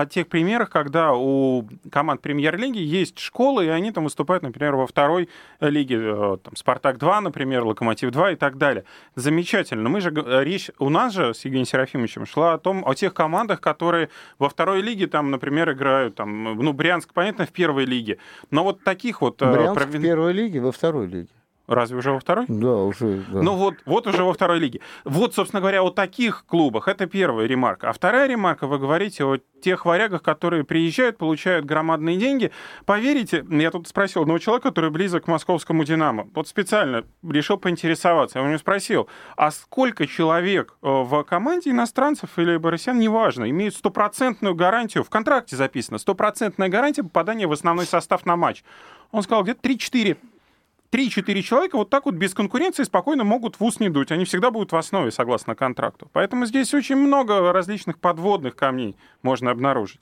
тех 0.09 0.27
примерах, 0.27 0.69
когда 0.69 1.13
у 1.13 1.67
команд 1.89 2.21
премьер-лиги 2.21 2.79
есть 2.79 3.19
школы, 3.19 3.65
и 3.65 3.69
они 3.69 3.91
там 3.91 4.03
выступают, 4.03 4.43
например, 4.43 4.75
во 4.75 4.85
второй 4.85 5.29
лиге, 5.61 5.97
э, 5.99 6.37
там, 6.43 6.55
Спартак-2, 6.55 7.21
например, 7.21 7.63
Локомотив-2 7.63 8.33
и 8.33 8.35
так 8.35 8.57
далее. 8.57 8.83
Замечательно. 9.15 9.87
Мы 9.89 10.01
же, 10.01 10.11
э, 10.13 10.43
речь 10.43 10.71
у 10.77 10.89
нас 10.89 11.13
же 11.13 11.33
с 11.33 11.45
Евгением 11.45 11.65
Серафимовичем 11.65 12.25
шла 12.25 12.53
о 12.53 12.57
том, 12.57 12.83
о 12.85 12.93
тех 12.95 13.13
командах, 13.13 13.61
которые 13.61 14.09
во 14.39 14.49
второй 14.49 14.81
лиге, 14.81 15.07
там, 15.07 15.31
например, 15.31 15.71
играют, 15.71 16.15
там, 16.15 16.43
ну, 16.43 16.73
Брянск, 16.73 17.13
понятно, 17.13 17.45
в 17.45 17.51
первой 17.51 17.85
лиге, 17.85 18.17
но 18.51 18.63
вот 18.63 18.83
таких 18.83 19.21
вот... 19.21 19.41
Э, 19.41 19.51
Брянск 19.51 19.75
провин... 19.75 20.01
в 20.01 20.03
первой 20.03 20.33
лиге, 20.33 20.59
во 20.59 20.71
второй 20.71 21.07
лиге. 21.07 21.29
Разве 21.67 21.97
уже 21.97 22.13
во 22.13 22.19
второй? 22.19 22.45
Да, 22.47 22.75
уже. 22.75 23.25
Да. 23.27 23.41
Ну 23.41 23.55
вот, 23.55 23.75
вот 23.85 24.07
уже 24.07 24.23
во 24.23 24.31
второй 24.31 24.59
лиге. 24.59 24.79
Вот, 25.03 25.35
собственно 25.35 25.59
говоря, 25.59 25.83
о 25.83 25.89
таких 25.89 26.45
клубах. 26.45 26.87
Это 26.87 27.07
первая 27.07 27.45
ремарка. 27.45 27.89
А 27.89 27.93
вторая 27.93 28.27
ремарка, 28.27 28.67
вы 28.67 28.79
говорите 28.79 29.25
о 29.25 29.37
тех 29.61 29.85
варягах, 29.85 30.23
которые 30.23 30.63
приезжают, 30.63 31.17
получают 31.17 31.65
громадные 31.65 32.15
деньги. 32.15 32.51
Поверите, 32.85 33.45
я 33.49 33.69
тут 33.71 33.87
спросил 33.87 34.21
одного 34.21 34.39
человека, 34.39 34.69
который 34.69 34.91
близок 34.91 35.25
к 35.25 35.27
московскому 35.27 35.83
«Динамо». 35.83 36.29
Вот 36.33 36.47
специально 36.47 37.03
решил 37.27 37.57
поинтересоваться. 37.57 38.39
Я 38.39 38.45
у 38.45 38.47
него 38.47 38.59
спросил, 38.59 39.09
а 39.35 39.51
сколько 39.51 40.07
человек 40.07 40.77
э, 40.81 40.87
в 40.87 41.23
команде 41.23 41.71
иностранцев 41.71 42.29
или 42.37 42.55
россиян, 42.55 42.97
неважно, 42.97 43.49
имеют 43.49 43.75
стопроцентную 43.75 44.55
гарантию, 44.55 45.03
в 45.03 45.09
контракте 45.09 45.57
записано, 45.57 45.97
стопроцентная 45.97 46.69
гарантия 46.69 47.03
попадания 47.03 47.45
в 47.45 47.51
основной 47.51 47.87
состав 47.87 48.25
на 48.25 48.37
матч. 48.37 48.63
Он 49.11 49.21
сказал, 49.23 49.43
где-то 49.43 49.67
3-4 49.67 50.17
3-4 50.91 51.41
человека 51.41 51.77
вот 51.77 51.89
так 51.89 52.05
вот 52.05 52.15
без 52.15 52.33
конкуренции 52.33 52.83
спокойно 52.83 53.23
могут 53.23 53.59
в 53.59 53.63
ус 53.63 53.79
не 53.79 53.89
дуть. 53.89 54.11
Они 54.11 54.25
всегда 54.25 54.51
будут 54.51 54.71
в 54.71 54.75
основе, 54.75 55.11
согласно 55.11 55.55
контракту. 55.55 56.09
Поэтому 56.13 56.45
здесь 56.45 56.73
очень 56.73 56.95
много 56.95 57.51
различных 57.51 57.99
подводных 57.99 58.55
камней 58.55 58.95
можно 59.21 59.51
обнаружить. 59.51 60.01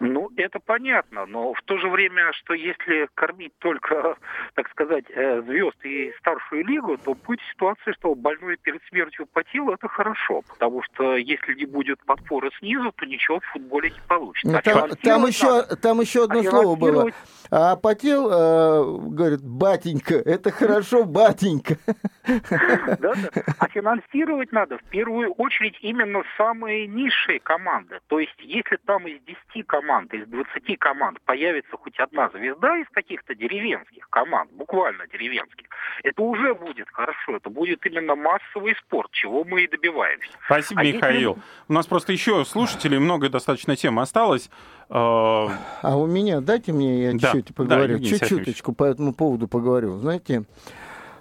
Ну, 0.00 0.30
это 0.36 0.58
понятно, 0.60 1.26
но 1.26 1.52
в 1.54 1.62
то 1.62 1.78
же 1.78 1.88
время, 1.88 2.32
что 2.32 2.54
если 2.54 3.08
кормить 3.14 3.52
только, 3.58 4.16
так 4.54 4.68
сказать, 4.70 5.04
э, 5.10 5.42
звезд 5.42 5.76
и 5.84 6.12
старшую 6.18 6.64
лигу, 6.66 6.96
то 6.98 7.14
будет 7.14 7.40
ситуация, 7.52 7.94
что 7.94 8.14
больной 8.14 8.56
перед 8.56 8.82
смертью 8.88 9.26
потел, 9.26 9.70
это 9.70 9.88
хорошо, 9.88 10.42
потому 10.48 10.82
что 10.82 11.16
если 11.16 11.54
не 11.54 11.66
будет 11.66 12.04
подпоры 12.04 12.50
снизу, 12.58 12.92
то 12.92 13.06
ничего 13.06 13.40
в 13.40 13.44
футболе 13.52 13.90
не 13.90 14.00
получится. 14.08 14.50
Ну, 14.50 14.58
а 14.58 14.62
там, 14.62 14.90
там, 15.02 15.26
еще, 15.26 15.62
там 15.76 16.00
еще 16.00 16.24
одно 16.24 16.40
а 16.40 16.44
слово 16.44 16.76
было. 16.76 17.10
А 17.50 17.76
потел, 17.76 18.28
э, 18.30 18.98
говорит, 19.10 19.42
батенька, 19.42 20.16
это 20.16 20.50
хорошо, 20.50 21.04
батенька. 21.04 21.76
Да, 22.26 23.14
да. 23.14 23.42
А 23.58 23.68
финансировать 23.68 24.52
надо 24.52 24.78
в 24.78 24.84
первую 24.84 25.32
очередь 25.34 25.78
именно 25.80 26.22
самые 26.36 26.86
низшие 26.86 27.38
команды. 27.40 28.00
То 28.08 28.18
есть, 28.18 28.34
если 28.40 28.76
там 28.84 29.06
из 29.06 29.20
10 29.22 29.66
команд, 29.66 29.75
из 30.12 30.26
20 30.28 30.78
команд 30.78 31.20
появится 31.24 31.76
хоть 31.76 31.98
одна 31.98 32.28
звезда 32.30 32.78
из 32.78 32.86
каких-то 32.92 33.34
деревенских 33.34 34.08
команд, 34.10 34.50
буквально 34.52 35.06
деревенских, 35.06 35.66
это 36.02 36.22
уже 36.22 36.54
будет 36.54 36.88
хорошо. 36.92 37.36
Это 37.36 37.50
будет 37.50 37.84
именно 37.86 38.14
массовый 38.14 38.74
спорт, 38.76 39.10
чего 39.12 39.44
мы 39.44 39.64
и 39.64 39.68
добиваемся. 39.68 40.30
Спасибо, 40.44 40.80
а 40.80 40.84
Михаил. 40.84 41.30
Если... 41.30 41.42
У 41.68 41.72
нас 41.72 41.86
просто 41.86 42.12
еще 42.12 42.44
слушателей 42.44 42.98
много 42.98 43.28
достаточно 43.28 43.76
тем 43.76 43.98
осталось. 43.98 44.50
А, 44.88 45.48
а 45.82 45.96
у 45.96 46.06
меня, 46.06 46.40
дайте 46.40 46.72
мне, 46.72 47.04
я 47.04 47.12
да, 47.12 47.32
чуть-чуть 47.32 47.54
поговорю, 47.54 47.98
да, 47.98 48.04
чуть-чуточку 48.04 48.72
по 48.72 48.84
этому 48.84 49.14
поводу 49.14 49.48
поговорю. 49.48 49.98
Знаете, 49.98 50.44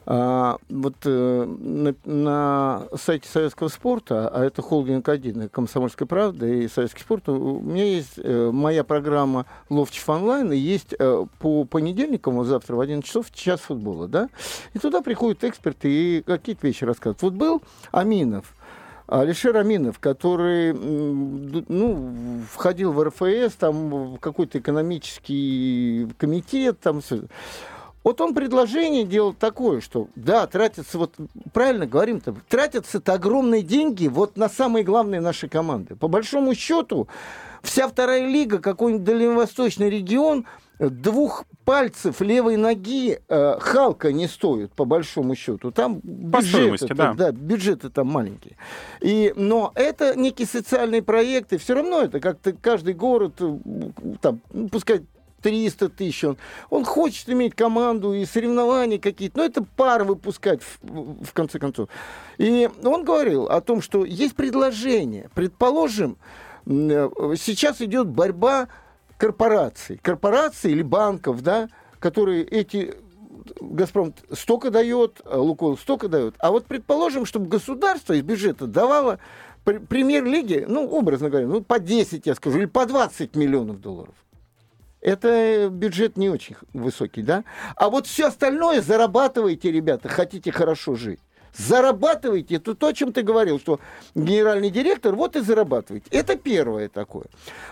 а, 0.08 0.58
вот 0.70 0.96
э, 1.06 1.46
на, 1.46 1.96
на 2.06 2.88
сайте 2.96 3.28
Советского 3.28 3.70
спорта, 3.70 4.30
а 4.30 4.44
это 4.44 4.62
холдинг 4.62 5.10
1, 5.10 5.50
Комсомольская 5.50 6.08
правда 6.08 6.46
и 6.46 6.68
Советский 6.68 7.02
спорт, 7.02 7.28
у 7.28 7.60
меня 7.60 7.86
есть 7.86 8.14
э, 8.18 8.52
моя 8.52 8.84
программа 8.84 9.48
Ловчев 9.70 10.08
онлайн, 10.08 10.54
и 10.54 10.58
есть 10.58 10.94
э, 10.98 11.26
по 11.40 11.66
понедельникам, 11.66 12.36
вот 12.36 12.46
завтра 12.46 12.76
в 12.76 12.82
11 12.82 13.04
часов, 13.04 13.32
час 13.32 13.62
футбола, 13.62 14.08
да, 14.08 14.30
и 14.74 14.80
туда 14.80 15.02
приходят 15.02 15.44
эксперты 15.44 15.90
и 15.90 16.22
какие-то 16.22 16.68
вещи 16.68 16.84
рассказывают. 16.84 17.24
Вот 17.24 17.34
был 17.34 17.64
Аминов, 17.92 18.54
Алишер 19.08 19.58
Аминов, 19.58 19.98
который 20.00 20.74
ну, 20.74 22.42
входил 22.52 22.92
в 22.92 23.04
РФС, 23.04 23.56
там 23.56 24.16
в 24.16 24.20
какой-то 24.20 24.60
экономический 24.60 26.08
комитет, 26.20 26.80
там 26.80 27.02
все 27.02 27.22
Вот 28.06 28.22
он 28.22 28.36
предложение 28.36 29.04
делал 29.04 29.34
такое, 29.34 29.82
что 29.82 30.08
да, 30.16 30.46
тратятся, 30.46 31.00
вот 31.00 31.16
правильно 31.54 31.88
говорим-то, 31.88 32.36
тратятся-то 32.48 33.14
огромные 33.14 33.64
деньги 33.64 34.08
вот 34.08 34.38
на 34.38 34.48
самые 34.48 34.84
главные 34.84 35.22
наши 35.22 35.50
команды. 35.50 35.96
По 35.96 36.08
большому 36.08 36.54
счету, 36.54 37.08
вся 37.64 37.88
вторая 37.88 38.28
лига, 38.28 38.60
какой-нибудь 38.60 39.04
дальневосточный 39.04 39.90
регион, 39.90 40.46
двух 40.78 41.46
пальцев 41.64 42.22
левой 42.22 42.58
ноги 42.58 43.20
э, 43.28 43.58
Халка 43.60 44.14
не 44.14 44.28
стоит, 44.28 44.72
по 44.74 44.86
большому 44.86 45.34
счету. 45.34 45.72
Там 45.72 46.00
бюджеты, 46.04 46.94
да. 46.94 47.16
Да, 47.16 47.32
бюджеты 47.32 47.90
там 47.90 48.06
маленькие. 48.08 48.56
И, 49.02 49.34
но 49.36 49.72
это 49.74 50.16
некие 50.16 50.48
социальные 50.48 51.02
проекты. 51.02 51.58
Все 51.58 51.74
равно 51.74 52.02
это 52.02 52.20
как-то 52.20 52.54
каждый 52.54 52.94
город, 52.94 53.34
э, 53.40 53.58
там, 54.22 54.42
ну, 54.54 54.70
пускай 54.70 55.02
300 55.46 55.90
тысяч. 55.90 56.24
Он, 56.24 56.38
он 56.72 56.86
хочет 56.86 57.30
иметь 57.30 57.54
команду 57.54 58.16
и 58.16 58.26
соревнования 58.26 58.98
какие-то. 58.98 59.38
Но 59.38 59.46
это 59.46 59.64
пар 59.64 60.04
выпускать, 60.04 60.62
в, 60.82 61.24
в 61.24 61.34
конце 61.34 61.60
концов. 61.60 61.88
И 62.40 62.68
он 62.84 63.06
говорил 63.06 63.46
о 63.46 63.62
том, 63.62 63.84
что 63.84 64.06
есть 64.06 64.36
предложение. 64.36 65.30
Предположим, 65.36 66.18
э, 66.66 67.10
сейчас 67.38 67.80
идет 67.80 68.08
борьба 68.08 68.70
корпораций. 69.20 70.00
Корпораций 70.02 70.72
или 70.72 70.82
банков, 70.82 71.44
да, 71.44 71.70
которые 72.00 72.44
эти 72.44 72.96
Газпром 73.62 74.16
столько 74.32 74.72
дает, 74.72 75.22
а 75.26 75.38
Лукойл 75.38 75.78
столько 75.78 76.08
дает. 76.08 76.34
А 76.40 76.50
вот 76.50 76.66
предположим, 76.66 77.28
чтобы 77.28 77.50
государство 77.50 78.14
из 78.14 78.24
бюджета 78.24 78.66
давало 78.66 79.20
премьер-лиге, 79.64 80.66
ну, 80.68 80.88
образно 80.88 81.30
говоря, 81.30 81.46
ну, 81.46 81.62
по 81.62 81.78
10, 81.78 82.26
я 82.26 82.34
скажу, 82.34 82.58
или 82.58 82.66
по 82.66 82.88
20 82.88 83.36
миллионов 83.36 83.80
долларов 83.80 84.16
это 85.06 85.70
бюджет 85.70 86.18
не 86.18 86.30
очень 86.30 86.56
высокий, 86.74 87.22
да? 87.22 87.44
А 87.76 87.90
вот 87.90 88.08
все 88.08 88.28
остальное 88.28 88.82
зарабатываете, 88.82 89.72
ребята, 89.72 90.10
хотите 90.10 90.52
хорошо 90.52 90.96
жить 90.96 91.20
зарабатывайте. 91.58 92.56
Это 92.56 92.76
то, 92.76 92.88
о 92.88 92.94
чем 92.94 93.14
ты 93.14 93.22
говорил, 93.22 93.60
что 93.60 93.80
генеральный 94.14 94.70
директор, 94.70 95.16
вот 95.16 95.36
и 95.36 95.42
зарабатывайте. 95.42 96.08
Это 96.12 96.36
первое 96.36 96.90
такое. 96.90 97.26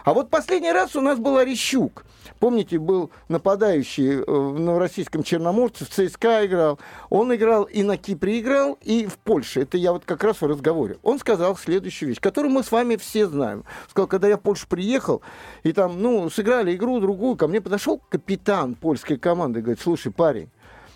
А 0.04 0.14
вот 0.14 0.30
последний 0.30 0.72
раз 0.72 0.96
у 0.96 1.02
нас 1.02 1.20
был 1.20 1.38
Орещук. 1.38 2.06
Помните, 2.40 2.80
был 2.80 3.12
нападающий 3.30 4.20
э, 4.20 4.24
в 4.26 4.60
Новороссийском 4.60 5.24
Черноморце, 5.24 5.86
в 5.86 5.90
ЦСКА 5.90 6.46
играл. 6.46 6.80
Он 7.10 7.34
играл 7.34 7.64
и 7.64 7.84
на 7.84 7.98
Кипре 7.98 8.40
играл, 8.40 8.78
и 8.82 9.06
в 9.06 9.18
Польше. 9.18 9.62
Это 9.62 9.78
я 9.78 9.94
вот 9.94 10.06
как 10.06 10.24
раз 10.24 10.42
в 10.42 10.46
разговоре. 10.46 10.98
Он 11.04 11.20
сказал 11.20 11.56
следующую 11.58 12.10
вещь, 12.10 12.20
которую 12.20 12.52
мы 12.52 12.64
с 12.64 12.72
вами 12.72 12.96
все 12.96 13.28
знаем. 13.28 13.64
Сказал, 13.90 14.08
когда 14.08 14.28
я 14.28 14.38
в 14.38 14.42
Польшу 14.42 14.68
приехал, 14.68 15.22
и 15.64 15.72
там, 15.74 16.02
ну, 16.02 16.30
сыграли 16.30 16.76
игру 16.76 17.00
другую, 17.00 17.36
ко 17.36 17.48
мне 17.48 17.62
подошел 17.62 18.02
капитан 18.10 18.76
польской 18.76 19.18
команды 19.18 19.62
говорит, 19.62 19.82
слушай, 19.82 20.12
парень, 20.12 20.50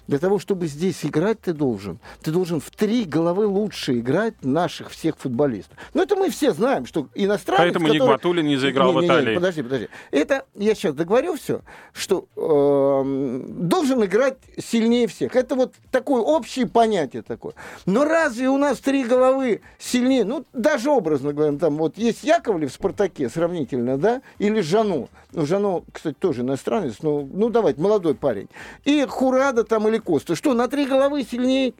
для 0.07 0.19
того, 0.19 0.39
чтобы 0.39 0.67
здесь 0.67 1.05
играть, 1.05 1.41
ты 1.41 1.53
должен. 1.53 1.99
Ты 2.21 2.31
должен 2.31 2.59
в 2.59 2.69
три 2.71 3.03
головы 3.03 3.45
лучше 3.45 3.99
играть 3.99 4.33
наших 4.41 4.91
всех 4.91 5.17
футболистов. 5.17 5.77
Но 5.93 6.03
это 6.03 6.15
мы 6.15 6.29
все 6.29 6.53
знаем, 6.53 6.85
что 6.85 7.07
иностранцы... 7.13 7.63
Поэтому 7.63 7.87
который... 7.87 8.01
Нигматулин 8.01 8.47
не 8.47 8.57
заиграл 8.57 8.93
не, 8.93 8.93
не, 8.93 9.01
не, 9.01 9.07
в 9.07 9.09
Италии. 9.09 9.35
подожди, 9.35 9.61
подожди. 9.63 9.87
Это, 10.11 10.45
я 10.55 10.75
сейчас 10.75 10.93
договорю 10.93 11.35
все, 11.35 11.61
что 11.93 12.25
э, 12.35 13.45
должен 13.49 14.03
играть 14.05 14.37
сильнее 14.57 15.07
всех. 15.07 15.35
Это 15.35 15.55
вот 15.55 15.73
такое 15.91 16.21
общее 16.21 16.67
понятие 16.67 17.21
такое. 17.21 17.53
Но 17.85 18.05
разве 18.05 18.49
у 18.49 18.57
нас 18.57 18.79
три 18.79 19.03
головы 19.03 19.61
сильнее? 19.77 20.23
Ну, 20.23 20.45
даже 20.53 20.89
образно 20.89 21.33
говоря, 21.33 21.57
там 21.57 21.77
вот 21.77 21.97
есть 21.97 22.23
Яковлев 22.23 22.71
в 22.71 22.73
«Спартаке» 22.73 23.29
сравнительно, 23.29 23.97
да, 23.97 24.21
или 24.39 24.61
Жану. 24.61 25.09
Ну, 25.33 25.45
Жану, 25.45 25.83
кстати, 25.91 26.15
тоже 26.17 26.41
иностранец, 26.41 26.95
но, 27.01 27.27
ну, 27.31 27.49
давайте, 27.49 27.81
молодой 27.81 28.15
парень. 28.15 28.47
И 28.85 29.05
Хурада 29.07 29.63
там 29.63 29.87
или 29.87 29.96
или 29.97 29.99
Коста, 29.99 30.35
что 30.35 30.53
на 30.53 30.67
три 30.67 30.85
головы 30.85 31.23
сильнее, 31.23 31.73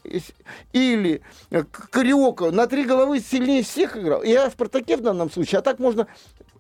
или 0.73 1.21
э, 1.51 1.63
Кариока 1.63 2.51
на 2.51 2.67
три 2.67 2.83
головы 2.83 3.19
сильнее 3.19 3.63
всех 3.63 3.97
играл. 3.97 4.23
Я 4.23 4.49
в 4.49 4.53
«Спартаке» 4.53 4.97
в 4.97 5.01
данном 5.01 5.31
случае, 5.31 5.59
а 5.59 5.61
так 5.61 5.79
можно 5.79 6.07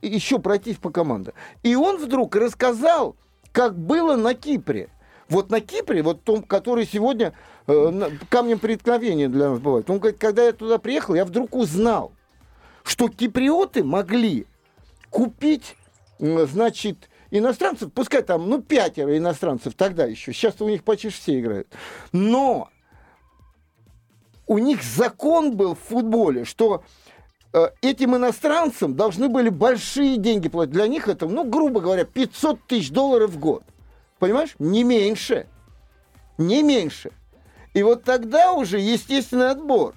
еще 0.01 0.39
пройтись 0.39 0.77
по 0.77 0.89
командам. 0.89 1.33
И 1.63 1.75
он 1.75 1.97
вдруг 1.97 2.35
рассказал, 2.35 3.15
как 3.51 3.77
было 3.77 4.15
на 4.15 4.33
Кипре. 4.33 4.89
Вот 5.29 5.49
на 5.49 5.59
Кипре, 5.59 6.03
вот 6.03 6.23
том, 6.23 6.43
который 6.43 6.85
сегодня 6.85 7.33
э, 7.67 8.09
камнем 8.29 8.59
преткновения 8.59 9.27
для 9.27 9.49
нас 9.49 9.59
бывает. 9.59 9.89
Он 9.89 9.99
говорит, 9.99 10.19
когда 10.19 10.45
я 10.45 10.53
туда 10.53 10.77
приехал, 10.77 11.15
я 11.15 11.25
вдруг 11.25 11.55
узнал, 11.55 12.13
что 12.83 13.09
киприоты 13.09 13.83
могли 13.83 14.45
купить, 15.09 15.75
значит, 16.19 17.09
иностранцев, 17.31 17.91
пускай 17.93 18.21
там, 18.21 18.49
ну, 18.49 18.61
пятеро 18.61 19.17
иностранцев 19.17 19.73
тогда 19.75 20.05
еще, 20.05 20.33
сейчас 20.33 20.59
у 20.61 20.69
них 20.69 20.83
почти 20.83 21.09
все 21.09 21.39
играют. 21.39 21.67
Но 22.11 22.69
у 24.45 24.57
них 24.57 24.81
закон 24.83 25.55
был 25.55 25.75
в 25.75 25.79
футболе, 25.79 26.45
что 26.45 26.83
э, 27.53 27.67
этим 27.81 28.15
иностранцам 28.15 28.95
должны 28.95 29.29
были 29.29 29.49
большие 29.49 30.17
деньги 30.17 30.47
платить. 30.47 30.73
Для 30.73 30.87
них 30.87 31.07
это, 31.07 31.27
ну, 31.27 31.43
грубо 31.43 31.81
говоря, 31.81 32.05
500 32.05 32.65
тысяч 32.67 32.91
долларов 32.91 33.31
в 33.31 33.39
год. 33.39 33.63
Понимаешь? 34.19 34.55
Не 34.57 34.83
меньше. 34.83 35.47
Не 36.37 36.63
меньше. 36.63 37.11
И 37.73 37.83
вот 37.83 38.03
тогда 38.03 38.53
уже 38.53 38.79
естественный 38.79 39.51
отбор. 39.51 39.93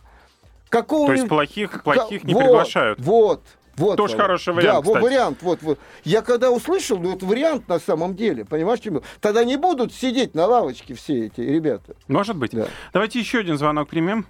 Какого 0.69 1.09
То 1.09 1.13
есть 1.15 1.29
плохих, 1.29 1.83
плохих 1.83 2.25
не 2.25 2.35
вот, 2.35 2.45
приглашают. 2.45 3.01
Вот, 3.01 3.43
вот, 3.81 3.97
Тоже 3.97 4.17
хороший 4.17 4.53
вариант, 4.53 4.85
Да, 4.85 4.93
кстати. 4.93 5.03
вариант. 5.03 5.39
Вот, 5.43 5.63
вот. 5.63 5.79
Я 6.05 6.21
когда 6.23 6.51
услышал, 6.51 6.99
ну, 6.99 7.17
это 7.17 7.25
вариант 7.25 7.67
на 7.69 7.79
самом 7.79 8.15
деле, 8.15 8.45
понимаешь, 8.45 8.81
чем? 8.81 9.01
Тогда 9.21 9.43
не 9.45 9.57
будут 9.57 9.93
сидеть 9.93 10.35
на 10.35 10.47
лавочке 10.47 10.95
все 10.95 11.27
эти 11.27 11.41
ребята. 11.41 11.95
Может 12.07 12.37
быть. 12.37 12.53
Да. 12.53 12.67
Давайте 12.93 13.19
еще 13.19 13.39
один 13.39 13.57
звонок 13.57 13.89
примем. 13.89 14.27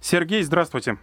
Сергей, 0.00 0.42
здравствуйте. 0.42 0.96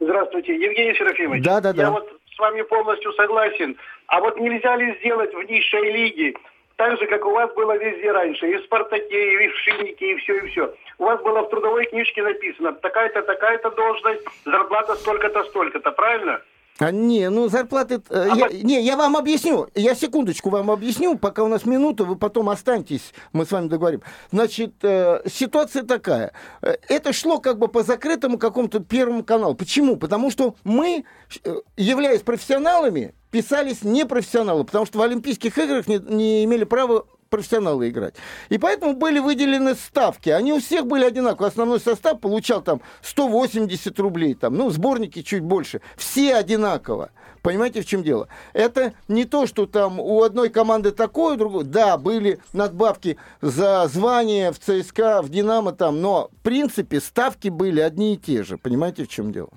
Здравствуйте, 0.00 0.54
Евгений 0.54 0.94
Серафимович. 0.94 1.44
Да, 1.44 1.60
да, 1.60 1.72
да. 1.72 1.82
Я 1.82 1.90
вот 1.90 2.08
с 2.34 2.38
вами 2.38 2.62
полностью 2.62 3.12
согласен. 3.12 3.76
А 4.06 4.20
вот 4.20 4.38
нельзя 4.38 4.74
ли 4.76 4.96
сделать 4.98 5.32
в 5.34 5.42
низшей 5.42 5.92
лиге 5.92 6.34
так 6.76 6.98
же, 6.98 7.06
как 7.06 7.24
у 7.24 7.30
вас 7.30 7.52
было 7.54 7.76
везде 7.76 8.10
раньше, 8.10 8.50
и 8.50 8.56
в 8.56 8.64
«Спартаке», 8.64 9.44
и 9.44 9.48
в 9.48 9.56
«Шиннике», 9.58 10.12
и 10.12 10.16
все, 10.16 10.38
и 10.38 10.48
все. 10.48 10.74
У 10.98 11.04
вас 11.04 11.22
было 11.22 11.42
в 11.42 11.50
трудовой 11.50 11.86
книжке 11.86 12.22
написано, 12.22 12.72
такая-то, 12.72 13.22
такая-то 13.22 13.70
должность, 13.70 14.22
зарплата 14.44 14.94
столько-то, 14.96 15.44
столько-то, 15.44 15.92
правильно? 15.92 16.40
А, 16.78 16.90
не, 16.90 17.28
ну 17.28 17.48
зарплаты... 17.48 18.02
Э, 18.10 18.28
а 18.30 18.36
я, 18.36 18.46
по... 18.48 18.52
Не, 18.52 18.82
я 18.82 18.96
вам 18.96 19.16
объясню. 19.16 19.68
Я 19.74 19.94
секундочку 19.94 20.50
вам 20.50 20.70
объясню, 20.70 21.18
пока 21.18 21.44
у 21.44 21.48
нас 21.48 21.64
минута, 21.64 22.04
вы 22.04 22.16
потом 22.16 22.48
останьтесь, 22.48 23.12
мы 23.32 23.44
с 23.44 23.50
вами 23.50 23.68
договорим. 23.68 24.02
Значит, 24.30 24.74
э, 24.82 25.22
ситуация 25.30 25.82
такая. 25.82 26.32
Э, 26.62 26.76
это 26.88 27.12
шло 27.12 27.38
как 27.38 27.58
бы 27.58 27.68
по 27.68 27.82
закрытому 27.82 28.38
какому-то 28.38 28.80
первому 28.80 29.22
каналу. 29.22 29.54
Почему? 29.54 29.96
Потому 29.96 30.30
что 30.30 30.56
мы, 30.64 31.04
э, 31.44 31.54
являясь 31.76 32.22
профессионалами, 32.22 33.14
писались 33.30 33.82
непрофессионалы, 33.82 34.64
потому 34.64 34.86
что 34.86 34.98
в 34.98 35.02
Олимпийских 35.02 35.56
играх 35.58 35.86
не, 35.86 35.98
не 35.98 36.44
имели 36.44 36.64
права 36.64 37.04
профессионалы 37.32 37.88
играть. 37.88 38.14
И 38.50 38.58
поэтому 38.58 38.92
были 38.94 39.18
выделены 39.18 39.74
ставки. 39.74 40.28
Они 40.28 40.52
у 40.52 40.60
всех 40.60 40.86
были 40.86 41.04
одинаковые. 41.04 41.48
Основной 41.48 41.80
состав 41.80 42.20
получал 42.20 42.60
там 42.60 42.82
180 43.00 43.98
рублей, 43.98 44.34
там, 44.34 44.54
ну, 44.54 44.68
сборники 44.70 45.22
чуть 45.22 45.42
больше. 45.42 45.80
Все 45.96 46.34
одинаково. 46.36 47.10
Понимаете, 47.40 47.80
в 47.80 47.86
чем 47.86 48.02
дело? 48.02 48.28
Это 48.52 48.92
не 49.08 49.24
то, 49.24 49.46
что 49.46 49.66
там 49.66 49.98
у 49.98 50.22
одной 50.22 50.50
команды 50.50 50.92
такое, 50.92 51.34
у 51.34 51.38
другой. 51.38 51.64
Да, 51.64 51.96
были 51.96 52.38
надбавки 52.52 53.16
за 53.40 53.88
звание 53.88 54.52
в 54.52 54.58
ЦСКА, 54.58 55.22
в 55.22 55.30
Динамо 55.30 55.72
там, 55.72 56.00
но 56.00 56.28
в 56.30 56.42
принципе 56.42 57.00
ставки 57.00 57.48
были 57.48 57.80
одни 57.80 58.14
и 58.14 58.16
те 58.18 58.44
же. 58.44 58.58
Понимаете, 58.58 59.04
в 59.04 59.08
чем 59.08 59.32
дело? 59.32 59.48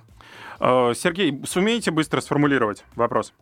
Э, 0.60 0.94
Сергей, 0.96 1.44
сумеете 1.46 1.92
быстро 1.92 2.22
сформулировать 2.22 2.86
вопрос? 2.96 3.34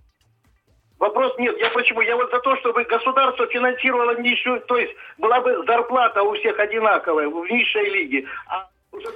Вопрос 1.03 1.33
нет. 1.37 1.53
Я 1.59 1.69
почему? 1.71 1.99
Я 1.99 2.15
вот 2.15 2.31
за 2.31 2.39
то, 2.39 2.55
чтобы 2.55 2.85
государство 2.85 3.45
финансировало 3.47 4.17
низшую, 4.21 4.61
то 4.61 4.77
есть 4.77 4.93
была 5.17 5.41
бы 5.41 5.61
зарплата 5.67 6.23
у 6.23 6.33
всех 6.35 6.57
одинаковая 6.57 7.27
в 7.27 7.45
низшей 7.51 7.89
лиге, 7.89 8.25
а 8.47 8.69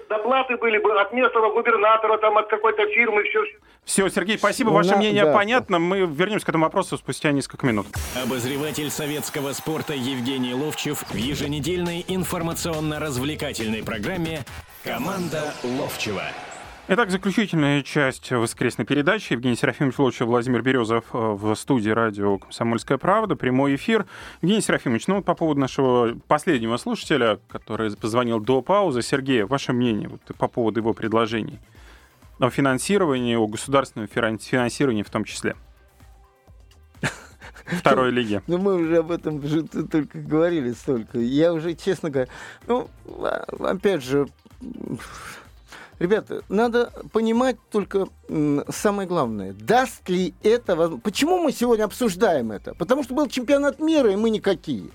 доплаты 0.10 0.58
были 0.58 0.80
бы 0.80 1.00
от 1.00 1.13
местного 1.13 1.50
губернатора, 1.54 2.17
там, 2.17 2.38
от 2.38 2.50
какой-то 2.50 2.86
фирмы, 2.88 3.23
все. 3.23 3.39
Все, 3.86 4.10
Сергей, 4.10 4.38
спасибо. 4.38 4.71
Ваше 4.71 4.91
На, 4.91 4.97
мнение 4.97 5.23
да. 5.23 5.34
понятно. 5.34 5.80
Мы 5.80 6.00
вернемся 6.00 6.45
к 6.45 6.50
этому 6.50 6.65
вопросу 6.65 6.97
спустя 6.97 7.32
несколько 7.32 7.65
минут. 7.65 7.88
Обозреватель 8.21 8.89
советского 8.89 9.54
спорта 9.54 9.93
Евгений 9.93 10.54
Ловчев 10.54 11.06
в 11.10 11.15
еженедельной 11.15 12.04
информационно-развлекательной 12.10 13.82
программе 13.86 14.39
«Команда 14.84 15.54
Ловчева». 15.63 16.23
Итак, 16.89 17.12
заключительная 17.12 17.84
часть 17.84 18.32
воскресной 18.32 18.86
передачи. 18.86 19.34
Евгений 19.34 19.58
Серафимович 19.58 20.00
Лучше, 20.00 20.23
Владимир 20.23 20.62
Березов 20.62 21.04
э, 21.12 21.17
в 21.17 21.54
студии 21.56 21.89
радио 21.89 22.38
«Комсомольская 22.38 22.97
правда». 22.97 23.36
Прямой 23.36 23.76
эфир. 23.76 24.06
Евгений 24.41 24.62
Серафимович, 24.62 25.08
ну 25.08 25.15
вот 25.15 25.26
по 25.26 25.36
поводу 25.36 25.60
нашего 25.60 26.17
последнего 26.30 26.78
слушателя, 26.78 27.41
который 27.50 27.93
позвонил 27.97 28.39
до 28.39 28.62
паузы. 28.62 29.02
Сергей, 29.02 29.43
ваше 29.43 29.73
мнение 29.73 30.08
вот, 30.08 30.21
по 30.38 30.47
поводу 30.47 30.80
его 30.80 30.93
предложений? 30.93 31.60
О 32.39 32.50
финансировании, 32.50 33.36
о 33.36 33.47
государственном 33.47 34.08
финансировании 34.08 35.04
в 35.04 35.10
том 35.10 35.26
числе. 35.26 35.58
второй 37.65 38.12
лиги. 38.12 38.41
Ну, 38.47 38.60
мы 38.60 38.76
уже 38.76 39.00
об 39.00 39.12
этом 39.12 39.45
же 39.45 39.63
только 39.63 40.19
говорили 40.19 40.71
столько. 40.71 41.19
Я 41.19 41.52
уже, 41.52 41.73
честно 41.76 42.10
говоря, 42.10 42.30
ну, 42.65 42.89
а, 43.08 43.43
опять 43.60 44.06
же, 44.06 44.30
Ребята, 46.00 46.44
надо 46.48 46.92
понимать 47.12 47.58
только 47.72 48.08
самое 48.70 49.08
главное. 49.08 49.54
Даст 49.54 50.08
ли 50.10 50.34
это? 50.44 50.98
Почему 51.04 51.40
мы 51.40 51.52
сегодня 51.52 51.86
обсуждаем 51.86 52.52
это? 52.52 52.74
Потому 52.76 53.04
что 53.04 53.13
был 53.13 53.28
чемпионат 53.28 53.80
мира, 53.80 54.12
и 54.12 54.16
мы 54.16 54.30
никакие. 54.30 54.90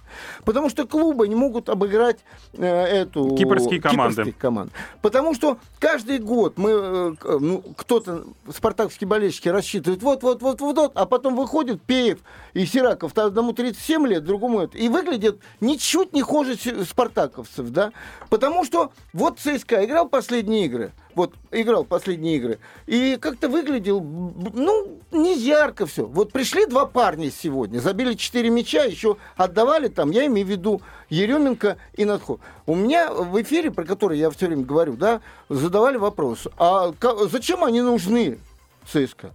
Потому 0.44 0.68
что 0.68 0.86
клубы 0.86 1.28
не 1.28 1.34
могут 1.34 1.68
обыграть 1.68 2.18
э, 2.52 2.66
эту... 2.66 3.34
Кипрские 3.36 3.80
команды. 3.80 4.16
Кипрские 4.16 4.40
команды. 4.40 4.72
Потому 5.00 5.34
что 5.34 5.58
каждый 5.78 6.18
год 6.18 6.58
мы... 6.58 6.70
Э, 6.70 7.38
ну, 7.40 7.62
кто-то, 7.76 8.24
спартакские 8.54 9.08
болельщики, 9.08 9.48
рассчитывают 9.48 10.02
вот-вот-вот-вот, 10.02 10.92
а 10.94 11.06
потом 11.06 11.34
выходит 11.36 11.82
Пеев 11.82 12.18
и 12.54 12.66
Сираков, 12.66 13.16
одному 13.16 13.52
37 13.52 14.06
лет, 14.06 14.24
другому 14.24 14.60
это. 14.60 14.76
И 14.76 14.88
выглядит 14.88 15.40
ничуть 15.60 16.12
не 16.12 16.22
хуже 16.22 16.56
спартаковцев, 16.84 17.70
да? 17.70 17.92
Потому 18.28 18.64
что 18.64 18.92
вот 19.12 19.38
ЦСКА 19.38 19.84
играл 19.84 20.08
последние 20.08 20.66
игры, 20.66 20.92
вот 21.14 21.34
играл 21.50 21.84
последние 21.84 22.36
игры, 22.36 22.58
и 22.86 23.16
как-то 23.20 23.48
выглядел, 23.48 24.00
ну, 24.00 24.98
не 25.10 25.36
ярко 25.38 25.86
все. 25.86 26.06
Вот 26.06 26.32
пришли 26.32 26.66
два 26.66 26.86
парня 26.86 27.30
сегодня, 27.30 27.78
забили 27.78 28.14
четыре 28.14 28.50
мяча, 28.50 28.84
еще 28.84 29.16
отдавали 29.36 29.88
там, 29.88 30.10
я 30.10 30.26
имею 30.26 30.46
в 30.46 30.50
виду 30.50 30.82
Еременко 31.10 31.76
и 31.94 32.04
Надхо. 32.04 32.38
У 32.66 32.74
меня 32.74 33.12
в 33.12 33.40
эфире, 33.42 33.70
про 33.70 33.84
который 33.84 34.18
я 34.18 34.30
все 34.30 34.46
время 34.46 34.64
говорю, 34.64 34.94
да, 34.94 35.20
задавали 35.48 35.96
вопрос, 35.96 36.48
а 36.56 36.92
зачем 37.30 37.64
они 37.64 37.80
нужны 37.80 38.38
ЦСКА? 38.86 39.32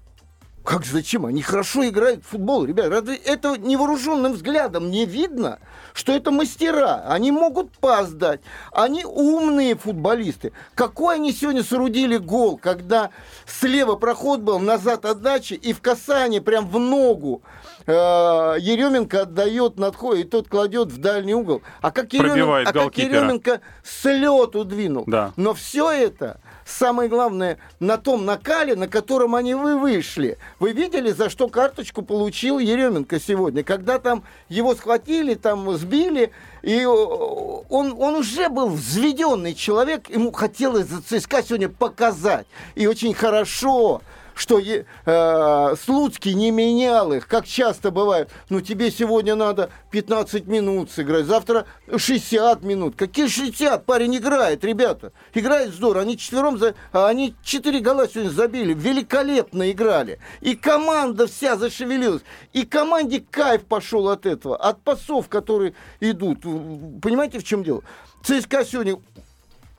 Как 0.68 0.84
зачем? 0.84 1.26
Они 1.26 1.42
хорошо 1.42 1.88
играют 1.88 2.26
в 2.26 2.32
футбол, 2.32 2.66
ребят. 2.66 2.90
Разве 2.90 3.16
это 3.16 3.56
невооруженным 3.58 4.34
взглядом 4.34 4.92
не 4.92 5.06
видно, 5.06 5.60
что 5.94 6.12
это 6.12 6.30
мастера? 6.30 7.06
Они 7.08 7.32
могут 7.32 7.72
пас 7.78 8.12
дать. 8.12 8.42
Они 8.74 9.06
умные 9.06 9.78
футболисты. 9.78 10.52
Какой 10.76 11.16
они 11.16 11.32
сегодня 11.32 11.64
соорудили 11.64 12.18
гол, 12.18 12.58
когда 12.58 13.12
слева 13.46 13.96
проход 13.96 14.42
был, 14.42 14.60
назад 14.60 15.06
отдача, 15.06 15.56
и 15.56 15.72
в 15.72 15.80
касание 15.80 16.42
прям 16.42 16.68
в 16.68 16.78
ногу 16.78 17.44
э, 17.86 17.92
Еременко 17.94 19.22
отдает 19.22 19.80
надход, 19.80 20.18
и 20.18 20.26
тот 20.26 20.50
кладет 20.50 20.92
в 20.92 20.98
дальний 20.98 21.34
угол. 21.34 21.62
А 21.80 21.92
как 21.92 22.12
Еременко, 22.12 22.70
а 22.70 22.74
как 22.74 22.98
Еременко 22.98 23.62
с 23.84 24.04
лету 24.04 24.66
двинул. 24.66 25.06
Да. 25.08 25.32
Но 25.38 25.54
все 25.54 25.90
это 25.92 26.42
самое 26.68 27.10
главное, 27.10 27.58
на 27.80 27.98
том 27.98 28.26
накале, 28.26 28.76
на 28.76 28.88
котором 28.88 29.36
они 29.36 29.56
вы 29.56 29.78
вышли. 29.78 30.38
Вы 30.60 30.74
видели, 30.74 31.12
за 31.12 31.30
что 31.30 31.48
карточку 31.48 32.02
получил 32.02 32.60
Еременко 32.60 33.20
сегодня? 33.20 33.64
Когда 33.64 34.00
там 34.00 34.24
его 34.50 34.76
схватили, 34.76 35.36
там 35.36 35.74
сбили, 35.78 36.32
и 36.62 36.86
он, 36.86 37.96
он 37.98 38.16
уже 38.16 38.50
был 38.50 38.70
взведенный 38.70 39.54
человек, 39.54 40.10
ему 40.10 40.32
хотелось 40.32 40.88
за 40.88 41.02
ЦСКА 41.02 41.42
сегодня 41.44 41.70
показать. 41.70 42.48
И 42.76 42.88
очень 42.88 43.14
хорошо 43.14 44.02
что 44.40 44.60
э, 44.60 45.76
Слуцкий 45.84 46.34
не 46.34 46.52
менял 46.52 47.14
их, 47.14 47.28
как 47.28 47.46
часто 47.46 47.92
бывает. 47.92 48.30
Ну, 48.50 48.62
тебе 48.62 48.92
сегодня 48.92 49.36
надо 49.36 49.70
15 49.92 50.48
минут 50.48 50.92
сыграть, 50.92 51.26
завтра 51.26 51.66
60 51.96 52.64
минут. 52.64 52.96
Какие 52.96 53.28
60? 53.28 53.86
Парень 53.86 54.18
играет, 54.18 54.64
ребята. 54.64 55.12
Играет 55.34 55.74
здорово. 55.74 56.02
Они 56.02 56.18
четвером, 56.18 56.58
за... 56.58 56.76
а 56.92 57.08
они 57.08 57.36
четыре 57.44 57.80
гола 57.80 58.08
сегодня 58.08 58.30
забили. 58.30 58.74
Великолепно 58.74 59.72
играли. 59.72 60.20
И 60.42 60.56
команда 60.56 61.28
вся 61.28 61.56
зашевелилась. 61.56 62.22
И 62.54 62.66
команде 62.66 63.24
кайф 63.30 63.66
пошел 63.66 64.10
от 64.10 64.26
этого. 64.26 64.58
От 64.58 64.82
пасов, 64.82 65.30
которые 65.30 65.74
идут. 66.00 66.42
Понимаете, 66.42 67.40
в 67.40 67.44
чем 67.44 67.64
дело? 67.64 67.84
ЦСКА 68.24 68.66
сегодня 68.66 68.98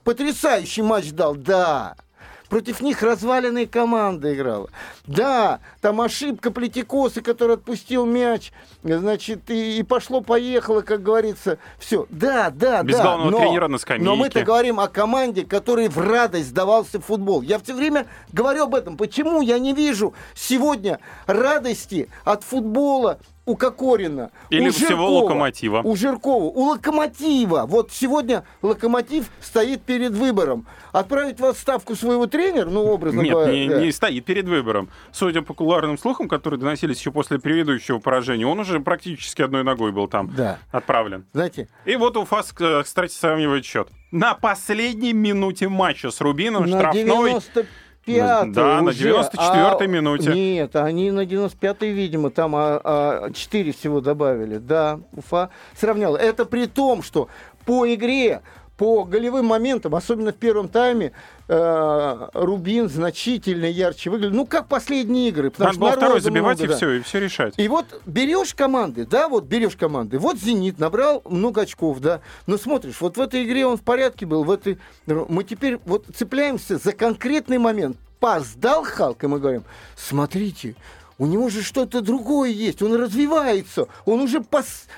потрясающий 0.03 0.81
матч 0.81 1.11
дал, 1.11 1.35
да. 1.35 1.95
Против 2.49 2.81
них 2.81 3.03
разваленная 3.03 3.67
команда 3.67 4.33
играла. 4.33 4.69
Да, 5.05 5.59
там 5.81 6.01
ошибка 6.01 6.49
Плетикоса, 6.49 7.21
который 7.21 7.55
отпустил 7.55 8.05
мяч, 8.05 8.51
значит, 8.83 9.49
и, 9.51 9.77
и 9.79 9.83
пошло-поехало, 9.83 10.81
как 10.81 11.03
говорится. 11.03 11.59
Все. 11.77 12.07
Да, 12.09 12.49
да, 12.49 12.81
Без 12.81 12.97
да. 12.97 13.03
главного 13.03 13.29
но, 13.29 13.39
тренера 13.39 13.67
на 13.67 13.77
скамейке. 13.77 14.05
Но 14.05 14.15
мы-то 14.15 14.43
говорим 14.43 14.79
о 14.79 14.87
команде, 14.87 15.45
которой 15.45 15.89
в 15.89 15.99
радость 15.99 16.49
сдавался 16.49 16.99
футбол. 16.99 17.43
Я 17.43 17.59
все 17.59 17.75
время 17.75 18.07
говорю 18.33 18.63
об 18.63 18.73
этом. 18.73 18.97
Почему 18.97 19.41
я 19.41 19.59
не 19.59 19.73
вижу 19.73 20.13
сегодня 20.33 20.99
радости 21.27 22.09
от 22.23 22.43
футбола 22.43 23.19
у 23.49 23.55
Кокорина, 23.55 24.29
Или 24.51 24.69
у 24.69 24.71
всего 24.71 24.87
Жиркова, 24.89 25.09
Локомотива. 25.23 25.81
У 25.83 25.95
Жиркова, 25.95 26.43
у 26.43 26.63
Локомотива. 26.69 27.65
Вот 27.65 27.91
сегодня 27.91 28.43
Локомотив 28.61 29.25
стоит 29.41 29.81
перед 29.81 30.11
выбором. 30.11 30.67
Отправить 30.91 31.39
в 31.39 31.45
отставку 31.45 31.95
своего 31.95 32.27
тренера, 32.27 32.69
ну, 32.69 32.83
образно 32.85 33.21
Нет, 33.21 33.31
говоря. 33.33 33.51
не, 33.51 33.67
да. 33.67 33.81
не 33.81 33.91
стоит 33.91 34.23
перед 34.25 34.45
выбором. 34.47 34.89
Судя 35.11 35.41
по 35.41 35.55
кулуарным 35.55 35.97
слухам, 35.97 36.27
которые 36.27 36.59
доносились 36.59 36.99
еще 36.99 37.11
после 37.11 37.39
предыдущего 37.39 37.97
поражения, 37.97 38.45
он 38.45 38.59
уже 38.59 38.79
практически 38.79 39.41
одной 39.41 39.63
ногой 39.63 39.91
был 39.91 40.07
там 40.07 40.31
Да. 40.35 40.59
отправлен. 40.71 41.25
Знаете, 41.33 41.69
И 41.85 41.95
вот 41.95 42.17
Уфа, 42.17 42.43
э, 42.59 42.83
кстати, 42.83 43.13
сравнивает 43.13 43.65
счет. 43.65 43.87
На 44.11 44.35
последней 44.35 45.13
минуте 45.13 45.69
матча 45.69 46.11
с 46.11 46.21
Рубином 46.21 46.67
на 46.67 46.77
штрафной 46.79 47.35
95 48.05 48.51
Да, 48.53 48.81
на 48.81 48.89
уже, 48.89 49.09
94-й 49.09 49.85
а- 49.85 49.87
минуте. 49.87 50.33
Нет, 50.33 50.75
они 50.75 51.11
на 51.11 51.21
95-й, 51.25 51.89
видимо, 51.91 52.29
там 52.29 52.55
а, 52.55 52.81
а, 52.83 53.31
4 53.31 53.71
всего 53.71 54.01
добавили. 54.01 54.57
Да, 54.57 54.99
Уфа 55.15 55.49
сравняла. 55.75 56.17
Это 56.17 56.45
при 56.45 56.65
том, 56.65 57.03
что 57.03 57.29
по 57.65 57.91
игре 57.93 58.41
по 58.79 59.03
голевым 59.03 59.45
моментам, 59.45 59.93
особенно 59.93 60.31
в 60.31 60.37
первом 60.37 60.69
тайме, 60.69 61.11
э, 61.49 62.27
Рубин 62.31 62.87
значительно 62.87 63.65
ярче 63.65 64.09
выглядел. 64.09 64.33
Ну, 64.33 64.45
как 64.45 64.69
последние 64.69 65.27
игры. 65.27 65.51
Надо 65.57 65.77
было 65.77 65.91
второй 65.91 66.21
забивать 66.21 66.59
много, 66.59 66.63
и 66.63 66.67
да. 66.69 66.77
все, 66.77 66.91
и 66.91 67.01
все 67.01 67.19
решать. 67.19 67.55
И 67.57 67.67
вот 67.67 68.01
берешь 68.05 68.55
команды, 68.55 69.05
да, 69.05 69.27
вот 69.27 69.43
берешь 69.43 69.75
команды. 69.75 70.17
Вот 70.17 70.39
«Зенит» 70.39 70.79
набрал 70.79 71.21
много 71.25 71.63
очков, 71.63 71.99
да. 71.99 72.21
Но 72.47 72.57
смотришь, 72.57 73.01
вот 73.01 73.17
в 73.17 73.21
этой 73.21 73.43
игре 73.43 73.65
он 73.65 73.75
в 73.75 73.81
порядке 73.81 74.25
был, 74.25 74.45
в 74.45 74.51
этой... 74.51 74.79
Мы 75.05 75.43
теперь 75.43 75.77
вот 75.83 76.05
цепляемся 76.15 76.77
за 76.77 76.93
конкретный 76.93 77.57
момент. 77.57 77.97
Пас 78.21 78.53
дал 78.55 78.85
Халк, 78.85 79.25
и 79.25 79.27
мы 79.27 79.39
говорим, 79.39 79.65
смотрите, 79.97 80.75
у 81.17 81.25
него 81.25 81.49
же 81.49 81.63
что-то 81.63 81.99
другое 81.99 82.51
есть, 82.51 82.81
он 82.81 82.95
развивается, 82.95 83.87
он 84.05 84.21
уже 84.21 84.39
пас 84.39 84.65
м, 84.65 84.89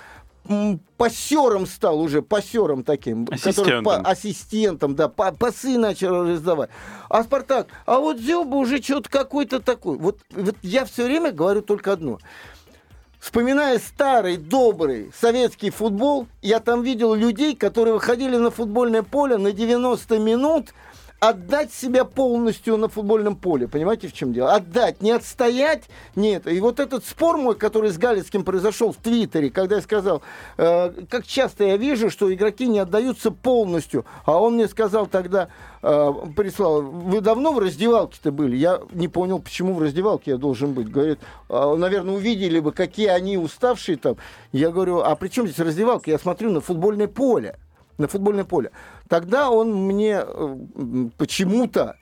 пассером 0.98 1.66
стал 1.66 2.00
уже, 2.00 2.22
пассером 2.22 2.84
таким. 2.84 3.26
который 3.26 3.50
Ассистентом. 3.50 3.84
по- 3.84 3.98
ассистентом, 3.98 4.96
да, 4.96 5.08
по- 5.10 5.32
пасы 5.32 5.78
начал 5.78 6.24
раздавать. 6.26 6.70
А 7.10 7.24
Спартак, 7.24 7.68
а 7.86 8.00
вот 8.00 8.20
Зёба 8.20 8.56
уже 8.56 8.82
что-то 8.82 9.10
какой-то 9.10 9.60
такой. 9.60 9.98
Вот, 9.98 10.20
вот 10.32 10.56
я 10.62 10.86
все 10.86 11.06
время 11.06 11.32
говорю 11.32 11.62
только 11.62 11.92
одно. 11.94 12.20
Вспоминая 13.20 13.78
старый, 13.78 14.38
добрый 14.38 15.12
советский 15.20 15.70
футбол, 15.70 16.28
я 16.42 16.60
там 16.60 16.82
видел 16.82 17.14
людей, 17.14 17.56
которые 17.56 17.94
выходили 17.94 18.36
на 18.38 18.50
футбольное 18.50 19.04
поле 19.04 19.38
на 19.38 19.52
90 19.52 20.18
минут, 20.18 20.70
отдать 21.22 21.72
себя 21.72 22.04
полностью 22.04 22.78
на 22.78 22.90
футбольном 22.90 23.36
поле. 23.36 23.68
Понимаете, 23.68 24.08
в 24.08 24.14
чем 24.14 24.34
дело? 24.34 24.54
Отдать, 24.56 25.04
не 25.04 25.12
отстоять, 25.12 25.84
нет. 26.16 26.48
И 26.48 26.60
вот 26.60 26.80
этот 26.80 27.06
спор 27.06 27.38
мой, 27.38 27.54
который 27.54 27.92
с 27.92 27.98
Галицким 28.00 28.44
произошел 28.44 28.92
в 28.92 28.96
Твиттере, 28.96 29.52
когда 29.52 29.76
я 29.76 29.82
сказал, 29.84 30.24
э, 30.58 30.90
как 31.08 31.28
часто 31.28 31.64
я 31.64 31.78
вижу, 31.78 32.10
что 32.10 32.34
игроки 32.34 32.66
не 32.66 32.80
отдаются 32.80 33.30
полностью, 33.30 34.04
а 34.26 34.42
он 34.42 34.56
мне 34.56 34.68
сказал 34.68 35.06
тогда, 35.06 35.50
э, 35.84 36.12
прислал, 36.36 36.82
вы 36.82 37.22
давно 37.22 37.54
в 37.54 37.60
раздевалке-то 37.60 38.32
были? 38.32 38.56
Я 38.56 38.82
не 38.92 39.08
понял, 39.08 39.38
почему 39.38 39.76
в 39.76 39.82
раздевалке 39.82 40.32
я 40.32 40.38
должен 40.38 40.74
быть. 40.74 40.90
Говорит, 40.90 41.20
«А, 41.50 41.76
наверное, 41.76 42.16
увидели 42.16 42.60
бы, 42.60 42.72
какие 42.72 43.08
они 43.08 43.38
уставшие 43.38 43.98
там. 43.98 44.18
Я 44.52 44.72
говорю, 44.72 45.02
а 45.02 45.16
при 45.16 45.28
чем 45.28 45.46
здесь 45.46 45.60
раздевалка? 45.60 46.10
Я 46.10 46.18
смотрю 46.18 46.50
на 46.50 46.62
футбольное 46.62 47.08
поле 47.08 47.58
на 47.98 48.08
футбольное 48.08 48.44
поле. 48.44 48.72
Тогда 49.08 49.50
он 49.50 49.74
мне 49.74 50.24
э, 50.24 50.58
почему-то 51.18 51.98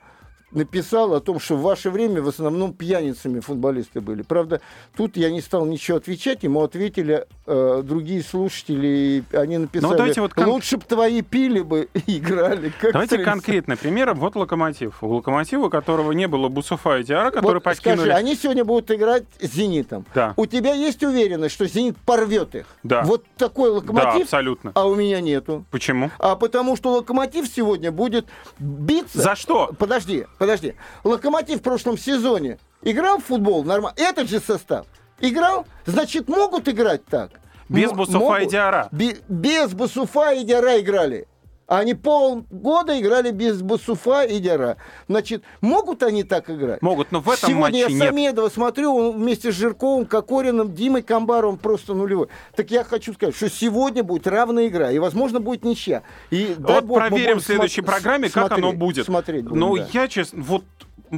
написал 0.51 1.13
о 1.13 1.19
том, 1.21 1.39
что 1.39 1.55
в 1.55 1.61
ваше 1.61 1.89
время 1.89 2.21
в 2.21 2.27
основном 2.27 2.73
пьяницами 2.73 3.39
футболисты 3.39 4.01
были. 4.01 4.21
Правда, 4.23 4.61
тут 4.95 5.17
я 5.17 5.29
не 5.29 5.41
стал 5.41 5.65
ничего 5.65 5.97
отвечать, 5.97 6.43
ему 6.43 6.61
ответили 6.63 7.25
э, 7.45 7.81
другие 7.85 8.23
слушатели, 8.23 9.23
они 9.33 9.57
написали, 9.59 9.95
давайте 9.95 10.21
вот 10.21 10.33
кон- 10.33 10.47
лучше 10.49 10.77
бы 10.77 10.83
твои 10.87 11.21
пили 11.21 11.61
бы 11.61 11.87
и 12.07 12.17
играли. 12.17 12.71
Как 12.81 12.93
Давайте 12.93 13.15
тридцать». 13.17 13.31
конкретный 13.33 13.77
пример. 13.77 14.13
Вот 14.13 14.35
Локомотив. 14.35 15.03
У 15.03 15.07
Локомотива, 15.15 15.65
у 15.65 15.69
которого 15.69 16.11
не 16.11 16.27
было 16.27 16.47
Бусуфа 16.49 16.97
и 16.99 17.03
Диара, 17.03 17.31
которые 17.31 17.55
Вот 17.55 17.63
покинули... 17.63 17.97
Скажи, 17.97 18.11
они 18.13 18.35
сегодня 18.35 18.65
будут 18.65 18.91
играть 18.91 19.23
с 19.39 19.47
«Зенитом». 19.53 20.05
Да. 20.15 20.33
У 20.37 20.45
тебя 20.45 20.73
есть 20.73 21.03
уверенность, 21.03 21.53
что 21.55 21.67
«Зенит» 21.67 21.97
порвет 21.97 22.55
их? 22.55 22.65
Да. 22.83 23.03
Вот 23.03 23.23
такой 23.37 23.69
Да, 23.69 23.75
локомотив, 23.75 24.23
абсолютно. 24.23 24.71
а 24.73 24.87
у 24.87 24.95
меня 24.95 25.21
нету. 25.21 25.65
Почему? 25.71 26.11
А 26.19 26.35
потому 26.35 26.75
что 26.75 26.91
Локомотив 26.93 27.47
сегодня 27.47 27.91
будет 27.91 28.27
биться. 28.57 29.21
За 29.21 29.35
что? 29.35 29.71
Подожди, 29.77 30.25
подожди. 30.39 30.73
Локомотив 31.03 31.59
в 31.59 31.61
прошлом 31.61 31.97
сезоне 31.97 32.57
играл 32.81 33.19
в 33.19 33.25
футбол 33.25 33.63
нормально. 33.63 33.95
Этот 33.97 34.27
же 34.29 34.39
состав. 34.39 34.87
Играл? 35.19 35.67
Значит, 35.85 36.27
могут 36.27 36.67
играть 36.67 37.05
так. 37.05 37.29
Без 37.67 37.91
Бусуфа 37.91 38.17
могут. 38.19 38.41
и 38.41 38.45
Диара. 38.49 38.89
Бе- 38.91 39.17
без 39.27 39.73
Басуфа 39.73 40.31
и 40.33 40.43
Диара 40.43 40.79
играли. 40.79 41.27
Они 41.69 41.93
полгода 41.93 42.99
играли 42.99 43.29
без 43.29 43.61
Басуфа 43.61 44.23
и 44.23 44.39
Диара. 44.39 44.77
Значит, 45.07 45.43
могут 45.61 46.01
они 46.01 46.23
так 46.23 46.49
играть? 46.49 46.81
Могут, 46.81 47.11
но 47.11 47.21
в 47.21 47.29
этом 47.29 47.51
Сегодня 47.51 47.61
матче 47.61 47.79
я 47.79 47.87
нет. 47.89 48.09
Самедова 48.09 48.49
смотрю, 48.49 48.95
он 48.95 49.17
вместе 49.19 49.51
с 49.51 49.55
Жирковым, 49.55 50.07
Кокориным, 50.07 50.73
Димой 50.73 51.03
Камбаровым 51.03 51.59
просто 51.59 51.93
нулевой. 51.93 52.27
Так 52.55 52.71
я 52.71 52.83
хочу 52.83 53.13
сказать, 53.13 53.35
что 53.35 53.51
сегодня 53.51 54.03
будет 54.03 54.25
равная 54.25 54.65
игра, 54.67 54.91
и, 54.91 54.97
возможно, 54.97 55.39
будет 55.39 55.63
ничья. 55.63 56.01
И, 56.31 56.55
Вот 56.57 56.85
бог, 56.85 56.97
проверим 56.97 57.37
в 57.37 57.43
следующей 57.43 57.81
смо- 57.81 57.85
программе, 57.85 58.29
как 58.29 58.47
смотреть, 58.47 58.65
оно 58.65 58.73
будет. 58.73 59.05
Смотреть 59.05 59.43
будем, 59.43 59.59
Но 59.59 59.77
да. 59.77 59.87
я, 59.93 60.07
честно, 60.07 60.41
вот 60.41 60.63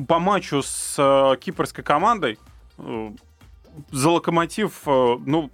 по 0.06 0.20
матчу 0.20 0.62
с 0.62 0.96
э, 0.98 1.38
кипрской 1.40 1.82
командой 1.82 2.38
э, 2.78 3.12
за 3.92 4.10
локомотив, 4.10 4.82
э, 4.86 5.16
ну, 5.26 5.50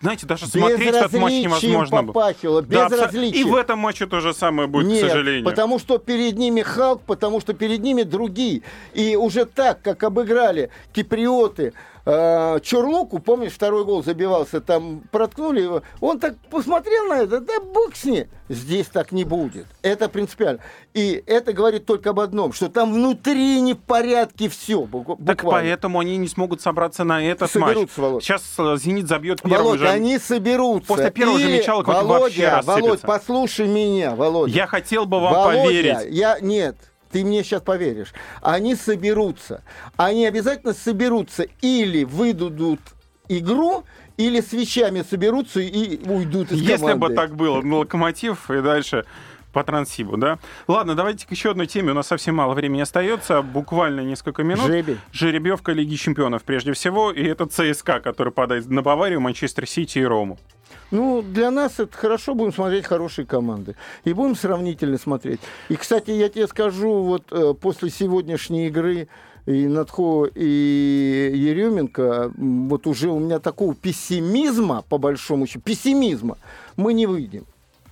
знаете, 0.00 0.26
даже 0.26 0.46
смотреть 0.46 0.94
этот 0.94 1.12
матч 1.14 1.32
невозможно 1.34 2.02
было. 2.02 2.12
попахивало, 2.12 2.62
Да, 2.62 2.86
абсо- 2.86 2.90
безразличием. 2.96 3.48
и 3.48 3.50
в 3.50 3.54
этом 3.56 3.78
матче 3.78 4.06
то 4.06 4.20
же 4.20 4.32
самое 4.34 4.68
будет, 4.68 4.86
Нет, 4.88 5.04
к 5.04 5.08
сожалению. 5.08 5.44
потому 5.44 5.78
что 5.78 5.98
перед 5.98 6.36
ними 6.38 6.62
Халк, 6.62 7.02
потому 7.02 7.40
что 7.40 7.52
перед 7.54 7.80
ними 7.82 8.02
другие. 8.02 8.62
И 8.94 9.16
уже 9.16 9.44
так, 9.44 9.82
как 9.82 10.02
обыграли 10.02 10.70
киприоты 10.92 11.72
Чурлуку, 12.04 13.18
помнишь, 13.18 13.52
второй 13.52 13.84
гол 13.84 14.02
забивался, 14.02 14.60
там 14.60 15.02
проткнули 15.10 15.60
его, 15.60 15.82
он 16.00 16.18
так 16.18 16.36
посмотрел 16.50 17.04
на 17.06 17.20
это, 17.22 17.40
да 17.40 17.60
бог 17.60 17.94
с 17.94 18.04
ней. 18.04 18.26
Здесь 18.48 18.86
так 18.86 19.12
не 19.12 19.24
будет. 19.24 19.66
Это 19.82 20.08
принципиально. 20.08 20.60
И 20.92 21.22
это 21.26 21.52
говорит 21.52 21.86
только 21.86 22.10
об 22.10 22.18
одном, 22.18 22.52
что 22.52 22.68
там 22.68 22.92
внутри 22.92 23.60
не 23.60 23.74
в 23.74 23.78
порядке 23.78 24.48
все. 24.48 24.88
Так 25.24 25.42
поэтому 25.44 26.00
они 26.00 26.16
не 26.16 26.26
смогут 26.26 26.60
собраться 26.60 27.04
на 27.04 27.22
этот 27.24 27.54
матч. 27.54 27.74
Соберутся, 27.74 28.00
Володь. 28.00 28.24
Сейчас 28.24 28.42
э, 28.58 28.76
«Зенит» 28.76 29.06
забьет 29.06 29.42
первый 29.42 29.58
Володя, 29.58 29.78
же. 29.78 29.88
они 29.90 30.18
соберутся. 30.18 30.88
После 30.88 31.10
первого 31.12 31.38
же 31.38 31.48
Или- 31.48 31.58
мяча 31.58 31.74
Володя, 31.76 32.02
вообще 32.04 32.48
рассыпется. 32.48 32.82
Володь, 32.82 33.00
послушай 33.02 33.68
меня, 33.68 34.16
Володя. 34.16 34.52
Я 34.52 34.66
хотел 34.66 35.06
бы 35.06 35.20
вам 35.20 35.32
Володя, 35.32 35.62
поверить. 35.64 35.96
Я, 36.10 36.38
нет, 36.40 36.76
ты 37.10 37.24
мне 37.24 37.42
сейчас 37.42 37.62
поверишь. 37.62 38.12
Они 38.40 38.74
соберутся. 38.74 39.62
Они 39.96 40.26
обязательно 40.26 40.72
соберутся 40.72 41.46
или 41.60 42.04
выдадут 42.04 42.80
игру, 43.28 43.84
или 44.16 44.40
с 44.40 44.52
вещами 44.52 45.02
соберутся 45.08 45.60
и 45.60 46.04
уйдут 46.08 46.52
из 46.52 46.60
Если 46.60 46.76
команды. 46.76 47.08
бы 47.08 47.14
так 47.14 47.34
было, 47.36 47.62
ну, 47.62 47.78
локомотив 47.78 48.50
и 48.50 48.60
дальше 48.60 49.04
по 49.52 49.64
трансибу, 49.64 50.16
да? 50.16 50.38
Ладно, 50.68 50.94
давайте 50.94 51.26
к 51.26 51.30
еще 51.30 51.50
одной 51.50 51.66
теме. 51.66 51.90
У 51.90 51.94
нас 51.94 52.06
совсем 52.06 52.36
мало 52.36 52.54
времени 52.54 52.82
остается, 52.82 53.42
буквально 53.42 54.00
несколько 54.02 54.42
минут. 54.44 54.66
Жребий. 54.66 54.98
Жеребьевка 55.12 55.72
Лиги 55.72 55.96
Чемпионов 55.96 56.44
прежде 56.44 56.72
всего, 56.72 57.10
и 57.10 57.24
это 57.24 57.46
ЦСКА, 57.46 58.00
который 58.00 58.32
падает 58.32 58.68
на 58.68 58.82
Баварию, 58.82 59.20
Манчестер 59.20 59.66
Сити 59.66 59.98
и 59.98 60.04
Рому. 60.04 60.38
Ну, 60.90 61.22
для 61.22 61.50
нас 61.50 61.78
это 61.78 61.96
хорошо, 61.96 62.34
будем 62.34 62.52
смотреть 62.52 62.84
хорошие 62.84 63.26
команды. 63.26 63.76
И 64.04 64.12
будем 64.12 64.34
сравнительно 64.34 64.98
смотреть. 64.98 65.40
И, 65.68 65.76
кстати, 65.76 66.10
я 66.10 66.28
тебе 66.28 66.46
скажу, 66.48 67.02
вот 67.02 67.24
э, 67.30 67.54
после 67.60 67.90
сегодняшней 67.90 68.66
игры 68.66 69.08
и 69.46 69.66
Надхо, 69.66 70.26
и 70.34 71.32
Еременко, 71.34 72.32
вот 72.36 72.86
уже 72.86 73.08
у 73.08 73.18
меня 73.18 73.38
такого 73.38 73.74
пессимизма, 73.74 74.84
по 74.88 74.98
большому 74.98 75.46
счету, 75.46 75.60
пессимизма, 75.60 76.38
мы 76.76 76.92
не 76.92 77.06
выйдем. 77.06 77.46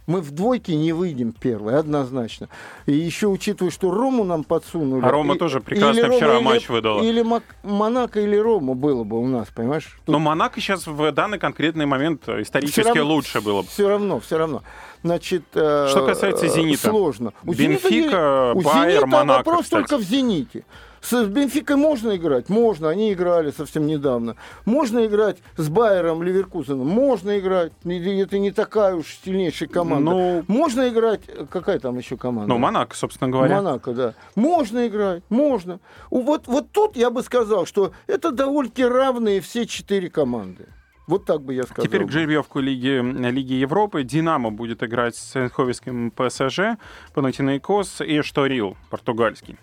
Мы 0.09 0.23
в 0.23 0.31
двойке 0.31 0.75
не 0.75 0.93
выйдем 0.95 1.33
первой, 1.33 1.79
однозначно. 1.79 2.49
И 2.87 2.93
еще 2.93 3.27
учитывая, 3.27 3.71
что 3.71 3.91
Рому 3.91 4.25
нам 4.25 4.43
подсунули. 4.43 5.05
А 5.05 5.11
Рома 5.11 5.35
и- 5.35 5.39
тоже 5.39 5.61
прекрасно 5.61 6.05
Рома, 6.05 6.17
вчера 6.17 6.37
или- 6.39 6.43
матч 6.43 6.69
выдала. 6.71 7.03
Или 7.03 7.21
Мак- 7.23 7.43
Монако, 7.63 8.19
или 8.19 8.35
Рома 8.37 8.73
было 8.75 9.05
бы 9.05 9.21
у 9.21 9.27
нас, 9.27 9.49
понимаешь? 9.55 10.01
Тут 10.07 10.13
Но 10.15 10.19
Монако 10.19 10.63
сейчас 10.63 10.87
в 10.87 11.13
данный 11.13 11.39
конкретный 11.39 11.85
момент 11.85 12.23
э, 12.27 12.41
исторически 12.41 12.81
равно- 12.81 13.05
лучше 13.05 13.43
было 13.43 13.61
бы. 13.61 13.69
Все 13.69 13.87
равно, 13.87 14.19
все 14.19 14.39
равно. 14.39 14.63
Значит, 15.05 15.45
э, 15.55 15.87
Что 15.91 16.07
касается 16.07 16.49
«Зенита». 16.49 16.89
Сложно. 16.89 17.35
У 17.45 17.53
Бенфика, 17.53 18.53
Байер, 18.55 18.91
«Зенита» 19.03 19.07
Монако, 19.07 19.39
вопрос 19.47 19.65
кстати. 19.65 19.81
только 19.89 19.99
в 19.99 20.03
«Зените». 20.03 20.65
С 21.01 21.24
Бенфикой 21.26 21.76
можно 21.76 22.16
играть? 22.16 22.49
Можно. 22.49 22.88
Они 22.88 23.12
играли 23.12 23.51
совсем 23.51 23.86
недавно. 23.86 24.36
Можно 24.64 25.07
играть 25.07 25.38
с 25.57 25.68
Байером, 25.68 26.22
Ливеркузеном? 26.22 26.86
Можно 26.86 27.38
играть. 27.38 27.72
Это 27.84 28.38
не 28.38 28.51
такая 28.51 28.94
уж 28.94 29.18
сильнейшая 29.24 29.68
команда. 29.68 30.11
Ну- 30.11 30.44
Можно 30.49 30.88
играть... 30.88 31.20
Какая 31.51 31.78
там 31.78 31.99
еще 31.99 32.16
команда? 32.16 32.49
Ну, 32.49 32.59
Монако, 32.59 32.96
собственно 32.96 33.30
говоря. 33.30 33.57
Монако, 33.57 33.92
да. 33.92 34.14
Можно 34.34 34.86
играть, 34.86 35.22
можно. 35.28 35.80
Вот, 36.11 36.46
вот 36.46 36.70
тут 36.72 36.96
я 36.96 37.11
бы 37.11 37.22
сказал, 37.22 37.66
что 37.66 37.92
это 38.07 38.30
довольно-таки 38.30 38.84
равные 38.84 39.40
все 39.40 39.66
четыре 39.66 40.11
команды. 40.11 40.66
Вот 41.07 41.24
так 41.24 41.40
бы 41.42 41.55
я 41.55 41.62
сказал. 41.62 41.86
Теперь 41.86 42.05
к 42.05 42.11
жеребьевку 42.11 42.61
Лиги, 42.61 43.01
Лиги 43.30 43.55
Европы. 43.55 44.03
Динамо 44.03 44.51
будет 44.51 44.82
играть 44.82 45.16
с 45.16 45.36
Эйнховенским 45.36 46.11
ПСЖ, 46.11 46.76
Панатинаикос 47.14 48.03
и 48.03 48.20
Шторил, 48.20 48.76
португальский. 48.90 49.57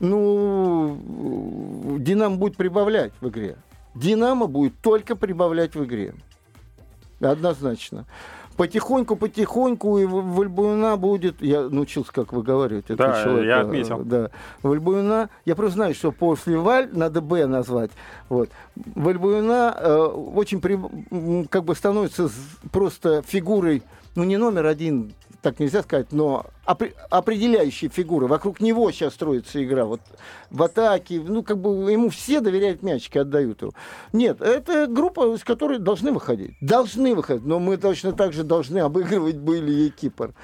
Ну, 0.00 0.96
Динамо 1.98 2.36
будет 2.36 2.56
прибавлять 2.56 3.12
в 3.20 3.28
игре. 3.28 3.56
Динамо 3.94 4.46
будет 4.46 4.74
только 4.80 5.16
прибавлять 5.16 5.74
в 5.74 5.84
игре. 5.84 6.14
Однозначно. 7.20 8.04
Потихоньку, 8.56 9.14
потихоньку 9.14 9.98
и 9.98 10.04
Вальбуина 10.04 10.96
будет, 10.96 11.40
я 11.40 11.68
научился, 11.68 12.10
как 12.12 12.32
выговаривать 12.32 12.86
этот 12.86 12.98
Да, 12.98 13.22
человек. 13.22 13.46
я 13.46 13.60
отметил. 13.60 14.02
Да. 14.04 14.30
Вальбуина, 14.64 15.30
я 15.44 15.54
просто 15.54 15.74
знаю, 15.76 15.94
что 15.94 16.10
после 16.10 16.56
Валь 16.58 16.88
надо 16.92 17.20
Б 17.20 17.46
назвать. 17.46 17.92
Вот. 18.28 18.50
Вальбуина 18.96 19.76
э, 19.78 19.96
очень 19.96 20.60
при- 20.60 21.46
как 21.46 21.64
бы 21.64 21.76
становится 21.76 22.28
просто 22.72 23.22
фигурой, 23.22 23.84
ну 24.16 24.24
не 24.24 24.36
номер 24.36 24.66
один, 24.66 25.12
так 25.42 25.60
нельзя 25.60 25.82
сказать, 25.82 26.12
но 26.12 26.46
опре- 26.66 26.94
определяющей 27.10 27.88
фигуры. 27.88 28.26
Вокруг 28.26 28.60
него 28.60 28.90
сейчас 28.90 29.14
строится 29.14 29.62
игра. 29.62 29.84
Вот 29.84 30.00
в 30.50 30.62
атаке, 30.62 31.20
ну 31.24 31.42
как 31.42 31.58
бы 31.58 31.90
ему 31.92 32.08
все 32.10 32.40
доверяют 32.40 32.82
мячики, 32.82 33.18
отдают 33.18 33.62
его. 33.62 33.72
Нет, 34.12 34.40
это 34.40 34.86
группа, 34.86 35.34
из 35.34 35.44
которой 35.44 35.78
должны 35.78 36.12
выходить. 36.12 36.56
Должны 36.60 37.14
выходить, 37.14 37.44
но 37.46 37.58
мы 37.58 37.76
точно 37.76 38.12
так 38.12 38.32
же 38.32 38.42
должны 38.42 38.78
обыгрывать 38.80 39.36
были 39.36 39.72
и 39.72 39.90
Кипр. 39.90 40.34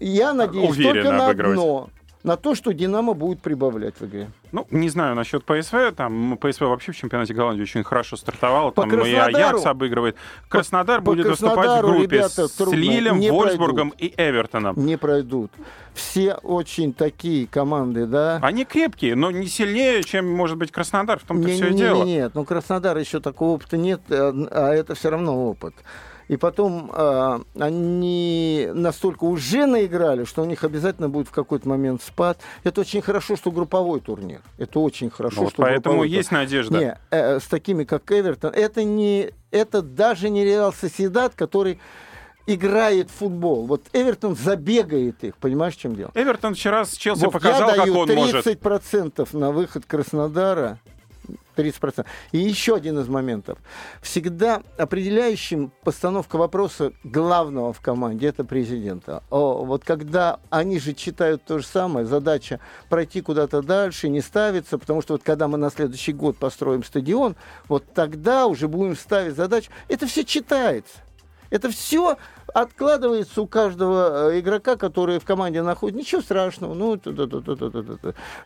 Я 0.00 0.34
надеюсь 0.34 0.70
Уверенно 0.70 0.94
только 1.02 1.12
на 1.12 1.26
обыгрывать. 1.26 1.58
одно. 1.58 1.88
На 2.28 2.36
то, 2.36 2.54
что 2.54 2.74
Динамо 2.74 3.14
будет 3.14 3.40
прибавлять 3.40 3.94
в 3.98 4.04
игре. 4.04 4.30
Ну, 4.52 4.66
не 4.70 4.90
знаю 4.90 5.14
насчет 5.14 5.44
ПСВ. 5.46 5.92
Там 5.96 6.36
ПСВ 6.36 6.60
вообще 6.60 6.92
в 6.92 6.96
чемпионате 6.96 7.32
Голландии 7.32 7.62
очень 7.62 7.82
хорошо 7.82 8.18
стартовал. 8.18 8.70
По 8.70 8.82
Там 8.82 8.90
и 8.90 8.96
Краснодару- 8.96 9.34
Аякс 9.54 9.64
обыгрывает. 9.64 10.16
Краснодар 10.50 10.98
по 11.00 11.12
будет 11.12 11.24
выступать 11.26 11.82
в 11.82 11.86
группе 11.86 12.02
ребята 12.02 12.46
с 12.46 12.50
трудно, 12.52 12.76
Лилем, 12.76 13.18
не 13.18 13.30
Вольсбургом 13.30 13.94
и 13.96 14.12
Эвертоном. 14.14 14.74
Не 14.76 14.98
пройдут. 14.98 15.50
Все 15.94 16.34
очень 16.34 16.92
такие 16.92 17.46
команды, 17.46 18.04
да. 18.04 18.40
Они 18.42 18.66
крепкие, 18.66 19.14
но 19.16 19.30
не 19.30 19.46
сильнее, 19.46 20.02
чем, 20.04 20.30
может 20.30 20.58
быть, 20.58 20.70
Краснодар. 20.70 21.18
В 21.18 21.22
том-то 21.22 21.48
Не- 21.48 21.54
все 21.54 21.68
и 21.68 21.72
не- 21.72 21.78
дело. 21.78 22.04
не- 22.04 22.12
Нет, 22.16 22.32
ну 22.34 22.44
Краснодар 22.44 22.98
еще 22.98 23.20
такого 23.20 23.52
опыта 23.54 23.78
нет, 23.78 24.02
а 24.10 24.34
а 24.50 24.74
это 24.74 24.94
все 24.94 25.08
равно 25.08 25.48
опыт. 25.48 25.72
И 26.28 26.36
потом 26.36 26.90
а, 26.92 27.40
они 27.58 28.68
настолько 28.72 29.24
уже 29.24 29.66
наиграли, 29.66 30.24
что 30.24 30.42
у 30.42 30.44
них 30.44 30.62
обязательно 30.62 31.08
будет 31.08 31.28
в 31.28 31.30
какой-то 31.32 31.68
момент 31.68 32.02
спад. 32.02 32.38
Это 32.64 32.82
очень 32.82 33.00
хорошо, 33.00 33.34
что 33.36 33.50
групповой 33.50 34.00
турнир. 34.00 34.40
Это 34.58 34.78
очень 34.80 35.10
хорошо, 35.10 35.36
Ну, 35.36 35.42
вот 35.44 35.52
что 35.54 35.62
поэтому 35.62 35.96
групповой 35.96 36.08
есть 36.10 36.28
турнир. 36.28 36.44
надежда. 36.44 36.78
Не, 36.78 36.98
э, 37.10 37.40
с 37.40 37.46
такими, 37.46 37.84
как 37.84 38.10
Эвертон, 38.12 38.52
это 38.54 38.84
не, 38.84 39.30
это 39.50 39.80
даже 39.82 40.28
не 40.28 40.44
Реал 40.44 40.72
Соседат, 40.72 41.34
который 41.34 41.80
играет 42.46 43.10
в 43.10 43.14
футбол. 43.14 43.66
Вот 43.66 43.82
Эвертон 43.92 44.34
забегает 44.36 45.22
их, 45.22 45.36
понимаешь, 45.36 45.74
в 45.76 45.80
чем 45.80 45.94
дело? 45.94 46.10
Эвертон 46.14 46.54
вчера 46.54 46.84
с 46.84 46.92
Челси 46.92 47.24
Вов, 47.24 47.32
показал, 47.32 47.70
я 47.70 47.76
как 47.76 47.84
даю 47.84 47.98
он 47.98 48.08
может. 48.14 48.46
30% 48.46 49.28
на 49.36 49.50
выход 49.52 49.84
Краснодара. 49.86 50.78
30%. 51.58 52.06
И 52.32 52.38
еще 52.38 52.74
один 52.74 52.98
из 52.98 53.08
моментов. 53.08 53.58
Всегда 54.00 54.62
определяющим 54.76 55.72
постановка 55.84 56.36
вопроса 56.36 56.92
главного 57.04 57.72
в 57.72 57.80
команде 57.80 58.28
это 58.28 58.44
президента. 58.44 59.22
О, 59.30 59.64
вот 59.64 59.84
когда 59.84 60.38
они 60.50 60.78
же 60.78 60.94
читают 60.94 61.44
то 61.44 61.58
же 61.58 61.66
самое, 61.66 62.06
задача 62.06 62.60
пройти 62.88 63.20
куда-то 63.20 63.62
дальше, 63.62 64.08
не 64.08 64.20
ставится, 64.20 64.78
потому 64.78 65.02
что 65.02 65.14
вот 65.14 65.22
когда 65.22 65.48
мы 65.48 65.58
на 65.58 65.70
следующий 65.70 66.12
год 66.12 66.36
построим 66.36 66.84
стадион, 66.84 67.36
вот 67.68 67.84
тогда 67.94 68.46
уже 68.46 68.68
будем 68.68 68.96
ставить 68.96 69.34
задачу. 69.34 69.70
Это 69.88 70.06
все 70.06 70.24
читается. 70.24 70.98
Это 71.50 71.70
все 71.70 72.16
откладывается 72.54 73.42
у 73.42 73.46
каждого 73.46 74.30
э, 74.30 74.40
игрока, 74.40 74.76
который 74.76 75.18
в 75.18 75.24
команде 75.24 75.62
находится. 75.62 76.00
Ничего 76.00 76.20
страшного. 76.22 76.74
Ну. 76.74 76.98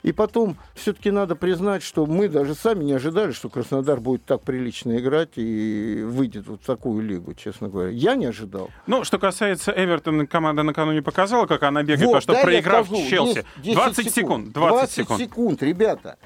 И 0.02 0.12
потом 0.12 0.56
все-таки 0.74 1.10
надо 1.10 1.36
признать, 1.36 1.82
что 1.82 2.06
мы 2.06 2.28
даже 2.28 2.54
сами 2.54 2.84
не 2.84 2.92
ожидали, 2.92 3.32
что 3.32 3.48
Краснодар 3.48 4.00
будет 4.00 4.24
так 4.24 4.42
прилично 4.42 4.98
играть 4.98 5.30
и 5.36 6.02
выйдет 6.04 6.46
вот 6.46 6.62
в 6.62 6.66
такую 6.66 7.02
лигу, 7.02 7.34
честно 7.34 7.68
говоря. 7.68 7.90
Я 7.90 8.14
не 8.14 8.26
ожидал. 8.26 8.70
Ну, 8.86 9.04
что 9.04 9.18
касается 9.18 9.72
Эвертона, 9.74 10.26
команда 10.26 10.62
накануне 10.62 11.02
показала, 11.02 11.46
как 11.46 11.62
она 11.62 11.82
бегает, 11.82 12.06
Вот, 12.06 12.20
потому 12.20 12.38
что 12.38 12.44
проиграв 12.44 12.86
скажу. 12.86 13.08
Челси. 13.08 13.44
Есть 13.62 13.62
10 13.62 13.74
20 13.74 14.14
секунд, 14.14 14.52
20 14.52 14.90
секунд. 14.90 15.20
секунд, 15.20 15.62
ребята. 15.62 16.18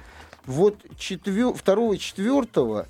Вот 0.47 0.77
4, 0.97 1.53
2 1.53 1.95
и 1.95 1.99
4 1.99 2.87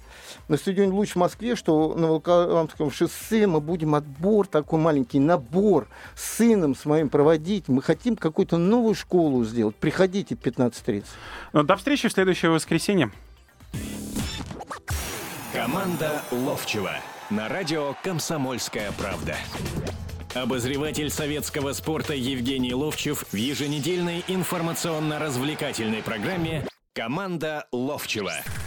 на 0.49 0.57
стадионе 0.57 0.93
«Луч» 0.93 1.13
в 1.13 1.17
Москве, 1.17 1.57
что 1.57 1.95
на 1.95 2.09
Волоколамском 2.09 2.91
шоссе 2.91 3.47
мы 3.47 3.61
будем 3.61 3.95
отбор, 3.95 4.47
такой 4.47 4.79
маленький 4.79 5.19
набор 5.19 5.89
с 6.15 6.37
сыном 6.37 6.75
с 6.75 6.85
моим 6.85 7.09
проводить. 7.09 7.69
Мы 7.69 7.83
хотим 7.83 8.17
какую-то 8.17 8.59
новую 8.59 8.95
школу 8.95 9.45
сделать. 9.45 9.77
Приходите 9.77 10.37
в 10.37 10.41
15.30. 10.41 11.05
Ну, 11.53 11.63
до 11.63 11.77
встречи 11.77 12.09
в 12.09 12.13
следующее 12.13 12.51
воскресенье. 12.51 13.11
Команда 15.53 16.23
Ловчева 16.31 16.93
на 17.31 17.49
радио 17.49 17.95
«Комсомольская 18.05 18.93
правда». 18.93 19.37
Обозреватель 20.35 21.09
советского 21.09 21.73
спорта 21.73 22.13
Евгений 22.13 22.75
Ловчев 22.75 23.25
в 23.33 23.37
еженедельной 23.37 24.23
информационно-развлекательной 24.29 26.03
программе 26.03 26.67
«Команда 26.97 27.67
Ловчева». 27.73 28.66